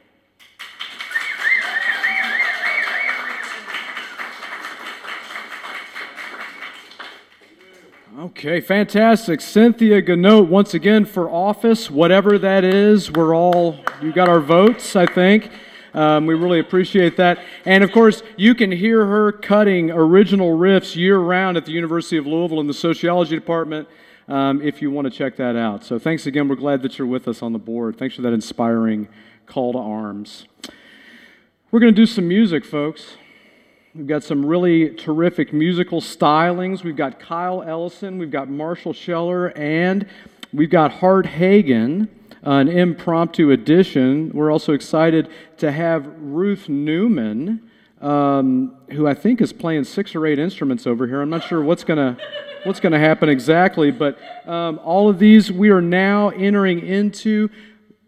Okay, 8.17 8.59
fantastic. 8.59 9.39
Cynthia 9.39 10.01
Ganote, 10.01 10.47
once 10.47 10.73
again 10.73 11.05
for 11.05 11.29
office, 11.29 11.91
whatever 11.91 12.39
that 12.39 12.63
is, 12.63 13.11
we're 13.11 13.35
all, 13.35 13.77
you 14.01 14.11
got 14.11 14.29
our 14.29 14.39
votes, 14.39 14.95
I 14.95 15.05
think. 15.05 15.51
Um, 15.95 16.25
we 16.25 16.35
really 16.35 16.59
appreciate 16.59 17.15
that. 17.17 17.39
And 17.63 17.83
of 17.83 17.91
course, 17.91 18.21
you 18.35 18.53
can 18.53 18.71
hear 18.71 19.05
her 19.05 19.31
cutting 19.31 19.89
original 19.89 20.57
riffs 20.57 20.95
year 20.95 21.17
round 21.17 21.55
at 21.55 21.65
the 21.65 21.71
University 21.71 22.17
of 22.17 22.27
Louisville 22.27 22.59
in 22.59 22.67
the 22.67 22.73
sociology 22.73 23.33
department 23.33 23.87
um, 24.27 24.61
if 24.61 24.81
you 24.81 24.91
want 24.91 25.05
to 25.05 25.11
check 25.11 25.37
that 25.37 25.55
out. 25.55 25.85
So 25.85 25.97
thanks 25.97 26.27
again. 26.27 26.49
We're 26.49 26.55
glad 26.55 26.81
that 26.81 26.99
you're 26.99 27.07
with 27.07 27.29
us 27.29 27.41
on 27.41 27.53
the 27.53 27.59
board. 27.59 27.97
Thanks 27.97 28.15
for 28.15 28.21
that 28.23 28.33
inspiring 28.33 29.07
call 29.45 29.71
to 29.71 29.79
arms. 29.79 30.47
We're 31.71 31.79
going 31.79 31.95
to 31.95 32.01
do 32.01 32.05
some 32.05 32.27
music, 32.27 32.65
folks. 32.65 33.15
We've 33.93 34.07
got 34.07 34.23
some 34.23 34.45
really 34.45 34.89
terrific 34.95 35.53
musical 35.53 36.01
stylings. 36.01 36.83
We've 36.83 36.97
got 36.97 37.21
Kyle 37.21 37.63
Ellison, 37.63 38.17
we've 38.17 38.31
got 38.31 38.49
Marshall 38.49 38.91
Scheller, 38.91 39.57
and 39.57 40.05
we've 40.51 40.69
got 40.69 40.91
Hart 40.91 41.25
Hagen 41.25 42.09
an 42.45 42.67
impromptu 42.67 43.51
addition. 43.51 44.31
We're 44.33 44.51
also 44.51 44.73
excited 44.73 45.29
to 45.57 45.71
have 45.71 46.07
Ruth 46.19 46.69
Newman, 46.69 47.69
um, 48.01 48.75
who 48.91 49.07
I 49.07 49.13
think 49.13 49.41
is 49.41 49.51
playing 49.51 49.85
six 49.85 50.15
or 50.15 50.25
eight 50.27 50.37
instruments 50.37 50.85
over 50.85 51.07
here. 51.07 51.21
I'm 51.21 51.29
not 51.29 51.43
sure 51.43 51.61
what's 51.61 51.83
gonna 51.83 52.17
what's 52.63 52.79
gonna 52.79 52.99
happen 52.99 53.29
exactly, 53.29 53.91
but 53.91 54.17
um, 54.47 54.79
all 54.83 55.09
of 55.09 55.17
these 55.19 55.51
we 55.51 55.69
are 55.69 55.81
now 55.81 56.29
entering 56.29 56.79
into 56.85 57.49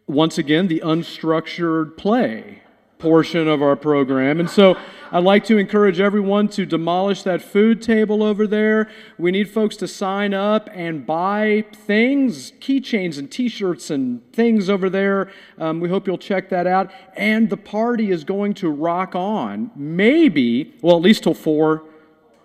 once 0.05 0.37
again 0.37 0.67
the 0.67 0.81
unstructured 0.85 1.97
play 1.97 2.61
portion 2.99 3.47
of 3.47 3.61
our 3.61 3.75
program, 3.75 4.39
and 4.39 4.49
so. 4.49 4.77
I'd 5.09 5.23
like 5.23 5.45
to 5.45 5.57
encourage 5.57 6.01
everyone 6.01 6.49
to 6.49 6.65
demolish 6.65 7.23
that 7.23 7.41
food 7.41 7.81
table 7.81 8.21
over 8.21 8.45
there. 8.45 8.89
We 9.17 9.31
need 9.31 9.49
folks 9.49 9.77
to 9.77 9.87
sign 9.87 10.33
up 10.33 10.69
and 10.73 11.05
buy 11.05 11.63
things, 11.73 12.51
keychains 12.59 13.17
and 13.17 13.31
t 13.31 13.47
shirts 13.47 13.89
and 13.89 14.21
things 14.33 14.69
over 14.69 14.89
there. 14.89 15.31
Um, 15.57 15.79
we 15.79 15.87
hope 15.87 16.07
you'll 16.07 16.17
check 16.17 16.49
that 16.49 16.67
out. 16.67 16.91
And 17.15 17.49
the 17.49 17.55
party 17.55 18.11
is 18.11 18.25
going 18.25 18.53
to 18.55 18.69
rock 18.69 19.15
on. 19.15 19.71
Maybe, 19.77 20.75
well, 20.81 20.97
at 20.97 21.01
least 21.01 21.23
till 21.23 21.33
four. 21.33 21.83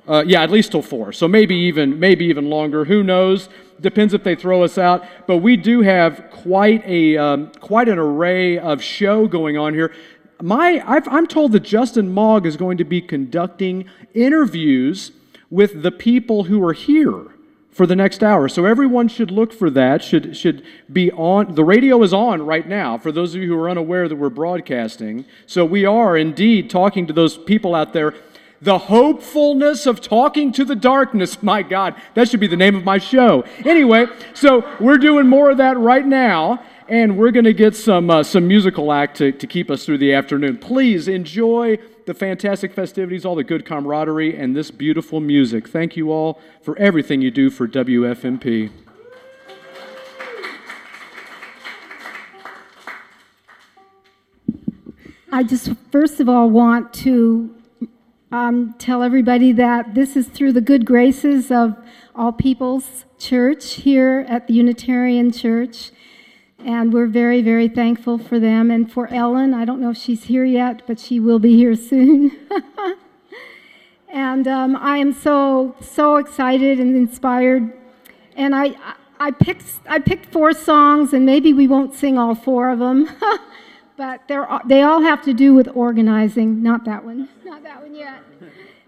Uh, 0.07 0.23
yeah, 0.27 0.43
at 0.43 0.51
least 0.51 0.73
till 0.73 0.83
four. 0.83 1.13
So 1.13 1.27
maybe 1.27 1.57
even 1.57 1.99
maybe 1.99 2.25
even 2.27 2.49
longer. 2.49 2.85
Who 2.85 3.03
knows? 3.03 3.49
Depends 3.81 4.15
if 4.15 4.23
they 4.23 4.37
throw 4.37 4.63
us 4.63 4.79
out. 4.79 5.05
But 5.27 5.39
we 5.39 5.57
do 5.57 5.81
have 5.83 6.29
quite 6.31 6.85
a 6.87 7.17
um, 7.17 7.53
quite 7.61 7.89
an 7.89 7.99
array 7.99 8.59
of 8.59 8.83
show 8.83 9.27
going 9.27 9.57
on 9.57 9.75
here 9.75 9.93
my, 10.43 10.83
i 10.87 11.17
am 11.17 11.27
told 11.27 11.53
that 11.53 11.61
Justin 11.61 12.13
Mog 12.13 12.47
is 12.47 12.57
going 12.57 12.77
to 12.79 12.85
be 12.85 13.01
conducting 13.01 13.85
interviews 14.13 15.13
with 15.51 15.83
the 15.83 15.93
people 15.93 16.45
who 16.45 16.63
are 16.65 16.73
here 16.73 17.27
for 17.71 17.87
the 17.87 17.97
next 17.97 18.23
hour. 18.23 18.49
So 18.49 18.67
everyone 18.67 19.09
should 19.09 19.31
look 19.31 19.53
for 19.53 19.71
that, 19.71 20.03
should, 20.03 20.37
should 20.37 20.63
be 20.93 21.11
on. 21.13 21.55
The 21.55 21.65
radio 21.65 22.03
is 22.03 22.13
on 22.13 22.45
right 22.45 22.67
now 22.67 22.99
for 22.99 23.11
those 23.11 23.35
of 23.35 23.41
you 23.41 23.49
who 23.49 23.59
are 23.59 23.71
unaware 23.71 24.09
that 24.09 24.17
we're 24.17 24.31
broadcasting. 24.31 25.25
So 25.47 25.65
we 25.65 25.85
are 25.87 26.17
indeed 26.17 26.69
talking 26.69 27.07
to 27.07 27.13
those 27.13 27.39
people 27.39 27.75
out 27.75 27.93
there. 27.93 28.15
The 28.61 28.79
hopefulness 28.79 29.87
of 29.87 30.01
talking 30.01 30.53
to 30.53 30.65
the 30.65 30.77
darkness. 30.77 31.43
My 31.43 31.63
God, 31.63 31.95
that 32.15 32.29
should 32.29 32.41
be 32.41 32.47
the 32.47 32.57
name 32.57 32.77
of 32.77 32.85
my 32.85 32.99
show. 32.99 33.45
Anyway, 33.65 34.07
so 34.35 34.69
we're 34.79 34.99
doing 34.99 35.27
more 35.27 35.51
of 35.51 35.57
that 35.57 35.79
right 35.79 36.07
now 36.07 36.63
and 36.93 37.17
we're 37.17 37.31
going 37.31 37.47
to 37.47 37.55
get 37.55 37.75
some, 37.75 38.11
uh, 38.11 38.23
some 38.23 38.47
musical 38.47 38.93
act 38.93 39.17
to, 39.17 39.33
to 39.33 39.47
keep 39.47 39.71
us 39.71 39.87
through 39.87 39.97
the 39.97 40.13
afternoon. 40.13 40.59
Please 40.59 41.09
enjoy 41.09 41.79
the 42.05 42.13
fantastic 42.13 42.75
festivities, 42.75 43.25
all 43.25 43.35
the 43.35 43.43
good 43.43 43.65
camaraderie, 43.65 44.37
and 44.37 44.55
this 44.55 44.71
beautiful 44.71 45.19
music. 45.19 45.67
Thank 45.67 45.97
you 45.97 46.13
all 46.13 46.39
for 46.61 46.77
everything 46.77 47.23
you 47.23 47.31
do 47.31 47.49
for 47.49 47.67
WFMP. 47.67 48.71
I 55.33 55.45
just, 55.45 55.71
first 55.91 56.21
of 56.21 56.29
all, 56.29 56.51
want 56.51 56.93
to 56.93 57.57
um, 58.31 58.75
tell 58.77 59.03
everybody 59.03 59.53
that 59.53 59.95
this 59.95 60.15
is 60.15 60.29
through 60.29 60.53
the 60.53 60.61
good 60.61 60.85
graces 60.85 61.51
of 61.51 61.75
All 62.15 62.33
People's 62.33 63.07
Church 63.19 63.77
here 63.77 64.27
at 64.29 64.47
the 64.47 64.53
Unitarian 64.53 65.33
Church. 65.33 65.91
And 66.65 66.93
we're 66.93 67.09
very, 67.09 67.43
very 67.43 67.69
thankful 67.69 68.19
for 68.19 68.39
them 68.39 68.71
and 68.71 68.91
for 68.91 69.13
Ellen. 69.13 69.53
I 69.53 69.65
don't 69.65 69.81
know 69.81 69.91
if 69.91 69.97
she's 69.97 70.25
here 70.25 70.45
yet, 70.45 70.83
but 70.87 71.01
she 71.01 71.19
will 71.19 71.41
be 71.41 71.57
here 71.57 71.75
soon. 71.75 72.31
and 74.09 74.47
um, 74.47 74.77
I 74.77 74.99
am 74.99 75.13
so, 75.13 75.75
so 75.81 76.17
excited 76.17 76.79
and 76.79 76.95
inspired. 76.95 77.73
And 78.37 78.55
I, 78.55 78.77
I 79.19 79.33
picked, 79.33 79.65
I 79.89 79.99
picked 79.99 80.27
four 80.27 80.53
songs, 80.53 81.13
and 81.13 81.27
maybe 81.27 81.53
we 81.53 81.67
won't 81.67 81.95
sing 81.95 82.17
all 82.17 82.35
four 82.35 82.71
of 82.71 82.79
them, 82.79 83.09
but 83.97 84.21
they're, 84.29 84.47
they 84.65 84.83
all 84.83 85.01
have 85.01 85.23
to 85.23 85.35
do 85.35 85.55
with 85.55 85.69
organizing. 85.75 86.63
Not 86.63 86.85
that 86.85 87.05
one, 87.05 87.29
not 87.45 87.65
that 87.65 87.83
one 87.83 87.95
yet. 87.95 88.23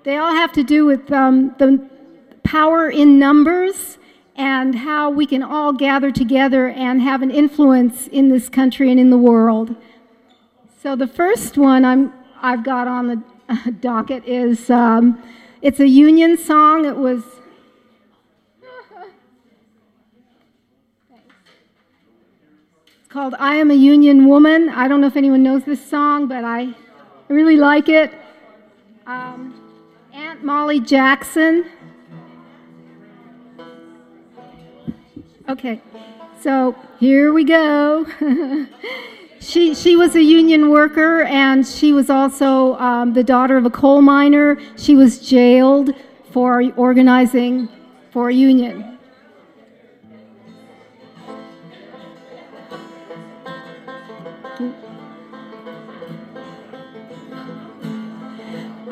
They 0.04 0.16
all 0.16 0.32
have 0.32 0.52
to 0.52 0.62
do 0.62 0.86
with 0.86 1.10
um, 1.12 1.54
the 1.58 1.88
power 2.44 2.88
in 2.88 3.18
numbers 3.18 3.98
and 4.36 4.74
how 4.74 5.10
we 5.10 5.26
can 5.26 5.42
all 5.42 5.72
gather 5.72 6.10
together 6.10 6.68
and 6.68 7.00
have 7.02 7.22
an 7.22 7.30
influence 7.30 8.08
in 8.08 8.28
this 8.28 8.48
country 8.48 8.90
and 8.90 8.98
in 8.98 9.10
the 9.10 9.18
world. 9.18 9.76
So 10.82 10.96
the 10.96 11.06
first 11.06 11.56
one 11.56 11.84
I'm, 11.84 12.12
I've 12.42 12.64
got 12.64 12.88
on 12.88 13.06
the 13.06 13.72
docket 13.80 14.24
is 14.26 14.70
um, 14.70 15.22
it's 15.62 15.80
a 15.80 15.88
union 15.88 16.36
song. 16.36 16.84
It 16.84 16.96
was 16.96 17.22
it's 23.00 23.08
called 23.08 23.34
"I 23.38 23.54
Am 23.54 23.70
a 23.70 23.74
Union 23.74 24.26
Woman." 24.26 24.68
I 24.68 24.88
don't 24.88 25.00
know 25.00 25.06
if 25.06 25.16
anyone 25.16 25.42
knows 25.42 25.64
this 25.64 25.84
song, 25.88 26.26
but 26.26 26.44
I, 26.44 26.74
really 27.28 27.56
like 27.56 27.88
it. 27.88 28.12
Um, 29.06 29.54
Aunt 30.12 30.44
Molly 30.44 30.80
Jackson 30.80 31.64
Okay, 35.46 35.82
so 36.40 36.74
here 36.98 37.34
we 37.34 37.44
go. 37.44 38.06
she, 39.40 39.74
she 39.74 39.94
was 39.94 40.16
a 40.16 40.22
union 40.22 40.70
worker 40.70 41.24
and 41.24 41.66
she 41.66 41.92
was 41.92 42.08
also 42.08 42.76
um, 42.76 43.12
the 43.12 43.22
daughter 43.22 43.58
of 43.58 43.66
a 43.66 43.70
coal 43.70 44.00
miner. 44.00 44.58
She 44.78 44.94
was 44.94 45.18
jailed 45.18 45.94
for 46.30 46.62
organizing 46.76 47.68
for 48.10 48.30
a 48.30 48.34
union. 48.34 48.93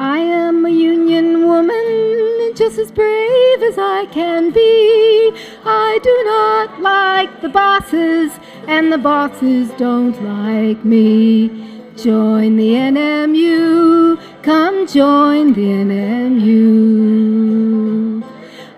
I 0.05 0.19
am 0.19 0.67
a 0.67 0.69
union 0.69 1.47
woman, 1.47 2.57
just 2.57 2.77
as 2.77 2.91
brave 2.91 3.63
as 3.63 3.79
I 3.79 4.07
can 4.11 4.51
be. 4.51 5.33
I 5.65 6.01
do 6.03 6.25
not 6.25 6.81
like 6.81 7.41
the 7.41 7.49
bosses, 7.49 8.33
and 8.67 8.93
the 8.93 8.99
bosses 8.99 9.71
don't 9.79 10.21
like 10.25 10.85
me. 10.85 11.51
Join 11.97 12.57
the 12.57 12.73
NMU, 12.73 14.19
come 14.43 14.89
join 14.89 15.53
the 15.53 15.69
NMU. 15.87 17.13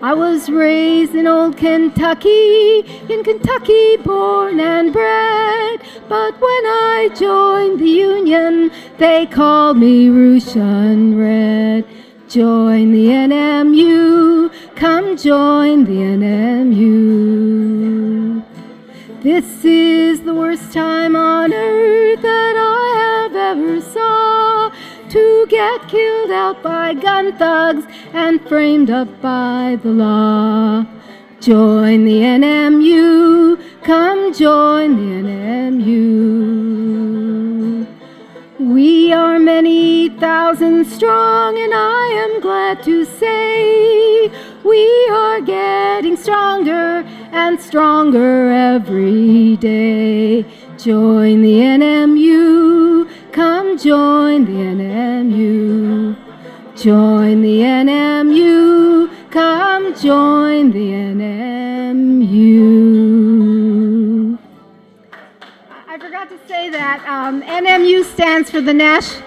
I 0.05 0.13
was 0.13 0.49
raised 0.51 1.15
in 1.15 1.25
old 1.25 1.57
Kentucky, 1.57 2.81
in 3.09 3.23
Kentucky 3.23 3.97
born 3.97 4.59
and 4.59 4.93
bred. 4.93 5.81
But 6.07 6.39
when 6.39 6.65
I 6.93 7.09
joined 7.17 7.79
the 7.79 7.89
Union, 7.89 8.69
they 8.99 9.25
called 9.25 9.77
me 9.77 10.09
Russian 10.09 11.17
Red. 11.17 11.87
Join 12.29 12.91
the 12.91 13.07
NMU, 13.07 14.51
come 14.75 15.17
join 15.17 15.85
the 15.85 15.97
NMU. 16.19 17.25
This 19.23 19.65
is 19.65 20.21
the 20.21 20.35
worst 20.35 20.71
time 20.71 21.15
on 21.15 21.51
earth 21.51 22.21
that 22.21 22.55
I 22.55 22.93
have 23.01 23.35
ever 23.35 23.81
saw 23.81 24.69
to 25.15 25.47
get 25.47 25.87
killed 25.87 26.29
out 26.29 26.61
by 26.61 26.93
gun 26.93 27.31
thugs 27.37 27.85
and 28.13 28.45
framed 28.49 28.89
up 28.89 29.07
by 29.21 29.79
the 29.81 29.87
law. 29.89 30.85
Join 31.39 32.03
the 32.03 32.19
NMU, 32.19 33.57
come 33.81 34.33
join 34.33 34.97
the 34.97 35.03
NMU. 35.29 36.35
We 38.59 39.13
are 39.13 39.39
many 39.39 40.09
thousands 40.09 40.93
strong, 40.93 41.57
and 41.59 41.73
I 41.73 42.07
am 42.25 42.41
glad 42.41 42.83
to 42.83 43.05
say 43.05 44.29
we 44.65 45.07
are 45.11 45.39
getting 45.39 46.17
stronger 46.17 47.05
and 47.31 47.57
stronger 47.57 48.51
every 48.51 49.55
day. 49.55 50.43
Join 50.77 51.41
the 51.41 51.59
NMU, 51.79 53.04
join 53.77 54.45
the 54.45 54.51
NMU. 54.51 56.15
Join 56.75 57.41
the 57.41 57.61
NMU, 57.61 59.09
come 59.31 59.95
join 59.95 60.71
the 60.71 60.91
NMU. 60.91 61.95
I 65.87 65.97
forgot 65.97 66.27
to 66.29 66.37
say 66.47 66.69
that 66.69 67.01
um, 67.07 67.41
NMU 67.43 68.03
stands 68.03 68.51
for 68.51 68.59
the 68.59 68.73
Nash 68.73 69.21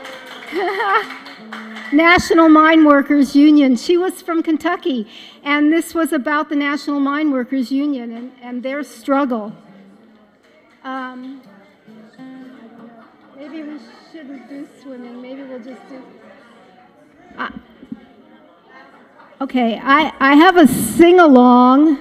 National 1.93 2.51
Mine 2.51 2.85
Workers 2.85 3.35
Union. 3.35 3.77
She 3.77 3.97
was 3.97 4.21
from 4.21 4.43
Kentucky, 4.43 5.09
and 5.43 5.73
this 5.73 5.95
was 5.95 6.13
about 6.13 6.51
the 6.51 6.57
National 6.57 7.01
Mine 7.01 7.31
Workers 7.31 7.73
Union 7.73 8.13
and, 8.13 8.33
and 8.43 8.63
their 8.63 8.85
struggle. 8.85 9.55
Um, 10.85 11.41
maybe 13.35 13.63
we 13.63 13.79
shouldn't 14.19 14.49
do 14.49 14.69
swimming. 14.83 15.23
Maybe 15.23 15.43
we'll 15.45 15.61
just 15.61 15.89
do. 15.89 16.03
Uh, 17.37 17.51
okay, 19.41 19.81
I, 19.81 20.13
I 20.19 20.35
have 20.35 20.57
a 20.57 20.67
sing 20.67 21.21
along. 21.21 21.99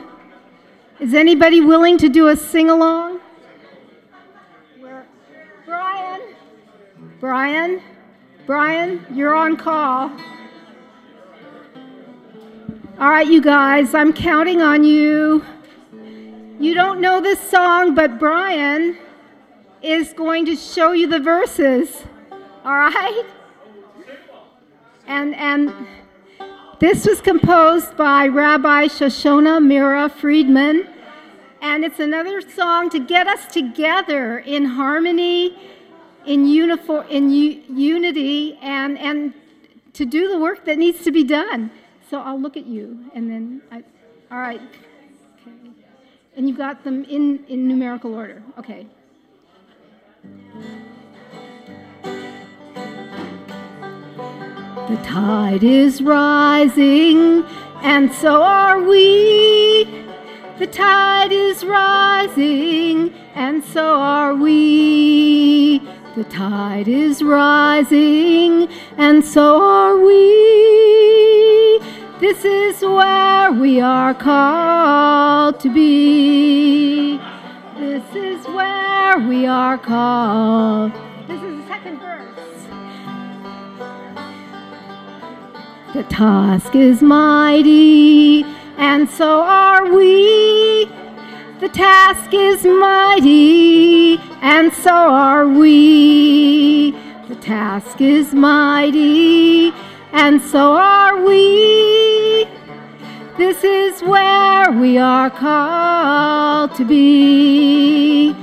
Is 0.99 1.13
anybody 1.13 1.61
willing 1.61 1.97
to 1.99 2.09
do 2.09 2.29
a 2.29 2.35
sing 2.35 2.71
along? 2.71 3.19
Brian? 5.65 6.21
Brian? 7.19 7.81
Brian, 8.47 9.05
you're 9.13 9.35
on 9.35 9.55
call. 9.55 10.09
All 12.99 13.09
right, 13.09 13.27
you 13.27 13.41
guys, 13.41 13.93
I'm 13.93 14.11
counting 14.11 14.61
on 14.63 14.83
you. 14.83 15.45
You 16.59 16.73
don't 16.73 16.99
know 16.99 17.21
this 17.21 17.39
song, 17.39 17.93
but 17.93 18.17
Brian 18.17 18.97
is 19.81 20.13
going 20.13 20.45
to 20.45 20.55
show 20.55 20.91
you 20.91 21.07
the 21.07 21.19
verses. 21.19 22.03
All 22.65 22.73
right? 22.73 23.23
And 25.07 25.35
and 25.35 25.73
this 26.79 27.05
was 27.07 27.21
composed 27.21 27.95
by 27.95 28.27
Rabbi 28.27 28.85
Shoshana 28.85 29.59
Meira 29.59 30.11
Friedman, 30.11 30.87
and 31.61 31.83
it's 31.85 31.99
another 31.99 32.41
song 32.41 32.89
to 32.89 32.99
get 32.99 33.25
us 33.25 33.45
together 33.47 34.39
in 34.39 34.65
harmony, 34.65 35.57
in 36.25 36.45
uniform, 36.45 37.07
in 37.09 37.31
unity, 37.31 38.59
and 38.61 38.97
and 38.99 39.33
to 39.93 40.05
do 40.05 40.27
the 40.27 40.37
work 40.37 40.65
that 40.65 40.77
needs 40.77 41.03
to 41.03 41.11
be 41.11 41.23
done. 41.23 41.71
So 42.09 42.21
I'll 42.21 42.39
look 42.39 42.55
at 42.57 42.65
you, 42.65 43.09
and 43.15 43.29
then 43.29 43.61
I, 43.71 43.83
all 44.31 44.39
right. 44.39 44.61
Okay. 45.41 45.55
And 46.35 46.47
you've 46.47 46.57
got 46.57 46.83
them 46.83 47.03
in, 47.05 47.43
in 47.47 47.67
numerical 47.67 48.13
order. 48.13 48.43
Okay. 48.59 48.87
The 54.87 54.97
tide 55.03 55.63
is 55.63 56.01
rising, 56.01 57.43
and 57.83 58.13
so 58.13 58.41
are 58.41 58.81
we. 58.81 59.83
The 60.59 60.67
tide 60.67 61.33
is 61.33 61.65
rising, 61.65 63.13
and 63.35 63.63
so 63.63 63.99
are 63.99 64.33
we. 64.33 65.79
The 66.15 66.23
tide 66.23 66.87
is 66.87 67.21
rising, 67.21 68.69
and 68.97 69.25
so 69.25 69.61
are 69.61 69.97
we. 69.97 71.79
This 72.19 72.45
is 72.45 72.81
where 72.81 73.51
we 73.51 73.81
are 73.81 74.13
called 74.13 75.59
to 75.59 75.69
be. 75.69 77.19
This 77.79 78.15
is 78.15 78.43
where 78.47 79.19
we 79.19 79.45
are 79.45 79.77
called. 79.77 80.91
This 81.27 81.39
is 81.43 81.61
the 81.61 81.67
second 81.67 81.99
verse. 81.99 82.67
The 85.93 86.01
task 86.09 86.75
is 86.75 87.03
mighty, 87.03 88.43
and 88.77 89.07
so 89.07 89.41
are 89.41 89.93
we. 89.93 90.89
The 91.59 91.69
task 91.69 92.33
is 92.33 92.65
mighty, 92.65 94.17
and 94.41 94.73
so 94.73 94.91
are 94.91 95.47
we. 95.47 96.91
The 97.27 97.35
task 97.35 98.01
is 98.01 98.33
mighty, 98.33 99.71
and 100.13 100.41
so 100.41 100.71
are 100.73 101.23
we. 101.23 102.47
This 103.37 103.63
is 103.63 104.01
where 104.01 104.71
we 104.71 104.97
are 104.97 105.29
called 105.29 106.73
to 106.73 106.83
be. 106.83 108.33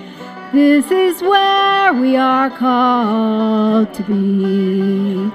This 0.52 0.88
is 0.92 1.20
where 1.20 1.92
we 1.92 2.14
are 2.14 2.48
called 2.48 3.92
to 3.92 4.02
be. 4.04 5.32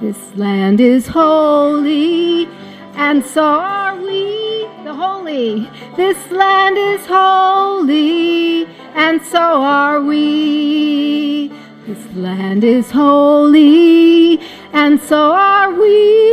This 0.00 0.36
land 0.36 0.80
is 0.80 1.08
holy, 1.08 2.46
and 2.94 3.24
so 3.24 3.42
are 3.42 3.96
we, 3.96 4.68
the 4.84 4.94
holy. 4.94 5.68
This 5.96 6.30
land 6.30 6.78
is 6.78 7.04
holy, 7.04 8.64
and 8.94 9.20
so 9.22 9.40
are 9.40 10.00
we. 10.00 11.48
This 11.84 12.14
land 12.14 12.62
is 12.62 12.92
holy, 12.92 14.38
and 14.72 15.00
so 15.00 15.32
are 15.32 15.72
we. 15.72 16.30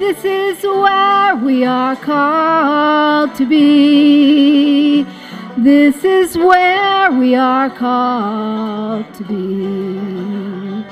This 0.00 0.24
is 0.24 0.62
where 0.62 1.36
we 1.36 1.62
are 1.66 1.94
called 1.94 3.34
to 3.34 3.44
be. 3.46 5.04
This 5.58 6.04
is 6.04 6.38
where 6.38 7.12
we 7.12 7.34
are 7.34 7.68
called 7.68 9.12
to 9.12 9.24
be. 9.24 10.84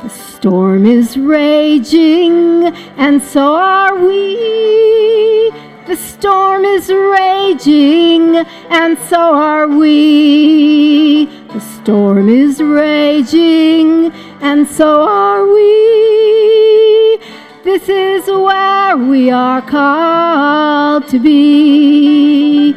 The 0.00 0.08
storm 0.08 0.86
is 0.86 1.16
raging, 1.16 2.66
and 2.96 3.20
so 3.20 3.56
are 3.56 3.98
we. 3.98 5.50
The 5.86 5.94
storm 5.96 6.64
is 6.64 6.90
raging, 6.90 8.34
and 8.70 8.98
so 8.98 9.36
are 9.36 9.68
we. 9.68 11.26
The 11.52 11.60
storm 11.60 12.28
is 12.28 12.60
raging, 12.60 14.10
and 14.40 14.66
so 14.66 15.06
are 15.08 15.46
we. 15.46 17.18
This 17.62 17.88
is 17.88 18.26
where 18.26 18.96
we 18.96 19.30
are 19.30 19.62
called 19.62 21.06
to 21.08 21.20
be. 21.20 22.72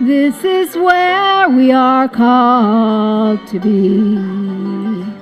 This 0.00 0.42
is 0.42 0.74
where 0.76 1.48
we 1.48 1.70
are 1.70 2.08
called 2.08 3.46
to 3.46 3.60
be. 3.60 5.17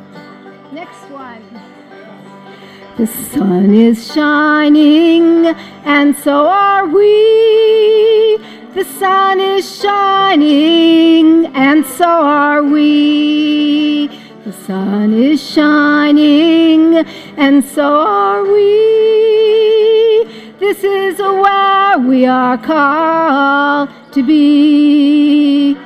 The 2.96 3.06
sun 3.06 3.74
is 3.74 4.10
shining, 4.10 5.48
and 5.84 6.16
so 6.16 6.46
are 6.46 6.86
we. 6.86 8.38
The 8.72 8.84
sun 8.98 9.38
is 9.38 9.80
shining, 9.82 11.44
and 11.54 11.84
so 11.84 12.06
are 12.08 12.62
we. 12.62 14.08
The 14.44 14.52
sun 14.52 15.12
is 15.12 15.42
shining, 15.42 17.04
and 17.36 17.62
so 17.62 17.84
are 17.84 18.42
we. 18.44 20.24
This 20.58 20.82
is 20.82 21.18
where 21.18 21.98
we 21.98 22.24
are 22.24 22.56
called 22.56 23.90
to 24.12 24.22
be. 24.22 25.76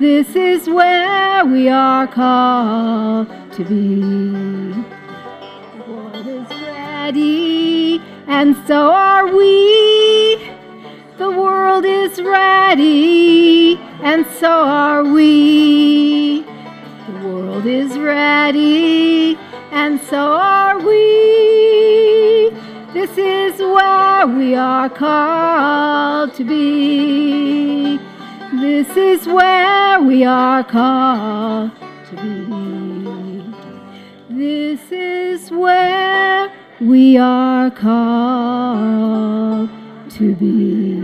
This 0.00 0.34
is 0.34 0.68
where 0.68 1.44
we 1.44 1.68
are 1.68 2.08
called 2.08 3.28
to 3.52 3.64
be. 3.64 4.95
And 8.38 8.54
so 8.66 8.90
are 8.92 9.34
we. 9.34 10.36
The 11.16 11.30
world 11.30 11.86
is 11.86 12.20
ready, 12.20 13.78
and 14.02 14.26
so 14.26 14.50
are 14.50 15.02
we. 15.02 16.42
The 16.42 17.26
world 17.26 17.64
is 17.64 17.98
ready, 17.98 19.38
and 19.70 19.98
so 19.98 20.18
are 20.18 20.78
we. 20.78 22.50
This 22.92 23.16
is 23.16 23.58
where 23.58 24.26
we 24.26 24.54
are 24.54 24.90
called 24.90 26.34
to 26.34 26.44
be. 26.44 27.98
This 28.60 28.94
is 28.98 29.26
where 29.26 30.02
we 30.02 30.24
are 30.24 30.62
called 30.62 31.70
to 32.10 32.16
be. 32.16 33.54
This 34.28 34.92
is 34.92 35.50
where 35.50 36.52
we 36.80 37.16
are 37.16 37.70
called 37.70 38.50
to 40.10 40.34
be. 40.36 40.96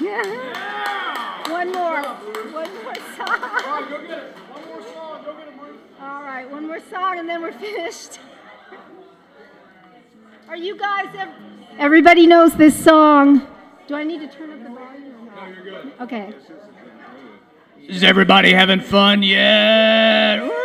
Yeah. 0.00 1.50
One 1.50 1.72
more. 1.72 2.02
One 2.02 2.74
more 2.84 2.94
song. 3.16 3.40
All 6.00 6.22
right, 6.22 6.48
one 6.50 6.66
more 6.66 6.80
song 6.90 7.18
and 7.18 7.28
then 7.28 7.42
we're 7.42 7.52
finished. 7.52 8.18
Are 10.48 10.56
you 10.56 10.76
guys 10.76 11.06
ev- 11.16 11.28
Everybody 11.78 12.26
knows 12.26 12.54
this 12.54 12.82
song. 12.82 13.46
Do 13.88 13.94
I 13.94 14.04
need 14.04 14.20
to 14.20 14.28
turn 14.28 14.50
up 14.52 14.62
the 14.62 14.68
volume? 14.68 15.30
No, 15.34 15.46
you're 15.46 15.62
good. 15.64 15.92
Okay. 16.00 16.34
Is 17.88 18.02
everybody 18.04 18.52
having 18.52 18.80
fun 18.80 19.22
yet? 19.22 20.38
I 20.40 20.61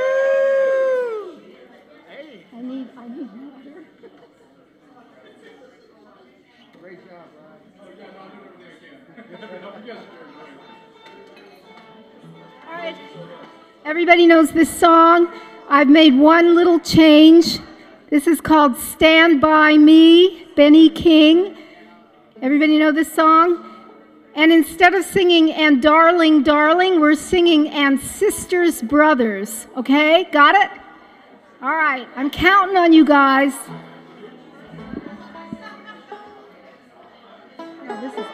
Everybody 13.85 14.27
knows 14.27 14.51
this 14.51 14.69
song. 14.69 15.31
I've 15.69 15.89
made 15.89 16.17
one 16.17 16.55
little 16.55 16.79
change. 16.79 17.59
This 18.09 18.27
is 18.27 18.41
called 18.41 18.77
Stand 18.77 19.41
By 19.41 19.77
Me, 19.77 20.47
Benny 20.55 20.89
King. 20.89 21.57
Everybody 22.41 22.77
know 22.77 22.91
this 22.91 23.11
song? 23.13 23.63
And 24.35 24.51
instead 24.51 24.93
of 24.93 25.03
singing 25.03 25.51
and 25.51 25.81
darling, 25.81 26.43
darling, 26.43 26.99
we're 26.99 27.15
singing 27.15 27.69
and 27.69 27.99
sisters, 27.99 28.81
brothers. 28.81 29.67
Okay? 29.75 30.25
Got 30.25 30.55
it? 30.55 30.69
All 31.61 31.75
right. 31.75 32.07
I'm 32.15 32.29
counting 32.29 32.77
on 32.77 32.93
you 32.93 33.03
guys. 33.03 33.53
Yeah, 37.57 38.27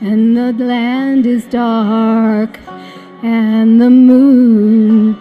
and 0.00 0.34
the 0.34 0.52
land 0.54 1.26
is 1.26 1.44
dark 1.44 2.58
and 3.22 3.78
the 3.78 3.90
moon 3.90 5.14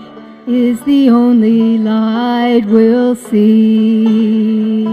is 0.47 0.81
the 0.83 1.09
only 1.09 1.77
light 1.77 2.65
we'll 2.65 3.15
see. 3.15 4.85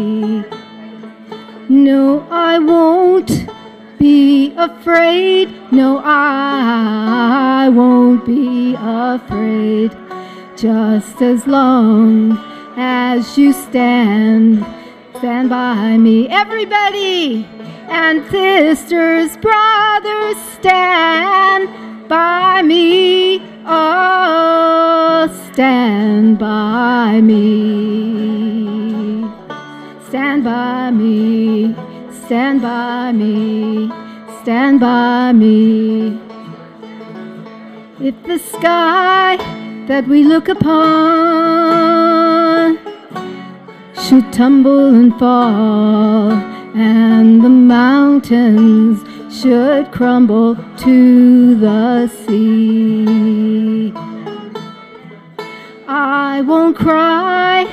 No, 1.68 2.26
I 2.32 2.58
won't 2.58 3.48
be 3.96 4.52
afraid. 4.56 5.54
No, 5.70 6.02
I 6.04 7.68
won't 7.72 8.26
be 8.26 8.74
afraid. 8.76 9.96
Just 10.56 11.22
as 11.22 11.46
long 11.46 12.50
as 12.76 13.36
you 13.36 13.52
stand, 13.52 14.64
stand 15.18 15.50
by 15.50 15.96
me. 15.96 16.28
Everybody! 16.28 17.46
And 17.88 18.24
sisters, 18.30 19.36
brothers, 19.38 20.36
stand 20.54 22.08
by 22.08 22.62
me. 22.62 23.42
Oh, 23.66 25.28
stand 25.52 26.38
by 26.38 27.20
me. 27.20 28.60
Stand 30.08 30.44
by 30.44 30.90
me. 30.90 31.74
Stand 32.26 32.62
by 32.62 33.12
me. 33.12 33.90
Stand 34.42 34.80
by 34.80 35.32
me. 35.32 36.18
If 38.00 38.14
the 38.24 38.38
sky 38.38 39.36
that 39.88 40.06
we 40.06 40.22
look 40.24 40.48
upon 40.48 42.19
should 43.94 44.32
tumble 44.32 44.94
and 44.94 45.18
fall, 45.18 46.32
and 46.74 47.42
the 47.42 47.48
mountains 47.48 49.04
should 49.32 49.90
crumble 49.92 50.56
to 50.78 51.54
the 51.54 52.08
sea. 52.08 53.92
I 55.86 56.42
won't 56.42 56.76
cry, 56.76 57.66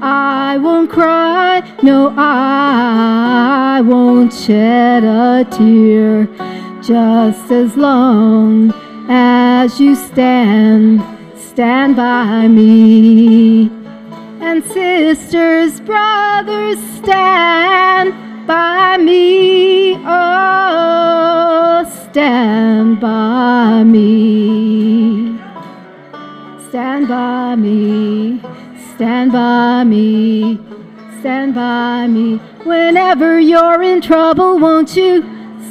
I 0.00 0.58
won't 0.58 0.90
cry, 0.90 1.62
No, 1.82 2.14
I 2.16 3.80
won't 3.84 4.32
shed 4.32 5.04
a 5.04 5.44
tear 5.50 6.26
just 6.82 7.50
as 7.50 7.76
long 7.76 8.72
as 9.08 9.80
you 9.80 9.94
stand, 9.94 11.02
stand 11.36 11.96
by 11.96 12.48
me. 12.48 13.83
And 14.46 14.62
sisters, 14.62 15.80
brothers, 15.80 16.78
stand 16.98 18.14
by 18.46 18.98
me. 18.98 19.94
Oh, 20.04 21.82
stand 22.10 23.00
by 23.00 23.82
me. 23.84 25.38
Stand 26.68 27.08
by 27.08 27.56
me. 27.56 28.40
Stand 28.94 29.32
by 29.32 29.82
me. 29.82 30.60
Stand 31.20 31.54
by 31.54 32.06
me. 32.06 32.36
Whenever 32.64 33.40
you're 33.40 33.82
in 33.82 34.02
trouble, 34.02 34.58
won't 34.58 34.94
you 34.94 35.22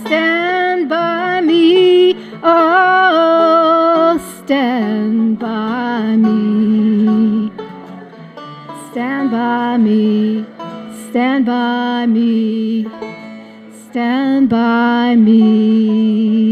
stand 0.03 0.89
by 0.89 1.41
me? 1.41 2.15
Oh, 2.41 4.17
stand 4.43 5.37
by 5.37 6.15
me. 6.17 7.62
Stand 8.93 9.31
by 9.31 9.75
me. 9.77 10.45
Stand 11.09 11.47
by 11.47 12.05
me. 12.05 12.85
Stand 13.89 14.49
by 14.49 15.15
me. 15.15 16.43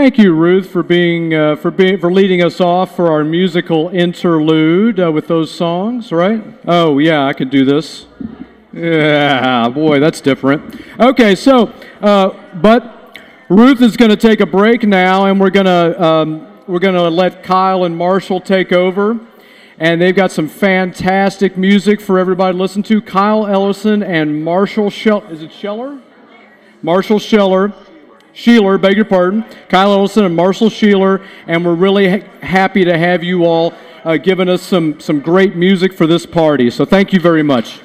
Thank 0.00 0.16
you, 0.16 0.32
Ruth, 0.32 0.70
for 0.70 0.84
being 0.84 1.34
uh, 1.34 1.56
for 1.56 1.72
being 1.72 1.98
for 1.98 2.12
leading 2.12 2.40
us 2.40 2.60
off 2.60 2.94
for 2.94 3.10
our 3.10 3.24
musical 3.24 3.88
interlude 3.88 5.00
uh, 5.00 5.10
with 5.10 5.26
those 5.26 5.50
songs. 5.50 6.12
Right? 6.12 6.40
Oh 6.68 6.98
yeah, 6.98 7.26
I 7.26 7.32
could 7.32 7.50
do 7.50 7.64
this. 7.64 8.06
Yeah, 8.72 9.68
boy, 9.68 9.98
that's 9.98 10.20
different. 10.20 10.80
Okay, 11.00 11.34
so 11.34 11.72
uh, 12.00 12.30
but 12.60 13.18
Ruth 13.48 13.82
is 13.82 13.96
going 13.96 14.12
to 14.12 14.16
take 14.16 14.38
a 14.38 14.46
break 14.46 14.84
now, 14.84 15.24
and 15.24 15.40
we're 15.40 15.50
gonna 15.50 16.00
um, 16.00 16.46
we're 16.68 16.78
gonna 16.78 17.10
let 17.10 17.42
Kyle 17.42 17.82
and 17.82 17.96
Marshall 17.96 18.40
take 18.40 18.72
over, 18.72 19.18
and 19.80 20.00
they've 20.00 20.14
got 20.14 20.30
some 20.30 20.46
fantastic 20.48 21.56
music 21.56 22.00
for 22.00 22.20
everybody 22.20 22.56
to 22.56 22.62
listen 22.62 22.84
to. 22.84 23.02
Kyle 23.02 23.48
Ellison 23.48 24.04
and 24.04 24.44
Marshall 24.44 24.90
Shell 24.90 25.24
is 25.24 25.42
it 25.42 25.52
Scheller? 25.52 26.00
Marshall 26.82 27.18
Scheller. 27.18 27.74
Sheeler, 28.34 28.80
beg 28.80 28.96
your 28.96 29.04
pardon, 29.04 29.44
Kyle 29.68 29.92
Olson 29.92 30.24
and 30.24 30.36
Marshall 30.36 30.68
Sheeler, 30.68 31.26
and 31.46 31.64
we're 31.64 31.74
really 31.74 32.08
ha- 32.08 32.26
happy 32.40 32.84
to 32.84 32.96
have 32.96 33.24
you 33.24 33.44
all 33.44 33.74
uh, 34.04 34.16
giving 34.16 34.48
us 34.48 34.62
some, 34.62 35.00
some 35.00 35.20
great 35.20 35.56
music 35.56 35.92
for 35.92 36.06
this 36.06 36.24
party. 36.24 36.70
So 36.70 36.84
thank 36.84 37.12
you 37.12 37.20
very 37.20 37.42
much. 37.42 37.80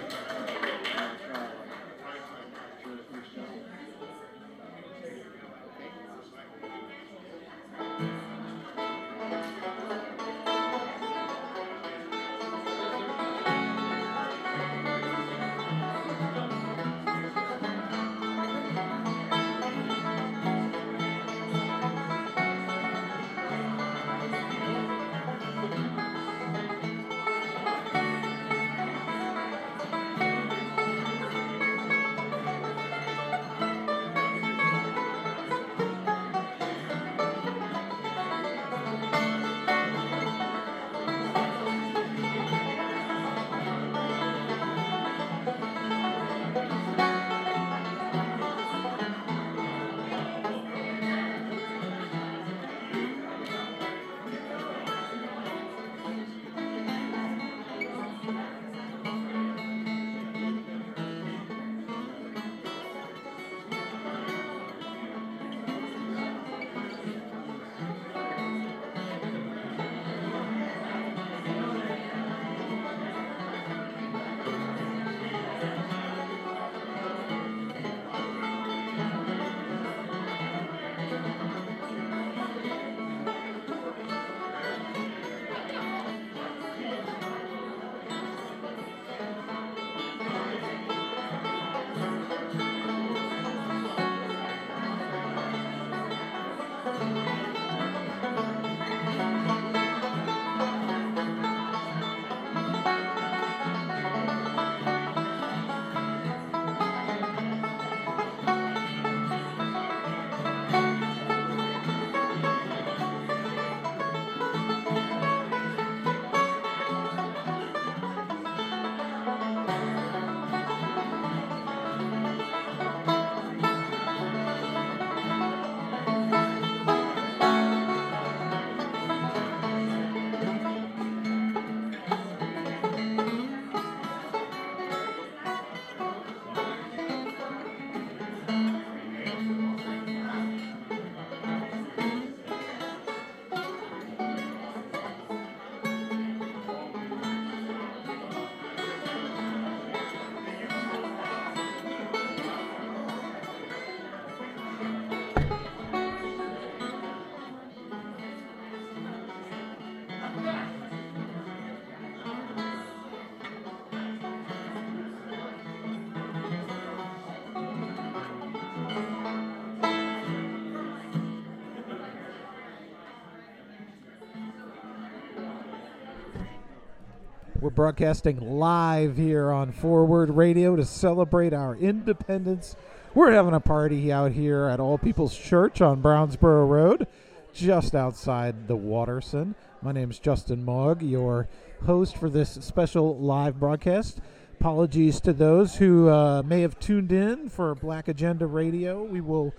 We're 177.64 177.70
broadcasting 177.70 178.42
live 178.42 179.16
here 179.16 179.50
on 179.50 179.72
Forward 179.72 180.30
Radio 180.32 180.76
to 180.76 180.84
celebrate 180.84 181.54
our 181.54 181.78
independence. 181.78 182.76
We're 183.16 183.32
having 183.32 183.54
a 183.54 183.62
party 183.62 184.12
out 184.12 184.34
here 184.34 184.66
at 184.66 184.82
All 184.82 184.98
People's 184.98 185.38
Church 185.38 185.80
on 185.80 186.02
Brownsboro 186.02 186.68
Road, 186.68 187.08
just 187.54 187.96
outside 187.96 188.68
the 188.68 188.76
Watterson. 188.76 189.56
My 189.82 189.94
name 189.94 190.12
is 190.12 190.20
Justin 190.20 190.66
Mog, 190.66 191.02
your 191.02 191.48
host 191.86 192.18
for 192.18 192.30
this 192.30 192.50
special 192.50 193.18
live 193.18 193.62
broadcast. 193.62 194.20
Apologies 194.60 195.22
to 195.22 195.32
those 195.32 195.78
who 195.78 196.10
uh, 196.10 196.44
may 196.44 196.60
have 196.60 196.78
tuned 196.82 197.14
in 197.14 197.48
for 197.48 197.76
Black 197.76 198.10
Agenda 198.10 198.46
Radio. 198.46 199.06
We 199.06 199.22
will 199.22 199.54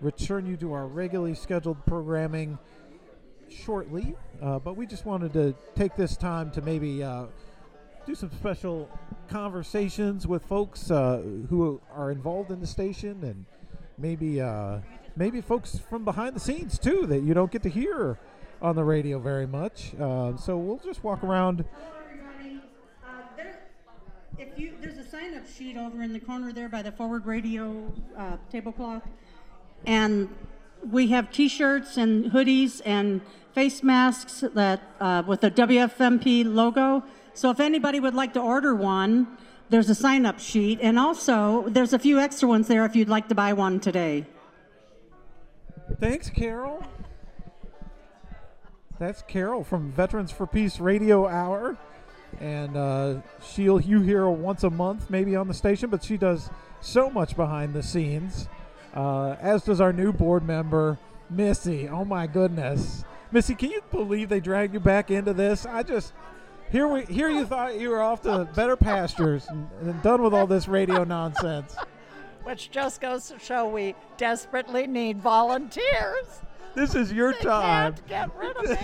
return 0.00 0.46
you 0.46 0.56
to 0.56 0.72
our 0.72 0.86
regularly 0.86 1.34
scheduled 1.34 1.84
programming 1.84 2.58
shortly, 3.50 4.14
uh, 4.40 4.58
but 4.60 4.78
we 4.78 4.86
just 4.86 5.04
wanted 5.04 5.34
to 5.34 5.54
take 5.74 5.94
this 5.94 6.16
time 6.16 6.50
to 6.52 6.62
maybe 6.62 7.02
uh, 7.02 7.26
do 8.06 8.14
some 8.14 8.30
special 8.32 8.88
conversations 9.28 10.26
with 10.26 10.42
folks 10.44 10.90
uh, 10.90 11.22
who 11.48 11.80
are 11.94 12.10
involved 12.10 12.50
in 12.50 12.60
the 12.60 12.66
station 12.66 13.22
and 13.22 13.44
maybe 13.98 14.40
uh, 14.40 14.78
maybe 15.16 15.40
folks 15.40 15.78
from 15.78 16.04
behind 16.04 16.34
the 16.34 16.40
scenes 16.40 16.78
too 16.78 17.06
that 17.06 17.22
you 17.22 17.34
don't 17.34 17.50
get 17.50 17.62
to 17.62 17.68
hear 17.68 18.18
on 18.62 18.76
the 18.76 18.84
radio 18.84 19.18
very 19.18 19.46
much. 19.46 19.94
Uh, 20.00 20.36
so 20.36 20.56
we'll 20.56 20.78
just 20.78 21.04
walk 21.04 21.22
around. 21.22 21.64
If 24.38 24.58
you, 24.58 24.72
there's 24.80 24.96
a 24.96 25.04
sign-up 25.04 25.46
sheet 25.46 25.76
over 25.76 26.02
in 26.02 26.14
the 26.14 26.20
corner 26.20 26.50
there 26.50 26.70
by 26.70 26.80
the 26.80 26.92
forward 26.92 27.26
radio 27.26 27.92
uh, 28.16 28.38
tablecloth, 28.50 29.02
and 29.84 30.34
we 30.90 31.08
have 31.08 31.30
T-shirts 31.30 31.98
and 31.98 32.32
hoodies 32.32 32.80
and 32.86 33.20
face 33.52 33.82
masks 33.82 34.42
that 34.54 34.80
uh, 34.98 35.22
with 35.26 35.42
the 35.42 35.50
WFMP 35.50 36.44
logo. 36.46 37.04
So 37.40 37.48
if 37.48 37.58
anybody 37.58 38.00
would 38.00 38.12
like 38.12 38.34
to 38.34 38.40
order 38.40 38.74
one, 38.74 39.26
there's 39.70 39.88
a 39.88 39.94
sign-up 39.94 40.38
sheet, 40.38 40.78
and 40.82 40.98
also 40.98 41.66
there's 41.70 41.94
a 41.94 41.98
few 41.98 42.18
extra 42.18 42.46
ones 42.46 42.68
there 42.68 42.84
if 42.84 42.94
you'd 42.94 43.08
like 43.08 43.28
to 43.28 43.34
buy 43.34 43.54
one 43.54 43.80
today. 43.80 44.26
Thanks, 45.98 46.28
Carol. 46.28 46.84
That's 48.98 49.22
Carol 49.22 49.64
from 49.64 49.90
Veterans 49.90 50.30
for 50.30 50.46
Peace 50.46 50.80
Radio 50.80 51.26
Hour. 51.26 51.78
And 52.40 52.76
uh, 52.76 53.22
she'll 53.42 53.80
you 53.80 54.02
hear 54.02 54.18
her 54.18 54.30
once 54.30 54.62
a 54.62 54.68
month, 54.68 55.08
maybe 55.08 55.34
on 55.34 55.48
the 55.48 55.54
station, 55.54 55.88
but 55.88 56.04
she 56.04 56.18
does 56.18 56.50
so 56.82 57.08
much 57.08 57.36
behind 57.36 57.72
the 57.72 57.82
scenes. 57.82 58.50
Uh, 58.92 59.30
as 59.40 59.64
does 59.64 59.80
our 59.80 59.94
new 59.94 60.12
board 60.12 60.46
member, 60.46 60.98
Missy. 61.30 61.88
Oh 61.88 62.04
my 62.04 62.26
goodness, 62.26 63.02
Missy, 63.32 63.54
can 63.54 63.70
you 63.70 63.80
believe 63.90 64.28
they 64.28 64.40
dragged 64.40 64.74
you 64.74 64.80
back 64.80 65.10
into 65.10 65.32
this? 65.32 65.64
I 65.64 65.82
just 65.82 66.12
here 66.70 66.86
we 66.86 67.04
here 67.04 67.28
you 67.28 67.44
thought 67.44 67.78
you 67.78 67.90
were 67.90 68.00
off 68.00 68.22
to 68.22 68.48
better 68.54 68.76
pastures 68.76 69.46
and, 69.48 69.68
and 69.82 70.02
done 70.02 70.22
with 70.22 70.34
all 70.34 70.46
this 70.46 70.68
radio 70.68 71.04
nonsense. 71.04 71.76
Which 72.42 72.70
just 72.70 73.00
goes 73.00 73.28
to 73.28 73.38
show 73.38 73.68
we 73.68 73.94
desperately 74.16 74.86
need 74.86 75.20
volunteers. 75.20 76.42
This 76.74 76.94
is 76.94 77.12
your 77.12 77.32
They 77.34 77.40
time. 77.40 77.94
Can't 77.94 78.08
get 78.08 78.36
rid 78.36 78.56
of 78.56 78.64
me. 78.64 78.76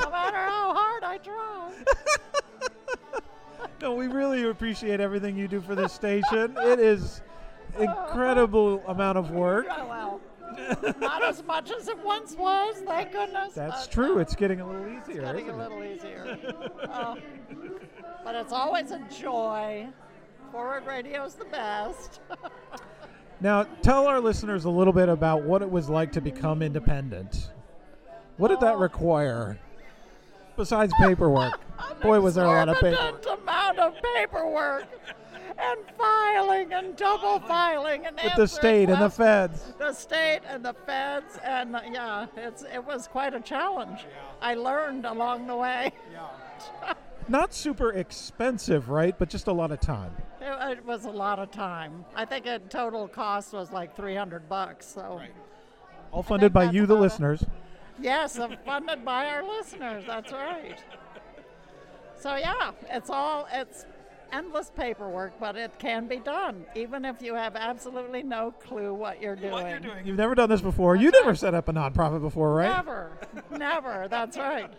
no 0.00 0.10
matter 0.10 0.38
how 0.38 0.74
hard 0.74 1.04
I 1.04 1.18
try. 1.18 1.72
No, 3.82 3.94
we 3.94 4.08
really 4.08 4.44
appreciate 4.44 5.00
everything 5.00 5.36
you 5.36 5.48
do 5.48 5.60
for 5.60 5.74
this 5.74 5.92
station. 5.92 6.54
It 6.58 6.78
is 6.78 7.22
incredible 7.78 8.82
amount 8.86 9.16
of 9.16 9.30
work. 9.30 9.66
Oh, 9.70 9.86
well, 9.86 10.20
not 11.00 11.24
as 11.24 11.42
much 11.44 11.70
as 11.70 11.88
it 11.88 11.98
once 12.04 12.34
was, 12.34 12.76
thank 12.86 13.12
goodness. 13.12 13.54
That's 13.54 13.86
but, 13.86 13.92
true. 13.92 14.16
uh, 14.18 14.20
It's 14.20 14.34
getting 14.34 14.60
a 14.60 14.66
little 14.66 14.96
It's 14.98 15.08
easier, 15.08 15.22
getting 15.22 15.46
isn't 15.46 15.60
a 15.60 15.62
it? 15.64 15.68
little 15.70 15.84
easier. 15.84 16.38
Oh, 16.92 17.16
but 18.24 18.34
it's 18.34 18.52
always 18.52 18.90
a 18.90 19.00
joy. 19.20 19.86
Forward 20.52 20.84
radio 20.86 21.24
is 21.24 21.34
the 21.34 21.44
best. 21.46 22.20
Now, 23.42 23.62
tell 23.80 24.06
our 24.06 24.20
listeners 24.20 24.66
a 24.66 24.70
little 24.70 24.92
bit 24.92 25.08
about 25.08 25.44
what 25.44 25.62
it 25.62 25.70
was 25.70 25.88
like 25.88 26.12
to 26.12 26.20
become 26.20 26.60
independent. 26.60 27.50
What 28.36 28.48
did 28.48 28.60
that 28.60 28.76
require? 28.76 29.58
Besides 30.58 30.92
paperwork. 31.00 31.58
Boy, 32.02 32.20
was 32.20 32.34
there 32.34 32.44
a 32.44 32.48
lot 32.48 32.68
of 32.68 32.76
paperwork. 32.80 33.24
Amount 33.40 33.78
of 33.78 33.94
paperwork 34.14 34.84
and 35.62 35.80
filing 35.96 36.72
and 36.72 36.96
double 36.96 37.40
filing 37.40 38.06
and 38.06 38.18
With 38.22 38.34
the 38.36 38.46
state 38.46 38.88
and 38.88 39.00
the 39.02 39.10
feds. 39.10 39.72
The 39.78 39.92
state 39.92 40.40
and 40.48 40.64
the 40.64 40.74
feds, 40.86 41.38
and 41.44 41.76
uh, 41.76 41.80
yeah, 41.90 42.26
it's 42.36 42.62
it 42.62 42.84
was 42.84 43.06
quite 43.08 43.34
a 43.34 43.40
challenge. 43.40 44.06
I 44.40 44.54
learned 44.54 45.04
along 45.06 45.46
the 45.46 45.56
way. 45.56 45.92
Not 47.28 47.54
super 47.54 47.92
expensive, 47.92 48.88
right? 48.88 49.16
But 49.16 49.28
just 49.28 49.46
a 49.46 49.52
lot 49.52 49.70
of 49.70 49.80
time. 49.80 50.12
It, 50.40 50.78
it 50.78 50.84
was 50.84 51.04
a 51.04 51.10
lot 51.10 51.38
of 51.38 51.50
time. 51.50 52.04
I 52.14 52.24
think 52.24 52.46
it 52.46 52.70
total 52.70 53.06
cost 53.06 53.52
was 53.52 53.70
like 53.70 53.94
300 53.94 54.48
bucks. 54.48 54.86
So 54.86 55.20
All 56.10 56.22
funded 56.22 56.52
by 56.52 56.70
you, 56.70 56.86
the 56.86 56.96
listeners. 56.96 57.44
yes, 58.00 58.38
uh, 58.38 58.48
funded 58.64 59.04
by 59.04 59.26
our 59.26 59.44
listeners. 59.46 60.04
That's 60.06 60.32
right. 60.32 60.78
So 62.18 62.36
yeah, 62.36 62.72
it's 62.90 63.08
all 63.08 63.48
it's 63.50 63.86
endless 64.32 64.70
paperwork, 64.74 65.38
but 65.40 65.56
it 65.56 65.78
can 65.78 66.06
be 66.06 66.16
done, 66.16 66.64
even 66.74 67.04
if 67.04 67.20
you 67.22 67.34
have 67.34 67.56
absolutely 67.56 68.22
no 68.22 68.52
clue 68.52 68.94
what 68.94 69.20
you're 69.20 69.36
doing. 69.36 69.84
You've 70.04 70.16
never 70.16 70.34
done 70.34 70.48
this 70.48 70.60
before. 70.60 70.96
You 70.96 71.10
never 71.10 71.34
set 71.34 71.54
up 71.54 71.68
a 71.68 71.72
nonprofit 71.72 72.20
before, 72.20 72.54
right? 72.54 72.76
Never, 72.76 73.10
never. 73.50 74.06
That's 74.08 74.36
right. 74.36 74.70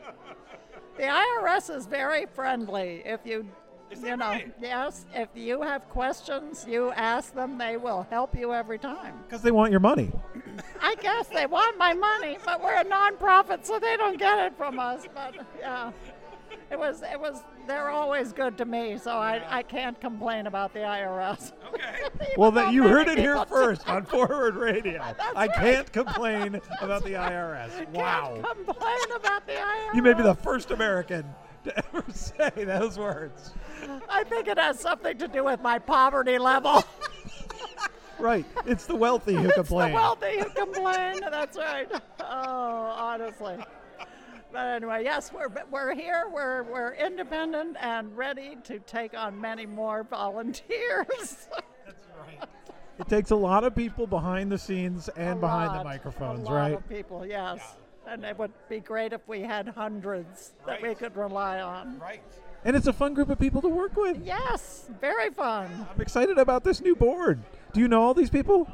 The 0.97 1.03
IRS 1.03 1.75
is 1.75 1.85
very 1.85 2.25
friendly. 2.25 3.01
If 3.05 3.21
you, 3.25 3.47
you 4.03 4.17
know, 4.17 4.39
yes, 4.61 5.05
if 5.13 5.29
you 5.35 5.61
have 5.61 5.87
questions, 5.89 6.65
you 6.67 6.91
ask 6.91 7.33
them. 7.33 7.57
They 7.57 7.77
will 7.77 8.05
help 8.09 8.37
you 8.37 8.53
every 8.53 8.77
time. 8.77 9.15
Because 9.27 9.41
they 9.41 9.51
want 9.51 9.71
your 9.71 9.79
money. 9.79 10.11
I 10.81 10.95
guess 10.95 11.27
they 11.27 11.45
want 11.45 11.77
my 11.77 11.93
money, 11.93 12.37
but 12.45 12.61
we're 12.61 12.75
a 12.75 12.85
nonprofit, 12.85 13.65
so 13.65 13.79
they 13.79 13.97
don't 13.97 14.19
get 14.19 14.39
it 14.39 14.57
from 14.57 14.79
us. 14.79 15.05
But 15.13 15.35
yeah, 15.59 15.91
it 16.71 16.79
was, 16.79 17.01
it 17.01 17.19
was. 17.19 17.43
They're 17.67 17.89
always 17.89 18.33
good 18.33 18.57
to 18.57 18.65
me, 18.65 18.97
so 18.97 19.11
I, 19.11 19.43
I 19.49 19.63
can't 19.63 19.99
complain 19.99 20.47
about 20.47 20.73
the 20.73 20.79
IRS. 20.79 21.51
Okay. 21.71 22.33
Well, 22.37 22.51
that 22.51 22.73
you 22.73 22.87
heard 22.87 23.07
it 23.07 23.17
here 23.17 23.43
first 23.45 23.87
on 23.87 24.05
Forward 24.05 24.55
Radio. 24.55 25.01
I 25.01 25.47
right. 25.47 25.53
can't 25.53 25.91
complain 25.91 26.59
about 26.81 27.03
the 27.03 27.13
IRS. 27.13 27.87
Wow. 27.89 28.39
Can't 28.41 28.65
complain 28.65 28.97
about 29.15 29.45
the 29.47 29.53
IRS. 29.53 29.95
You 29.95 30.01
may 30.01 30.13
be 30.13 30.23
the 30.23 30.35
first 30.35 30.71
American 30.71 31.25
to 31.63 31.77
ever 31.77 32.03
say 32.11 32.51
those 32.55 32.97
words. 32.97 33.51
I 34.09 34.23
think 34.25 34.47
it 34.47 34.57
has 34.57 34.79
something 34.79 35.17
to 35.17 35.27
do 35.27 35.43
with 35.45 35.61
my 35.61 35.79
poverty 35.79 36.37
level. 36.37 36.83
Right. 38.19 38.45
It's 38.65 38.85
the 38.85 38.95
wealthy 38.95 39.33
who 39.33 39.45
It's 39.45 39.55
complain. 39.55 39.89
the 39.89 39.95
wealthy 39.95 40.39
who 40.39 40.49
complain. 40.49 41.19
That's 41.31 41.57
right. 41.57 41.89
Oh, 42.19 42.95
honestly. 42.97 43.55
But 44.51 44.67
anyway, 44.67 45.03
yes, 45.03 45.31
we're 45.33 45.49
we're 45.71 45.95
here. 45.95 46.25
We're 46.33 46.63
we're 46.63 46.93
independent 46.93 47.77
and 47.79 48.15
ready 48.17 48.57
to 48.65 48.79
take 48.79 49.17
on 49.17 49.39
many 49.39 49.65
more 49.65 50.03
volunteers. 50.03 51.47
That's 51.85 52.07
right. 52.19 52.49
it 52.99 53.07
takes 53.07 53.31
a 53.31 53.35
lot 53.35 53.63
of 53.63 53.73
people 53.73 54.07
behind 54.07 54.51
the 54.51 54.57
scenes 54.57 55.07
and 55.09 55.37
A 55.37 55.41
behind 55.41 55.71
the 55.71 55.77
lot, 55.77 55.85
microphones, 55.85 56.41
a 56.41 56.51
lot 56.51 56.53
right? 56.53 56.73
Of 56.73 56.89
people, 56.89 57.25
yes. 57.25 57.61
And 58.07 58.25
it 58.25 58.37
would 58.37 58.51
be 58.67 58.79
great 58.79 59.13
if 59.13 59.25
we 59.27 59.41
had 59.41 59.67
hundreds 59.69 60.53
that 60.65 60.81
we 60.81 60.95
could 60.95 61.15
rely 61.15 61.61
on. 61.61 61.99
Right. 61.99 62.21
And 62.65 62.75
it's 62.75 62.87
a 62.87 62.93
fun 62.93 63.13
group 63.13 63.29
of 63.29 63.39
people 63.39 63.61
to 63.61 63.69
work 63.69 63.95
with. 63.95 64.17
Yes, 64.23 64.89
very 64.99 65.29
fun. 65.29 65.87
I'm 65.93 66.01
excited 66.01 66.37
about 66.37 66.63
this 66.63 66.81
new 66.81 66.95
board. 66.95 67.39
Do 67.73 67.79
you 67.79 67.87
know 67.87 68.01
all 68.01 68.13
these 68.13 68.29
people? 68.29 68.69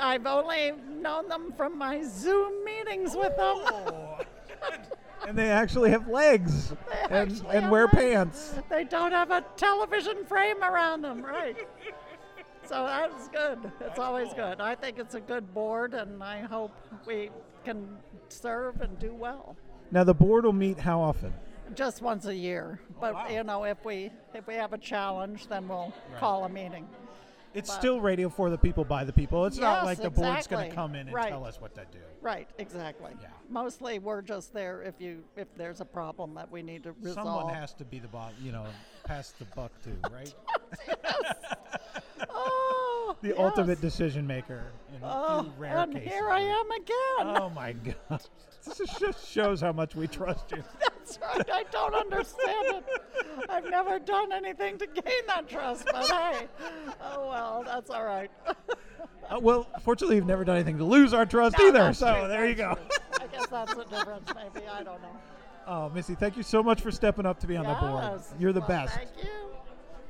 I've 0.00 0.26
only 0.26 0.72
known 0.88 1.28
them 1.28 1.52
from 1.56 1.78
my 1.78 2.02
Zoom 2.02 2.64
meetings 2.64 3.14
with 3.14 3.36
them. 3.36 3.56
Oh. 3.66 4.18
And 5.26 5.36
they 5.36 5.50
actually 5.50 5.90
have 5.90 6.08
legs 6.08 6.72
and, 7.10 7.44
and 7.50 7.70
wear 7.70 7.88
pants. 7.88 8.54
They 8.70 8.84
don't 8.84 9.12
have 9.12 9.30
a 9.32 9.44
television 9.56 10.24
frame 10.24 10.62
around 10.62 11.02
them, 11.02 11.24
right? 11.24 11.56
So 12.68 12.84
that's 12.84 13.28
good. 13.28 13.58
It's 13.80 13.98
always 14.00 14.32
good. 14.34 14.60
I 14.60 14.74
think 14.74 14.98
it's 14.98 15.14
a 15.14 15.20
good 15.20 15.54
board, 15.54 15.94
and 15.94 16.20
I 16.20 16.40
hope 16.40 16.72
we 17.06 17.30
can 17.64 17.86
serve 18.28 18.80
and 18.80 18.98
do 18.98 19.14
well. 19.14 19.56
Now 19.92 20.02
the 20.02 20.14
board 20.14 20.44
will 20.44 20.52
meet 20.52 20.78
how 20.78 21.00
often? 21.00 21.32
Just 21.74 22.02
once 22.02 22.26
a 22.26 22.34
year, 22.34 22.80
oh, 22.90 22.94
but 23.00 23.30
you 23.30 23.44
know, 23.44 23.64
if 23.64 23.84
we 23.84 24.10
if 24.34 24.46
we 24.48 24.54
have 24.54 24.72
a 24.72 24.78
challenge, 24.78 25.46
then 25.46 25.68
we'll 25.68 25.92
call 26.18 26.44
a 26.44 26.48
meeting. 26.48 26.88
It's 27.56 27.70
But- 27.70 27.78
still 27.78 28.00
radio 28.02 28.28
for 28.28 28.50
the 28.50 28.58
people 28.58 28.84
by 28.84 29.04
the 29.04 29.12
people. 29.14 29.46
It's 29.46 29.56
not 29.56 29.84
like 29.86 29.96
the 29.98 30.10
board's 30.10 30.46
going 30.46 30.68
to 30.68 30.74
come 30.74 30.94
in 30.94 31.06
and 31.08 31.12
Right. 31.14 31.30
tell 31.30 31.44
us 31.46 31.58
what 31.58 31.74
to 31.76 31.86
do. 31.90 31.98
Right, 32.20 32.46
exactly. 32.58 33.12
Mostly, 33.48 33.98
we're 33.98 34.20
just 34.20 34.52
there 34.52 34.82
if 34.82 35.00
you 35.00 35.24
if 35.36 35.48
there's 35.56 35.80
a 35.80 35.84
problem 35.86 36.34
that 36.34 36.50
we 36.50 36.62
need 36.62 36.82
to 36.82 36.92
resolve. 37.00 37.14
Someone 37.26 37.54
has 37.54 37.72
to 37.74 37.84
be 37.86 37.98
the 37.98 38.08
boss, 38.08 38.32
you 38.42 38.52
know, 38.52 38.66
pass 39.04 39.30
the 39.38 39.46
buck 39.56 39.72
to, 39.82 39.90
right? 40.12 40.34
oh, 42.30 43.16
the 43.22 43.28
yes. 43.28 43.36
ultimate 43.38 43.80
decision 43.80 44.26
maker 44.26 44.64
in 44.94 45.00
Oh, 45.02 45.38
a 45.38 45.42
few 45.44 45.50
oh, 45.50 45.54
rare 45.58 45.76
and 45.78 45.92
cases. 45.94 46.08
here 46.12 46.28
I 46.28 46.40
am 46.40 46.70
again. 46.72 47.40
Oh 47.42 47.50
my 47.54 47.72
God! 47.72 48.20
This 48.66 48.98
just 48.98 49.28
shows 49.28 49.60
how 49.60 49.72
much 49.72 49.94
we 49.94 50.06
trust 50.06 50.50
you. 50.50 50.62
That's 50.80 51.18
right. 51.20 51.48
I 51.52 51.62
don't 51.70 51.94
understand 51.94 52.66
it. 52.84 52.84
I've 53.48 53.70
never 53.70 53.98
done 53.98 54.32
anything 54.32 54.76
to 54.78 54.86
gain 54.86 55.22
that 55.28 55.48
trust, 55.48 55.86
but 55.92 56.04
hey, 56.08 56.48
oh 57.00 57.28
well, 57.28 57.62
that's 57.64 57.90
all 57.90 58.04
right. 58.04 58.30
Uh, 59.28 59.40
well, 59.40 59.66
fortunately, 59.82 60.14
you've 60.14 60.24
never 60.24 60.44
done 60.44 60.54
anything 60.54 60.78
to 60.78 60.84
lose 60.84 61.12
our 61.12 61.26
trust 61.26 61.56
No, 61.58 61.66
either. 61.66 61.92
So 61.92 62.14
true, 62.16 62.28
there 62.28 62.46
you 62.48 62.54
go. 62.54 62.78
I 63.20 63.26
guess 63.26 63.46
that's 63.48 63.74
the 63.74 63.82
difference, 63.90 64.30
maybe. 64.36 64.64
I 64.68 64.84
don't 64.84 65.02
know. 65.02 65.16
Oh, 65.66 65.88
Missy, 65.90 66.14
thank 66.14 66.36
you 66.36 66.44
so 66.44 66.62
much 66.62 66.80
for 66.80 66.92
stepping 66.92 67.26
up 67.26 67.40
to 67.40 67.48
be 67.48 67.56
on 67.56 67.66
the 67.66 67.74
board. 67.74 68.20
You're 68.38 68.52
the 68.52 68.60
Well, 68.60 68.68
best. 68.68 68.94
Thank 68.94 69.08
you. 69.20 69.30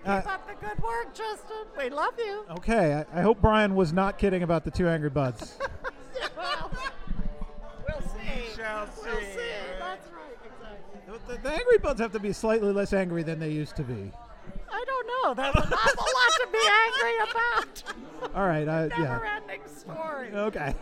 Uh, 0.04 0.20
Keep 0.20 0.30
up 0.30 0.46
the 0.48 0.66
good 0.66 0.82
work, 0.82 1.14
Justin. 1.14 1.64
We 1.78 1.88
love 1.88 2.12
you. 2.18 2.44
Okay, 2.59 3.02
I, 3.11 3.18
I 3.20 3.22
hope 3.22 3.40
Brian 3.40 3.74
was 3.74 3.90
not 3.94 4.18
kidding 4.18 4.42
about 4.42 4.64
the 4.64 4.70
two 4.70 4.86
angry 4.86 5.09
buds. 5.09 5.57
we'll 6.36 6.70
see. 8.94 9.02
We'll 9.04 9.20
see. 9.20 9.36
That's 9.78 10.08
right. 10.12 10.38
Exactly. 10.44 11.36
the, 11.36 11.42
the 11.42 11.54
angry 11.54 11.78
buds 11.78 12.00
have 12.00 12.12
to 12.12 12.20
be 12.20 12.32
slightly 12.32 12.72
less 12.72 12.92
angry 12.92 13.22
than 13.22 13.38
they 13.38 13.50
used 13.50 13.76
to 13.76 13.82
be. 13.82 14.12
I 14.72 14.84
don't 14.84 15.06
know. 15.06 15.34
There's 15.34 15.54
an 15.54 15.72
awful 15.72 16.04
lot 16.04 16.32
to 16.40 16.48
be 16.52 16.58
angry 16.84 17.30
about. 17.30 18.34
All 18.36 18.46
right, 18.46 18.68
uh, 18.68 18.88
yeah. 18.90 19.04
Never-ending 19.04 19.60
story. 19.74 20.32
Okay. 20.32 20.74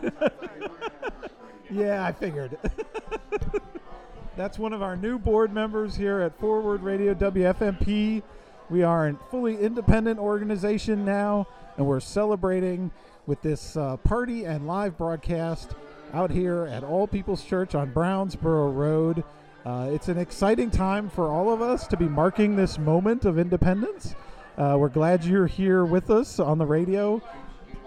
yeah, 1.71 2.05
I 2.05 2.13
figured. 2.13 2.59
That's 4.37 4.59
one 4.59 4.73
of 4.73 4.83
our 4.83 4.97
new 4.97 5.19
board 5.19 5.53
members 5.53 5.95
here 5.95 6.21
at 6.21 6.39
Forward 6.41 6.83
Radio 6.83 7.15
WFMP. 7.15 8.23
We 8.71 8.83
are 8.83 9.09
a 9.09 9.15
fully 9.31 9.59
independent 9.59 10.19
organization 10.19 11.05
now, 11.05 11.47
and 11.77 11.87
we're 11.87 12.01
celebrating 12.01 12.91
with 13.27 13.41
this 13.43 13.77
uh, 13.77 13.97
party 13.99 14.45
and 14.45 14.67
live 14.67 14.99
broadcast 14.99 15.75
out 16.15 16.31
here 16.31 16.67
at 16.67 16.85
All 16.85 17.09
People's 17.09 17.43
Church 17.43 17.75
on 17.75 17.93
Brownsboro 17.93 18.73
Road. 18.73 19.25
Uh, 19.67 19.91
it's 19.93 20.07
an 20.07 20.17
exciting 20.17 20.71
time 20.71 21.11
for 21.11 21.29
all 21.29 21.53
of 21.53 21.61
us 21.61 21.89
to 21.89 21.97
be 21.97 22.05
marking 22.05 22.55
this 22.55 22.79
moment 22.79 23.25
of 23.25 23.37
independence. 23.37 24.15
Uh, 24.57 24.77
we're 24.79 24.89
glad 24.89 25.25
you're 25.25 25.49
here 25.49 25.85
with 25.85 26.11
us 26.11 26.39
on 26.39 26.59
the 26.59 26.67
radio 26.67 27.21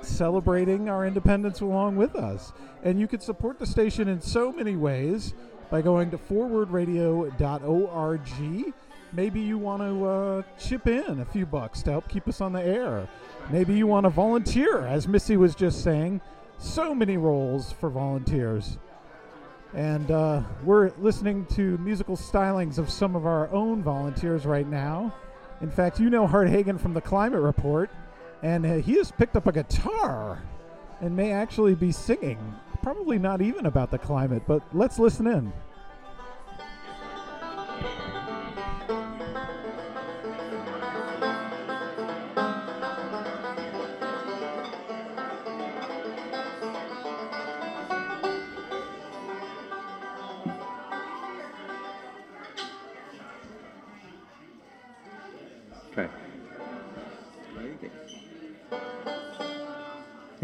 celebrating 0.01 0.89
our 0.89 1.07
independence 1.07 1.61
along 1.61 1.95
with 1.95 2.17
us. 2.17 2.51
And 2.84 2.99
you 2.99 3.07
can 3.07 3.21
support 3.21 3.59
the 3.59 3.65
station 3.65 4.09
in 4.09 4.19
so 4.19 4.51
many 4.51 4.75
ways 4.75 5.34
by 5.71 5.82
going 5.82 6.11
to 6.11 6.17
forwardradio.org. 6.17 8.73
Maybe 9.13 9.39
you 9.39 9.57
want 9.57 9.82
to 9.82 10.05
uh, 10.05 10.43
chip 10.59 10.88
in 10.88 11.21
a 11.21 11.25
few 11.25 11.45
bucks 11.45 11.82
to 11.84 11.91
help 11.91 12.09
keep 12.09 12.28
us 12.28 12.41
on 12.41 12.51
the 12.51 12.61
air. 12.61 13.07
Maybe 13.49 13.73
you 13.73 13.88
want 13.88 14.03
to 14.03 14.09
volunteer, 14.09 14.86
as 14.86 15.07
Missy 15.07 15.38
was 15.38 15.55
just 15.55 15.82
saying. 15.82 16.19
So 16.60 16.95
many 16.95 17.18
roles 17.18 17.72
for 17.72 17.89
volunteers. 17.89 18.78
And 19.74 20.10
uh, 20.10 20.41
we're 20.64 20.91
listening 20.97 21.45
to 21.47 21.78
musical 21.78 22.18
stylings 22.18 22.78
of 22.78 22.89
some 22.89 23.16
of 23.16 23.26
our 23.26 23.49
own 23.51 23.84
volunteers 23.84 24.45
right 24.45 24.68
now. 24.68 25.14
In 25.62 25.70
fact, 25.70 25.99
you 25.99 26.10
know 26.10 26.26
Hart 26.26 26.49
Hagen 26.49 26.78
from 26.78 26.93
the 26.93 27.01
Climate 27.01 27.41
Report, 27.41 27.89
and 28.41 28.66
uh, 28.66 28.76
he 28.76 28.95
has 28.97 29.12
picked 29.12 29.36
up 29.36 29.47
a 29.47 29.51
guitar 29.51 30.41
and 31.01 31.16
may 31.16 31.32
actually 31.32 31.76
be 31.76 31.91
singing. 31.91 32.39
Probably 32.82 33.20
not 33.20 33.41
even 33.41 33.66
about 33.66 33.91
the 33.91 33.97
climate, 33.97 34.43
but 34.47 34.64
let's 34.74 34.97
listen 34.97 35.28
in. 35.28 35.53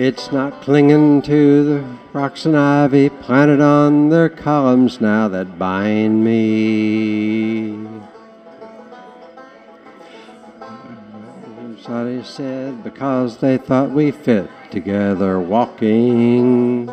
It's 0.05 0.33
not 0.33 0.61
clinging 0.61 1.21
to 1.21 1.63
the 1.63 1.97
rocks 2.11 2.45
and 2.45 2.57
ivy 2.57 3.07
planted 3.07 3.61
on 3.61 4.09
their 4.09 4.27
columns 4.27 4.99
now 4.99 5.29
that 5.29 5.57
bind 5.57 6.21
me. 6.25 7.77
Somebody 11.81 12.21
said 12.25 12.83
because 12.83 13.37
they 13.37 13.57
thought 13.57 13.91
we 13.91 14.11
fit 14.11 14.49
together 14.71 15.39
walking. 15.39 16.89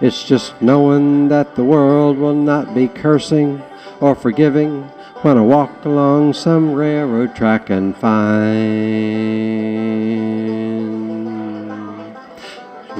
It's 0.00 0.24
just 0.24 0.62
knowing 0.62 1.28
that 1.28 1.56
the 1.56 1.64
world 1.64 2.16
will 2.16 2.32
not 2.34 2.74
be 2.74 2.88
cursing 2.88 3.60
or 4.00 4.14
forgiving 4.14 4.90
when 5.22 5.38
I 5.38 5.40
walk 5.40 5.84
along 5.84 6.32
some 6.32 6.72
railroad 6.72 7.36
track 7.36 7.70
and 7.70 7.96
find 7.96 8.52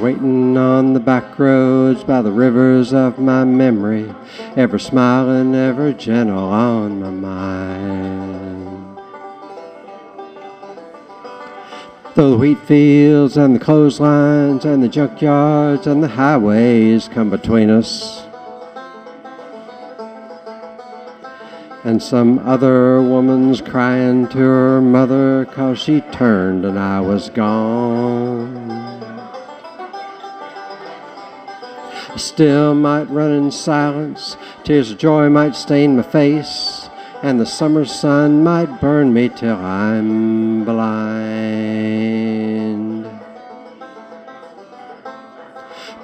waiting 0.00 0.56
on 0.56 0.92
the 0.92 1.00
back 1.00 1.36
roads 1.36 2.04
by 2.04 2.22
the 2.22 2.30
rivers 2.30 2.94
of 2.94 3.18
my 3.18 3.42
memory, 3.42 4.14
ever 4.56 4.78
smiling, 4.78 5.56
ever 5.56 5.92
gentle 5.92 6.38
on 6.38 7.00
my 7.00 7.10
mind. 7.10 8.98
Though 12.14 12.30
the 12.30 12.36
wheat 12.36 12.58
fields 12.60 13.36
and 13.36 13.56
the 13.56 13.60
clotheslines 13.60 14.64
and 14.64 14.80
the 14.80 14.88
junkyards 14.88 15.88
and 15.88 16.04
the 16.04 16.08
highways 16.08 17.08
come 17.08 17.30
between 17.30 17.68
us, 17.68 18.26
and 21.84 22.02
some 22.02 22.38
other 22.40 23.02
woman's 23.02 23.60
crying 23.60 24.26
to 24.28 24.38
her 24.38 24.80
mother 24.80 25.44
'cause 25.44 25.78
she 25.78 26.00
turned 26.12 26.64
and 26.64 26.78
I 26.78 27.00
was 27.00 27.28
gone. 27.30 28.70
Still 32.16 32.74
might 32.74 33.10
run 33.10 33.32
in 33.32 33.50
silence, 33.50 34.36
tears 34.64 34.92
of 34.92 34.98
joy 34.98 35.28
might 35.28 35.56
stain 35.56 35.96
my 35.96 36.02
face, 36.02 36.88
and 37.22 37.40
the 37.40 37.46
summer 37.46 37.84
sun 37.84 38.44
might 38.44 38.80
burn 38.80 39.12
me 39.12 39.28
till 39.28 39.56
I'm 39.56 40.64
blind. 40.64 42.31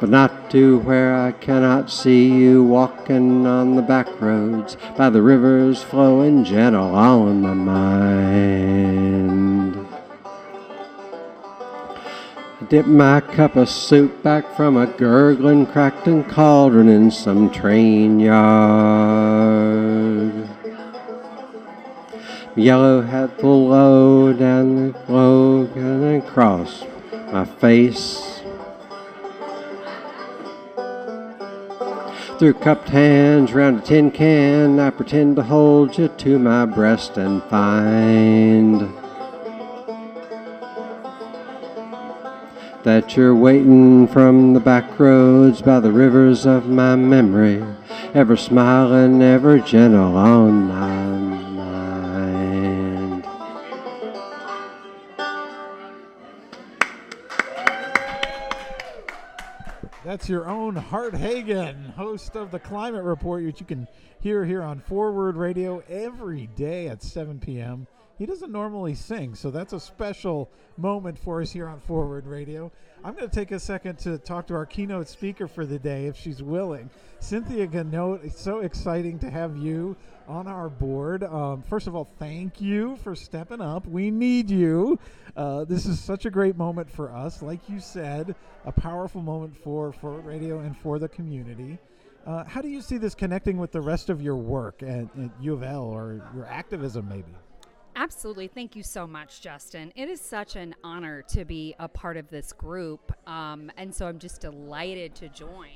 But 0.01 0.11
not 0.11 0.51
to 0.53 0.78
where 0.78 1.16
I 1.16 1.32
cannot 1.32 1.90
see 1.90 2.28
you 2.28 2.62
walking 2.62 3.44
on 3.46 3.74
the 3.74 3.82
back 3.82 4.20
roads 4.20 4.76
by 4.96 5.11
the 5.11 5.22
rivers 5.22 5.82
flowing 5.82 6.44
gentle 6.44 6.94
all 6.94 7.26
in 7.28 7.42
my 7.42 7.55
mind. 7.55 9.09
I 12.61 12.64
dip 12.68 12.86
my 12.86 13.20
cup 13.20 13.57
of 13.57 13.68
soup 13.68 14.22
back 14.22 14.55
from 14.57 14.76
a 14.76 14.86
gurgling, 14.86 15.66
crackling 15.66 16.22
cauldron 16.22 16.88
in 16.88 17.11
some 17.11 17.51
train 17.51 18.20
yard. 18.20 19.59
Yellow 22.55 23.03
hat 23.03 23.40
full 23.40 23.68
low 23.68 24.32
down 24.32 24.92
the 24.92 24.92
globe 25.07 25.76
and 25.76 26.22
across 26.22 26.84
my 27.32 27.44
face. 27.44 28.38
Through 32.39 32.55
cupped 32.55 32.91
hands 32.91 33.53
round 33.53 33.80
a 33.80 33.82
tin 33.82 34.12
can, 34.12 34.78
I 34.78 34.91
pretend 34.91 35.34
to 35.36 35.43
hold 35.43 35.99
you 35.99 36.07
to 36.07 36.39
my 36.39 36.66
breast 36.66 37.16
and 37.16 37.43
find 37.43 38.82
that 42.84 43.16
you're 43.16 43.34
waiting 43.34 44.07
from 44.07 44.55
the 44.55 44.61
back 44.61 45.01
roads 45.01 45.62
by 45.62 45.80
the 45.80 45.91
rivers 45.91 46.47
of 46.47 46.68
my 46.68 46.95
memory, 46.95 47.64
ever 48.14 48.36
smiling, 48.36 49.20
ever 49.20 49.59
gentle 49.59 50.16
on 50.16 50.68
my 50.68 51.28
That's 60.09 60.26
your 60.26 60.48
own 60.48 60.74
Hart 60.74 61.14
Hagen, 61.14 61.92
host 61.94 62.34
of 62.34 62.50
the 62.50 62.59
Climate 62.59 63.04
Report, 63.04 63.44
which 63.44 63.61
you 63.61 63.66
can 63.66 63.86
hear 64.22 64.42
here 64.42 64.62
on 64.62 64.80
Forward 64.80 65.36
Radio 65.36 65.82
every 65.86 66.46
day 66.46 66.88
at 66.88 67.02
7 67.02 67.38
p.m. 67.40 67.86
He 68.18 68.26
doesn't 68.26 68.50
normally 68.50 68.96
sing, 68.96 69.36
so 69.36 69.52
that's 69.52 69.72
a 69.72 69.78
special 69.78 70.50
moment 70.76 71.16
for 71.16 71.40
us 71.40 71.52
here 71.52 71.68
on 71.68 71.78
Forward 71.78 72.26
Radio. 72.26 72.72
I'm 73.04 73.14
going 73.14 73.28
to 73.28 73.34
take 73.34 73.52
a 73.52 73.60
second 73.60 74.00
to 74.00 74.18
talk 74.18 74.48
to 74.48 74.54
our 74.54 74.66
keynote 74.66 75.06
speaker 75.06 75.46
for 75.46 75.64
the 75.64 75.78
day, 75.78 76.06
if 76.06 76.16
she's 76.16 76.42
willing. 76.42 76.90
Cynthia 77.20 77.68
Ganote, 77.68 78.24
it's 78.24 78.40
so 78.40 78.58
exciting 78.58 79.20
to 79.20 79.30
have 79.30 79.56
you 79.56 79.96
on 80.26 80.48
our 80.48 80.68
board. 80.68 81.22
Um, 81.22 81.62
first 81.62 81.86
of 81.86 81.94
all, 81.94 82.08
thank 82.18 82.60
you 82.60 82.96
for 83.04 83.14
stepping 83.14 83.60
up. 83.60 83.86
We 83.86 84.10
need 84.10 84.50
you. 84.50 84.98
Uh, 85.36 85.64
this 85.64 85.86
is 85.86 86.00
such 86.00 86.26
a 86.26 86.30
great 86.30 86.56
moment 86.56 86.90
for 86.90 87.12
us. 87.12 87.40
Like 87.40 87.68
you 87.68 87.78
said, 87.78 88.34
a 88.64 88.72
powerful 88.72 89.22
moment 89.22 89.56
for 89.56 89.92
Forward 89.92 90.26
Radio 90.26 90.58
and 90.58 90.76
for 90.76 90.98
the 90.98 91.08
community. 91.08 91.78
Uh, 92.26 92.42
how 92.42 92.62
do 92.62 92.68
you 92.68 92.82
see 92.82 92.98
this 92.98 93.14
connecting 93.14 93.58
with 93.58 93.70
the 93.70 93.80
rest 93.80 94.10
of 94.10 94.20
your 94.20 94.36
work 94.36 94.82
at, 94.82 95.06
at 95.16 95.30
U 95.40 95.54
of 95.54 95.62
L 95.62 95.84
or 95.84 96.20
your 96.34 96.46
activism, 96.46 97.08
maybe? 97.08 97.32
Absolutely. 98.03 98.46
Thank 98.46 98.76
you 98.76 98.84
so 98.84 99.09
much, 99.09 99.40
Justin. 99.40 99.92
It 99.96 100.09
is 100.09 100.20
such 100.20 100.55
an 100.55 100.72
honor 100.84 101.20
to 101.30 101.44
be 101.44 101.74
a 101.80 101.88
part 101.88 102.16
of 102.16 102.30
this 102.30 102.53
group. 102.53 103.12
Um, 103.28 103.72
and 103.76 103.92
so 103.92 104.07
I'm 104.07 104.20
just 104.20 104.40
delighted 104.40 105.16
to 105.16 105.28
join 105.28 105.70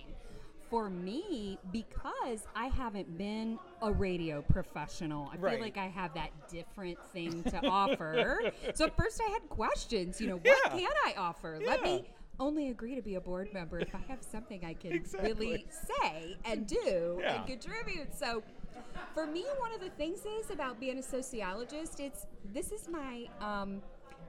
for 0.71 0.89
me, 0.89 1.59
because 1.73 2.47
I 2.57 2.67
haven't 2.69 3.19
been 3.19 3.59
a 3.83 3.93
radio 3.93 4.41
professional, 4.41 5.29
I 5.31 5.37
Right. 5.37 5.53
feel 5.55 5.61
like 5.61 5.77
I 5.77 5.89
have 5.89 6.15
that 6.15 6.31
different 6.49 6.97
thing 7.13 7.43
to 7.43 7.67
offer. 7.67 8.53
So 8.75 8.87
at 8.87 8.97
first 8.97 9.21
I 9.21 9.29
had 9.33 9.47
questions, 9.51 10.19
you 10.21 10.29
know, 10.29 10.37
what 10.37 10.59
Yeah. 10.65 10.71
can 10.79 10.89
I 11.05 11.15
offer? 11.19 11.59
Let 11.67 11.83
me 11.83 12.09
only 12.41 12.69
agree 12.71 12.95
to 12.95 13.03
be 13.03 13.17
a 13.17 13.21
board 13.21 13.53
member 13.53 13.81
if 13.81 13.95
I 13.95 13.99
have 14.09 14.23
something 14.23 14.65
I 14.65 14.73
can 14.75 14.93
Exactly. 14.95 15.29
really 15.31 15.67
say 16.01 16.37
and 16.47 16.67
do 16.67 17.19
Yeah. 17.21 17.35
and 17.35 17.47
contribute. 17.47 18.15
So 18.15 18.43
for 19.15 19.27
me, 19.27 19.45
one 19.59 19.73
of 19.73 19.81
the 19.81 19.91
things 19.91 20.21
is 20.41 20.51
about 20.51 20.81
being 20.81 20.99
a 20.99 21.03
sociologist, 21.03 22.01
it's 22.01 22.27
this 22.53 22.73
is 22.73 22.89
my 22.89 23.27
um, 23.41 23.83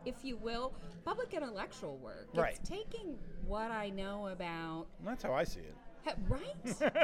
if 0.05 0.15
you 0.23 0.37
will, 0.37 0.73
public 1.05 1.33
intellectual 1.33 1.97
work. 1.97 2.27
Right. 2.33 2.57
It's 2.59 2.69
taking 2.69 3.17
what 3.45 3.71
I 3.71 3.89
know 3.89 4.27
about 4.27 4.87
That's 5.03 5.23
how 5.23 5.33
I 5.33 5.43
see 5.43 5.61
it. 5.61 5.75
Right? 6.27 6.43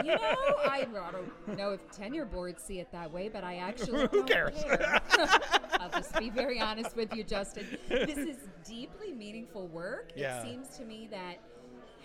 You 0.03 0.15
know, 0.15 0.35
I, 0.65 0.85
don't 0.91 1.57
know 1.57 1.71
if 1.71 1.79
tenure 1.89 2.25
boards 2.25 2.61
see 2.61 2.79
it 2.79 2.91
that 2.91 3.09
way, 3.09 3.29
but 3.29 3.45
I 3.45 3.55
actually 3.55 4.07
Who 4.11 4.23
cares? 4.23 4.61
care. 4.61 4.99
I'll 5.79 5.89
just 5.89 6.17
be 6.19 6.29
very 6.29 6.59
honest 6.59 6.97
with 6.97 7.13
you, 7.15 7.23
Justin. 7.23 7.65
This 7.87 8.17
is 8.17 8.37
deeply 8.65 9.13
meaningful 9.13 9.67
work. 9.67 10.11
Yeah. 10.17 10.41
It 10.41 10.43
seems 10.43 10.77
to 10.77 10.83
me 10.83 11.07
that 11.11 11.37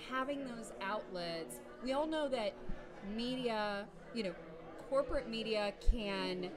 having 0.09 0.47
those 0.47 0.72
outlets, 0.80 1.57
we 1.82 1.92
all 1.92 2.07
know 2.07 2.28
that 2.28 2.55
media, 3.12 3.86
you 4.14 4.22
know, 4.22 4.34
corporate 4.95 5.28
media 5.28 5.72
can 5.90 6.49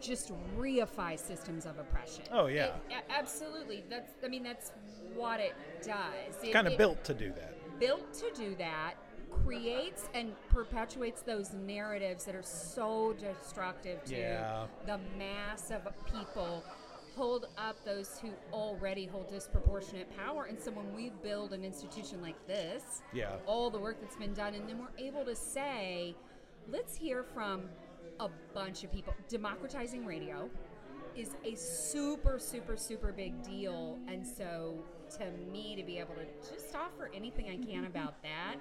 just 0.00 0.32
reify 0.58 1.18
systems 1.18 1.66
of 1.66 1.78
oppression. 1.78 2.24
Oh, 2.32 2.46
yeah. 2.46 2.68
It- 2.88 3.04
absolutely. 3.10 3.84
That's 3.90 4.12
I 4.24 4.28
mean 4.28 4.42
that's 4.42 4.72
what 5.14 5.40
it 5.40 5.52
does. 5.84 6.36
It's 6.42 6.52
kind 6.54 6.66
of 6.66 6.78
built 6.78 7.04
to 7.04 7.12
do 7.14 7.28
that. 7.32 7.52
built 7.78 8.12
to 8.14 8.30
do 8.34 8.54
that 8.56 8.94
creates 9.44 10.08
and 10.14 10.32
perpetuates 10.48 11.20
those 11.22 11.52
narratives 11.52 12.24
that 12.24 12.34
are 12.34 12.42
so 12.42 13.14
destructive 13.18 14.02
to 14.04 14.16
Yeah. 14.16 14.66
the 14.86 14.98
mass 15.18 15.70
of 15.70 15.82
people 16.06 16.62
hold 17.16 17.46
up 17.58 17.76
those 17.84 18.18
who 18.20 18.28
already 18.52 19.04
hold 19.06 19.28
disproportionate 19.30 20.08
power 20.16 20.44
and 20.44 20.58
so 20.60 20.70
when 20.70 20.94
we 20.94 21.10
build 21.22 21.52
an 21.52 21.64
institution 21.64 22.20
like 22.22 22.46
this 22.46 23.02
Yeah. 23.12 23.36
all 23.46 23.68
the 23.70 23.78
work 23.78 24.00
that's 24.00 24.16
been 24.16 24.32
done 24.34 24.54
and 24.54 24.66
then 24.68 24.78
we're 24.78 25.04
able 25.06 25.24
to 25.24 25.34
say 25.34 26.14
let's 26.70 26.94
hear 26.94 27.22
from 27.24 27.68
a 28.22 28.30
bunch 28.54 28.84
of 28.84 28.92
people. 28.92 29.14
Democratizing 29.28 30.06
radio 30.06 30.48
is 31.16 31.30
a 31.44 31.54
super 31.54 32.38
super 32.38 32.76
super 32.76 33.12
big 33.12 33.42
deal. 33.42 33.98
And 34.08 34.26
so 34.26 34.84
to 35.18 35.30
me 35.52 35.76
to 35.76 35.82
be 35.82 35.98
able 35.98 36.14
to 36.14 36.24
just 36.54 36.74
offer 36.74 37.10
anything 37.14 37.50
i 37.50 37.56
can 37.70 37.84
about 37.84 38.22
that 38.22 38.56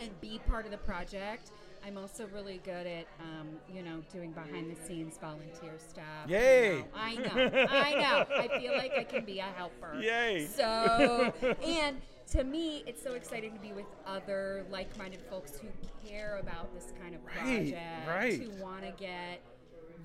and 0.00 0.18
be 0.20 0.40
part 0.48 0.64
of 0.64 0.70
the 0.70 0.78
project 0.78 1.50
i'm 1.84 1.98
also 1.98 2.26
really 2.32 2.58
good 2.64 2.86
at 2.86 3.04
um, 3.20 3.48
you 3.70 3.82
know 3.82 4.02
doing 4.12 4.32
behind 4.32 4.74
the 4.74 4.86
scenes 4.86 5.18
volunteer 5.18 5.74
stuff. 5.78 6.26
Yay! 6.26 6.84
i 6.94 7.14
know 7.16 7.30
i 7.34 7.48
know 7.48 7.66
i 7.68 7.92
know. 7.92 8.24
I 8.34 8.58
feel 8.58 8.72
like 8.72 8.92
i 8.98 9.04
can 9.04 9.24
be 9.24 9.40
a 9.40 9.48
helper. 9.56 9.94
Yay! 10.00 10.46
so 10.46 11.32
and 11.62 12.00
to 12.30 12.44
me 12.44 12.82
it's 12.86 13.02
so 13.02 13.14
exciting 13.14 13.52
to 13.52 13.60
be 13.60 13.72
with 13.72 13.86
other 14.06 14.64
like-minded 14.70 15.20
folks 15.30 15.58
who 15.58 15.68
care 16.08 16.38
about 16.38 16.72
this 16.74 16.92
kind 17.02 17.14
of 17.14 17.20
Right, 17.24 17.72
project 17.72 18.08
right. 18.08 18.40
who 18.42 18.62
want 18.62 18.82
to 18.82 18.92
get 18.92 19.40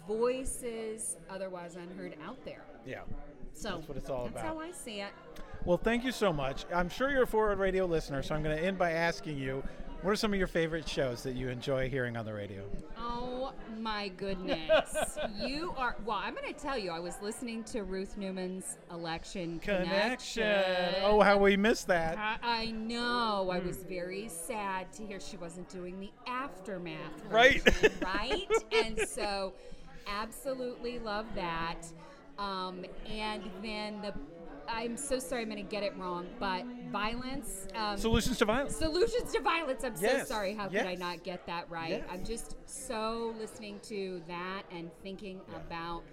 voices 0.07 1.17
otherwise 1.29 1.75
unheard 1.75 2.15
out 2.25 2.43
there. 2.45 2.63
Yeah. 2.85 3.01
So 3.53 3.75
That's 3.77 3.87
what 3.87 3.97
it's 3.97 4.09
all 4.09 4.23
that's 4.23 4.31
about. 4.31 4.43
That's 4.43 4.55
how 4.55 4.59
I 4.59 4.71
see 4.71 5.01
it. 5.01 5.11
Well, 5.63 5.77
thank 5.77 6.03
you 6.03 6.11
so 6.11 6.31
much. 6.31 6.65
I'm 6.73 6.89
sure 6.89 7.09
you're 7.09 7.23
a 7.23 7.27
Forward 7.27 7.57
Radio 7.57 7.85
listener, 7.85 8.21
so 8.21 8.35
I'm 8.35 8.43
going 8.43 8.55
to 8.55 8.63
end 8.63 8.77
by 8.77 8.91
asking 8.91 9.37
you 9.37 9.63
what 10.01 10.11
are 10.11 10.15
some 10.15 10.33
of 10.33 10.37
your 10.37 10.47
favorite 10.47 10.87
shows 10.87 11.23
that 11.23 11.35
you 11.35 11.49
enjoy 11.49 11.89
hearing 11.89 12.15
on 12.15 12.25
the 12.25 12.33
radio? 12.33 12.63
Oh 12.97 13.53
my 13.79 14.09
goodness. 14.09 15.17
you 15.43 15.73
are, 15.77 15.95
well, 16.05 16.19
I'm 16.21 16.35
going 16.35 16.51
to 16.53 16.59
tell 16.59 16.77
you, 16.77 16.91
I 16.91 16.99
was 16.99 17.15
listening 17.21 17.63
to 17.65 17.83
Ruth 17.83 18.17
Newman's 18.17 18.77
election 18.91 19.59
Connection. 19.59 20.43
connection. 20.43 21.03
Oh, 21.03 21.21
how 21.21 21.37
we 21.37 21.57
missed 21.57 21.87
that. 21.87 22.17
I, 22.17 22.37
I 22.61 22.71
know. 22.71 23.49
I 23.51 23.59
Hmm. 23.59 23.67
was 23.67 23.77
very 23.83 24.27
sad 24.27 24.91
to 24.93 25.05
hear 25.05 25.19
she 25.19 25.37
wasn't 25.37 25.69
doing 25.69 25.99
the 25.99 26.11
aftermath. 26.27 27.23
Right. 27.29 27.61
right? 28.03 28.47
And 28.73 28.99
so, 29.07 29.53
absolutely 30.07 30.99
love 30.99 31.25
that. 31.35 31.81
Um, 32.37 32.85
and 33.09 33.43
then 33.63 34.01
the, 34.01 34.13
I'm 34.67 34.97
so 34.97 35.19
sorry, 35.19 35.41
I'm 35.43 35.49
going 35.49 35.63
to 35.63 35.69
get 35.69 35.83
it 35.83 35.95
wrong, 35.97 36.27
but 36.39 36.63
violence. 36.91 37.67
Um, 37.75 37.97
Solutions 37.97 38.37
to 38.39 38.45
Violence. 38.45 38.75
Solutions 38.75 39.31
to 39.33 39.41
violence. 39.41 39.83
I'm 39.83 39.93
Yes, 39.99 40.27
so 40.27 40.35
sorry. 40.35 40.53
How 40.53 40.67
could 40.67 40.85
I 40.85 40.95
not 40.95 41.23
get 41.23 41.45
that 41.47 41.69
right? 41.69 41.89
Yes. 41.89 42.07
I'm 42.11 42.23
just 42.25 42.55
so 42.65 43.33
listening 43.39 43.79
to 43.83 44.21
that 44.27 44.63
and 44.71 44.89
thinking 45.03 45.41
about 45.55 46.03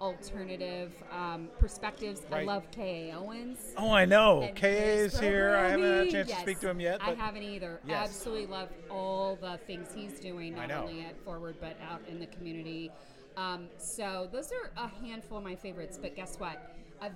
alternative 0.00 0.92
um, 1.12 1.48
perspectives. 1.58 2.22
I 2.32 2.44
love 2.44 2.70
K.A. 2.70 3.14
Owens. 3.14 3.58
Oh, 3.76 3.92
I 3.92 4.06
know. 4.06 4.50
KA 4.56 4.66
is 4.66 5.18
here. 5.20 5.54
I 5.56 5.68
haven't 5.68 5.84
had 5.84 6.06
a 6.06 6.10
chance 6.10 6.30
to 6.30 6.36
speak 6.40 6.60
to 6.60 6.70
him 6.70 6.80
yet. 6.80 7.00
I 7.02 7.12
haven't 7.12 7.42
either. 7.42 7.80
Yes. 7.86 8.08
Absolutely 8.08 8.46
love 8.46 8.70
all 8.90 9.36
the 9.36 9.58
things 9.66 9.88
he's 9.94 10.18
doing, 10.18 10.54
not 10.54 10.70
only 10.70 11.02
at 11.02 11.22
Forward 11.24 11.56
but 11.60 11.76
out 11.90 12.00
in 12.08 12.18
the 12.18 12.26
community. 12.26 12.90
Um, 13.36 13.68
so 13.78 14.28
those 14.32 14.52
are 14.52 14.72
a 14.82 14.88
handful 15.06 15.38
of 15.38 15.44
my 15.44 15.54
favorites. 15.54 15.98
But 16.00 16.16
guess 16.16 16.36
what? 16.38 16.74
I've 17.00 17.12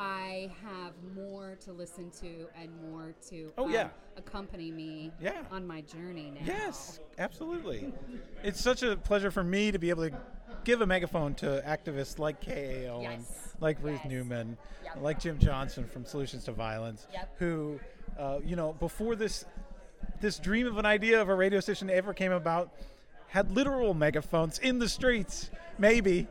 I 0.00 0.50
have 0.64 0.92
more 1.16 1.56
to 1.64 1.72
listen 1.72 2.10
to 2.20 2.46
and 2.60 2.70
more 2.90 3.14
to 3.30 3.52
Oh, 3.58 3.64
um, 3.64 3.72
yeah. 3.72 3.88
accompany 4.16 4.70
me 4.70 5.12
Yeah. 5.20 5.42
on 5.50 5.66
my 5.66 5.80
journey 5.80 6.30
now. 6.30 6.40
Yes, 6.44 7.00
absolutely. 7.18 7.92
it's 8.44 8.60
such 8.60 8.84
a 8.84 8.96
pleasure 8.96 9.32
for 9.32 9.42
me 9.42 9.72
to 9.72 9.78
be 9.78 9.90
able 9.90 10.08
to 10.08 10.16
give 10.62 10.80
a 10.82 10.86
megaphone 10.86 11.34
to 11.36 11.62
activists 11.66 12.18
like 12.20 12.40
K.A. 12.40 12.88
Owens, 12.88 13.26
Yes. 13.28 13.54
like 13.60 13.82
Ruth 13.82 14.04
Newman, 14.04 14.56
Yep. 14.84 14.98
like 15.02 15.18
Jim 15.18 15.38
Johnson 15.40 15.84
from 15.84 16.04
Solutions 16.04 16.44
to 16.44 16.52
Violence, 16.52 17.08
Yep. 17.12 17.36
who, 17.40 17.80
uh, 18.16 18.38
you 18.44 18.54
know, 18.54 18.74
before 18.74 19.16
this 19.16 19.44
this 20.20 20.38
dream 20.38 20.66
of 20.66 20.78
an 20.78 20.86
idea 20.86 21.20
of 21.20 21.28
a 21.28 21.34
radio 21.34 21.58
station 21.60 21.90
ever 21.90 22.12
came 22.14 22.32
about, 22.32 22.72
had 23.28 23.50
literal 23.52 23.94
megaphones 23.94 24.58
in 24.60 24.78
the 24.78 24.88
streets, 24.88 25.50
maybe 25.76 26.26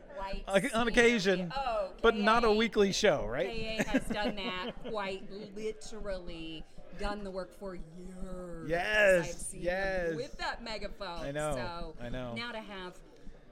Uh, 0.48 0.60
on 0.74 0.88
occasion, 0.88 1.54
Oh, 1.56 1.90
but 2.02 2.16
not 2.16 2.44
a 2.44 2.52
weekly 2.52 2.92
show, 2.92 3.26
right? 3.26 3.48
KA 3.86 3.92
has 3.92 4.04
done 4.06 4.36
that 4.36 4.72
quite 4.90 5.24
literally, 5.56 6.64
done 7.00 7.24
the 7.24 7.32
work 7.32 7.58
for 7.60 7.76
years. 7.76 8.70
Yes, 8.70 9.30
I've 9.30 9.36
seen 9.36 9.62
yes. 9.62 10.16
with 10.16 10.38
that 10.38 10.64
megaphone. 10.64 11.20
I 11.20 11.32
know, 11.32 11.54
So 11.56 11.96
I 12.04 12.10
know. 12.10 12.34
Now 12.36 12.52
to 12.52 12.60
have 12.60 12.94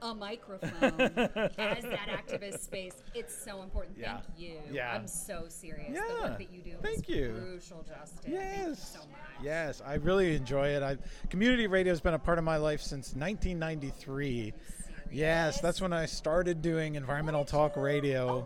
a 0.02 0.14
microphone 0.14 1.02
as 1.02 1.84
that 1.84 2.10
activist 2.10 2.60
space, 2.60 2.94
it's 3.14 3.36
so 3.36 3.64
important. 3.64 3.98
Yeah. 3.98 4.18
Thank 4.18 4.40
you. 4.40 4.58
Yeah. 4.72 4.94
I'm 4.94 5.08
so 5.08 5.46
serious. 5.48 5.92
Yeah. 5.94 6.02
The 6.08 6.22
work 6.22 6.38
that 6.38 6.52
you 6.52 6.62
do 6.62 6.76
Thank 6.82 7.08
you. 7.10 7.34
crucial, 7.40 7.84
Justin. 7.88 8.32
Yes. 8.34 8.44
Thank 8.56 8.68
you 8.68 8.76
so 8.76 9.00
much. 9.00 9.44
Yes, 9.44 9.82
I 9.86 9.96
really 9.96 10.36
enjoy 10.36 10.70
it. 10.70 10.84
I, 10.84 10.98
community 11.30 11.68
radio 11.68 11.92
has 11.92 12.02
been 12.02 12.14
a 12.14 12.20
part 12.20 12.38
of 12.38 12.44
my 12.44 12.58
life 12.58 12.82
since 12.82 13.16
1993. 13.16 14.54
Yes, 15.16 15.62
that's 15.62 15.80
when 15.80 15.94
I 15.94 16.08
started 16.08 16.62
doing 16.62 16.96
environmental 16.96 17.46
talk 17.46 17.78
radio 17.78 18.46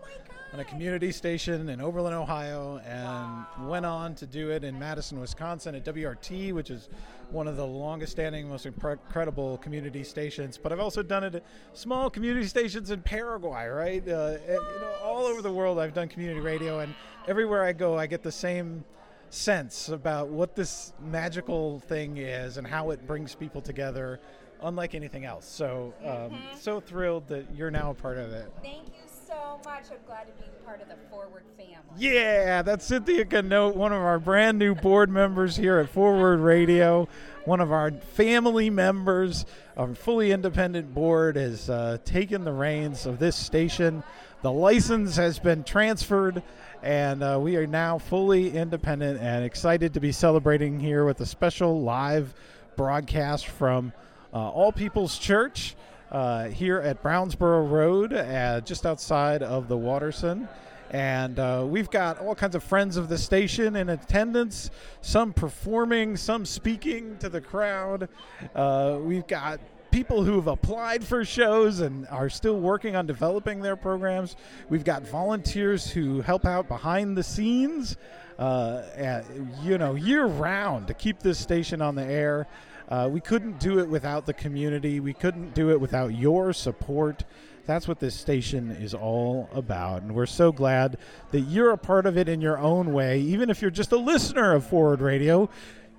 on 0.54 0.60
a 0.60 0.64
community 0.64 1.12
station 1.12 1.68
in 1.68 1.82
Oberlin, 1.82 2.14
Ohio, 2.14 2.80
and 2.86 3.68
went 3.68 3.88
on 3.88 4.14
to 4.14 4.28
do 4.28 4.52
it 4.52 4.64
in 4.64 4.78
Madison, 4.78 5.20
Wisconsin 5.20 5.74
at 5.74 5.84
WRT, 5.84 6.54
which 6.54 6.70
is 6.70 6.90
one 7.32 7.48
of 7.48 7.58
the 7.58 7.66
longest 7.66 8.12
standing, 8.12 8.48
most 8.48 8.68
incredible 8.68 9.58
community 9.58 10.04
stations. 10.04 10.60
But 10.62 10.72
I've 10.72 10.80
also 10.80 11.02
done 11.02 11.24
it 11.24 11.34
at 11.34 11.44
small 11.74 12.08
community 12.08 12.46
stations 12.46 12.92
in 12.92 13.02
Paraguay, 13.02 13.66
right? 13.66 14.08
Uh, 14.08 14.38
and, 14.48 14.48
you 14.48 14.80
know, 14.80 14.94
all 15.04 15.26
over 15.26 15.42
the 15.42 15.52
world, 15.52 15.80
I've 15.80 15.96
done 15.96 16.08
community 16.08 16.40
radio, 16.40 16.82
and 16.82 16.94
everywhere 17.28 17.64
I 17.64 17.74
go, 17.74 17.98
I 17.98 18.06
get 18.06 18.22
the 18.22 18.32
same 18.32 18.84
sense 19.32 19.90
about 19.90 20.28
what 20.28 20.56
this 20.56 20.94
magical 21.02 21.80
thing 21.80 22.18
is 22.18 22.58
and 22.58 22.68
how 22.68 22.92
it 22.92 23.08
brings 23.08 23.34
people 23.34 23.60
together 23.60 24.20
unlike 24.62 24.96
anything 24.96 25.26
else. 25.26 25.46
So 25.48 25.94
um, 26.06 26.38
so 26.60 26.80
thrilled 26.80 27.28
that 27.28 27.46
you're 27.56 27.72
now 27.72 27.92
a 27.92 27.94
part 27.94 28.18
of 28.18 28.32
it. 28.32 28.52
Thank 28.62 28.88
you 28.88 29.04
so 29.28 29.60
much. 29.66 29.84
I'm 29.92 29.98
glad 30.06 30.28
to 30.28 30.44
be 30.44 30.50
part 30.66 30.82
of 30.82 30.88
the 30.88 30.96
Forward 31.10 31.44
family. 31.58 31.76
yeah 31.98 32.62
that's 32.62 32.86
cynthia 32.86 33.26
Ganote, 33.26 33.76
one 33.76 33.92
of 33.92 34.02
our 34.02 34.20
brand 34.20 34.60
new 34.60 34.76
board 34.76 35.10
members 35.10 35.56
here 35.56 35.80
at 35.80 35.90
forward 35.90 36.40
radio. 36.40 37.08
One 37.46 37.62
of 37.62 37.72
our 37.72 37.92
family 37.92 38.70
members 38.70 39.46
our 39.78 39.96
fully 39.96 40.32
independent 40.32 40.94
board 40.94 41.36
has 41.36 41.70
uh, 41.70 41.98
taken 42.04 42.44
the 42.44 42.52
reins 42.52 43.06
of 43.06 43.18
this 43.18 43.36
station. 43.36 44.04
The 44.42 44.52
license 44.52 45.16
has 45.16 45.40
been 45.40 45.64
transferred 45.64 46.44
and 46.84 47.24
uh, 47.24 47.38
we 47.42 47.56
are 47.58 47.68
now 47.68 47.98
fully 47.98 48.52
independent 48.52 49.20
and 49.20 49.44
excited 49.44 49.94
to 49.94 50.00
be 50.00 50.12
celebrating 50.12 50.80
here 50.80 51.06
with 51.06 51.20
a 51.22 51.26
special 51.26 51.82
live 51.82 52.34
broadcast 52.78 53.48
from 53.48 53.92
All 54.38 54.72
People's 54.72 55.18
Church 55.18 55.76
uh, 56.12 56.46
here 56.46 56.80
at 56.80 57.04
Brownsboro 57.04 57.70
Road, 57.70 58.14
uh, 58.14 58.62
just 58.62 58.86
outside 58.86 59.44
of 59.44 59.68
the 59.68 59.78
Watterson. 59.78 60.48
And 60.92 61.38
uh, 61.38 61.66
we've 61.68 61.90
got 61.90 62.20
all 62.20 62.34
kinds 62.34 62.56
of 62.56 62.64
friends 62.64 62.98
of 62.98 63.10
the 63.10 63.18
station 63.18 63.76
in 63.76 63.90
attendance, 63.90 64.72
some 65.02 65.34
performing, 65.34 66.18
some 66.18 66.46
speaking 66.46 67.18
to 67.18 67.30
the 67.30 67.42
crowd. 67.42 68.10
Uh, 68.56 68.98
we've 69.00 69.28
got 69.28 69.60
people 69.92 70.24
who 70.24 70.36
have 70.36 70.48
applied 70.48 71.04
for 71.04 71.24
shows 71.26 71.80
and 71.80 72.08
are 72.08 72.30
still 72.30 72.60
working 72.60 72.96
on 72.96 73.06
developing 73.06 73.62
their 73.62 73.76
programs. 73.76 74.36
We've 74.70 74.84
got 74.84 75.08
volunteers 75.08 75.90
who 75.90 76.22
help 76.22 76.46
out 76.46 76.68
behind 76.68 77.16
the 77.18 77.24
scenes, 77.24 77.98
uh, 78.40 78.42
uh, 78.42 79.24
you 79.62 79.78
know, 79.78 79.94
year 79.94 80.26
round 80.26 80.88
to 80.88 80.96
keep 80.96 81.20
this 81.20 81.38
station 81.38 81.82
on 81.84 81.94
the 81.94 82.06
air. 82.06 82.48
Uh, 82.90 83.08
we 83.12 83.22
couldn't 83.22 83.60
do 83.60 83.80
it 83.80 83.88
without 83.88 84.26
the 84.26 84.34
community. 84.34 85.00
We 85.00 85.14
couldn't 85.14 85.54
do 85.54 85.70
it 85.70 85.80
without 85.80 86.16
your 86.16 86.52
support. 86.54 87.24
That's 87.68 87.88
what 87.88 88.00
this 88.00 88.16
station 88.16 88.72
is 88.72 88.96
all 88.96 89.48
about. 89.54 90.02
And 90.02 90.16
we're 90.16 90.26
so 90.26 90.52
glad 90.52 90.98
that 91.30 91.42
you're 91.42 91.70
a 91.70 91.78
part 91.78 92.08
of 92.08 92.18
it 92.18 92.28
in 92.28 92.42
your 92.42 92.58
own 92.58 92.92
way. 92.92 93.20
Even 93.20 93.52
if 93.52 93.62
you're 93.62 93.70
just 93.70 93.92
a 93.92 93.98
listener 93.98 94.56
of 94.56 94.66
Forward 94.66 95.02
Radio, 95.02 95.52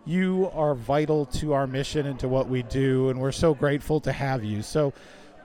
you 0.05 0.51
are 0.53 0.75
vital 0.75 1.27
to 1.27 1.53
our 1.53 1.69
mission 1.69 2.07
and 2.07 2.19
to 2.19 2.29
what 2.29 2.49
we 2.49 2.65
do. 2.65 3.09
And 3.09 3.21
we're 3.21 3.31
so 3.31 3.55
grateful 3.55 4.01
to 4.01 4.11
have 4.11 4.43
you. 4.43 4.61
So 4.61 4.93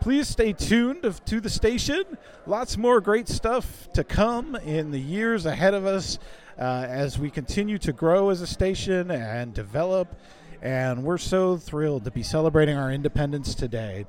please 0.01 0.27
stay 0.27 0.51
tuned 0.51 1.03
to 1.25 1.39
the 1.39 1.49
station. 1.49 2.03
Lots 2.47 2.75
more 2.75 2.99
great 3.01 3.27
stuff 3.27 3.87
to 3.93 4.03
come 4.03 4.55
in 4.55 4.89
the 4.89 4.99
years 4.99 5.45
ahead 5.45 5.75
of 5.75 5.85
us 5.85 6.17
uh, 6.57 6.87
as 6.89 7.19
we 7.19 7.29
continue 7.29 7.77
to 7.77 7.93
grow 7.93 8.31
as 8.31 8.41
a 8.41 8.47
station 8.47 9.11
and 9.11 9.53
develop. 9.53 10.19
And 10.65 11.03
we're 11.03 11.19
so 11.19 11.57
thrilled 11.57 12.05
to 12.05 12.11
be 12.11 12.23
celebrating 12.23 12.75
our 12.75 12.91
independence 12.91 13.53
today. 13.53 14.07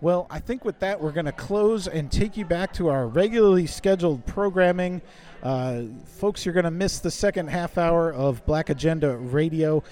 Well, 0.00 0.28
I 0.30 0.38
think 0.38 0.64
with 0.64 0.78
that, 0.78 1.00
we're 1.00 1.10
going 1.10 1.26
to 1.26 1.32
close 1.32 1.88
and 1.88 2.08
take 2.08 2.36
you 2.36 2.44
back 2.44 2.72
to 2.74 2.88
our 2.88 3.08
regularly 3.08 3.66
scheduled 3.66 4.24
programming. 4.24 5.02
Uh, 5.42 5.82
folks, 6.04 6.46
you're 6.46 6.52
going 6.52 6.66
to 6.66 6.70
miss 6.70 7.00
the 7.00 7.10
second 7.10 7.48
half 7.48 7.78
hour 7.78 8.12
of 8.12 8.46
Black 8.46 8.70
Agenda 8.70 9.16
Radio, 9.16 9.82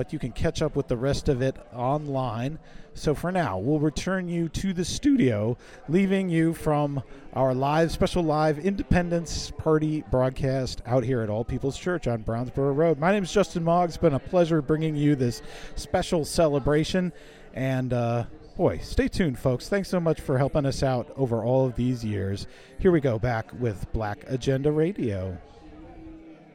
but 0.00 0.14
you 0.14 0.18
can 0.18 0.32
catch 0.32 0.62
up 0.62 0.76
with 0.76 0.88
the 0.88 0.96
rest 0.96 1.28
of 1.28 1.42
it 1.42 1.54
online. 1.74 2.58
So 2.94 3.14
for 3.14 3.30
now, 3.30 3.58
we'll 3.58 3.80
return 3.80 4.30
you 4.30 4.48
to 4.48 4.72
the 4.72 4.82
studio, 4.82 5.58
leaving 5.90 6.30
you 6.30 6.54
from 6.54 7.02
our 7.34 7.52
live, 7.52 7.92
special 7.92 8.22
live 8.22 8.58
Independence 8.58 9.52
Party 9.58 10.02
broadcast 10.10 10.80
out 10.86 11.04
here 11.04 11.20
at 11.20 11.28
All 11.28 11.44
People's 11.44 11.76
Church 11.76 12.06
on 12.06 12.24
Brownsboro 12.24 12.74
Road. 12.74 12.98
My 12.98 13.12
name 13.12 13.24
is 13.24 13.30
Justin 13.30 13.62
Mog. 13.62 13.90
It's 13.90 13.98
been 13.98 14.14
a 14.14 14.18
pleasure 14.18 14.62
bringing 14.62 14.96
you 14.96 15.16
this 15.16 15.42
special 15.74 16.24
celebration. 16.24 17.12
And, 17.52 17.92
uh, 17.92 18.24
boy, 18.56 18.78
stay 18.78 19.06
tuned, 19.06 19.38
folks. 19.38 19.68
Thanks 19.68 19.90
so 19.90 20.00
much 20.00 20.22
for 20.22 20.38
helping 20.38 20.64
us 20.64 20.82
out 20.82 21.12
over 21.18 21.44
all 21.44 21.66
of 21.66 21.76
these 21.76 22.02
years. 22.02 22.46
Here 22.78 22.90
we 22.90 23.02
go 23.02 23.18
back 23.18 23.52
with 23.60 23.92
Black 23.92 24.24
Agenda 24.28 24.72
Radio. 24.72 25.36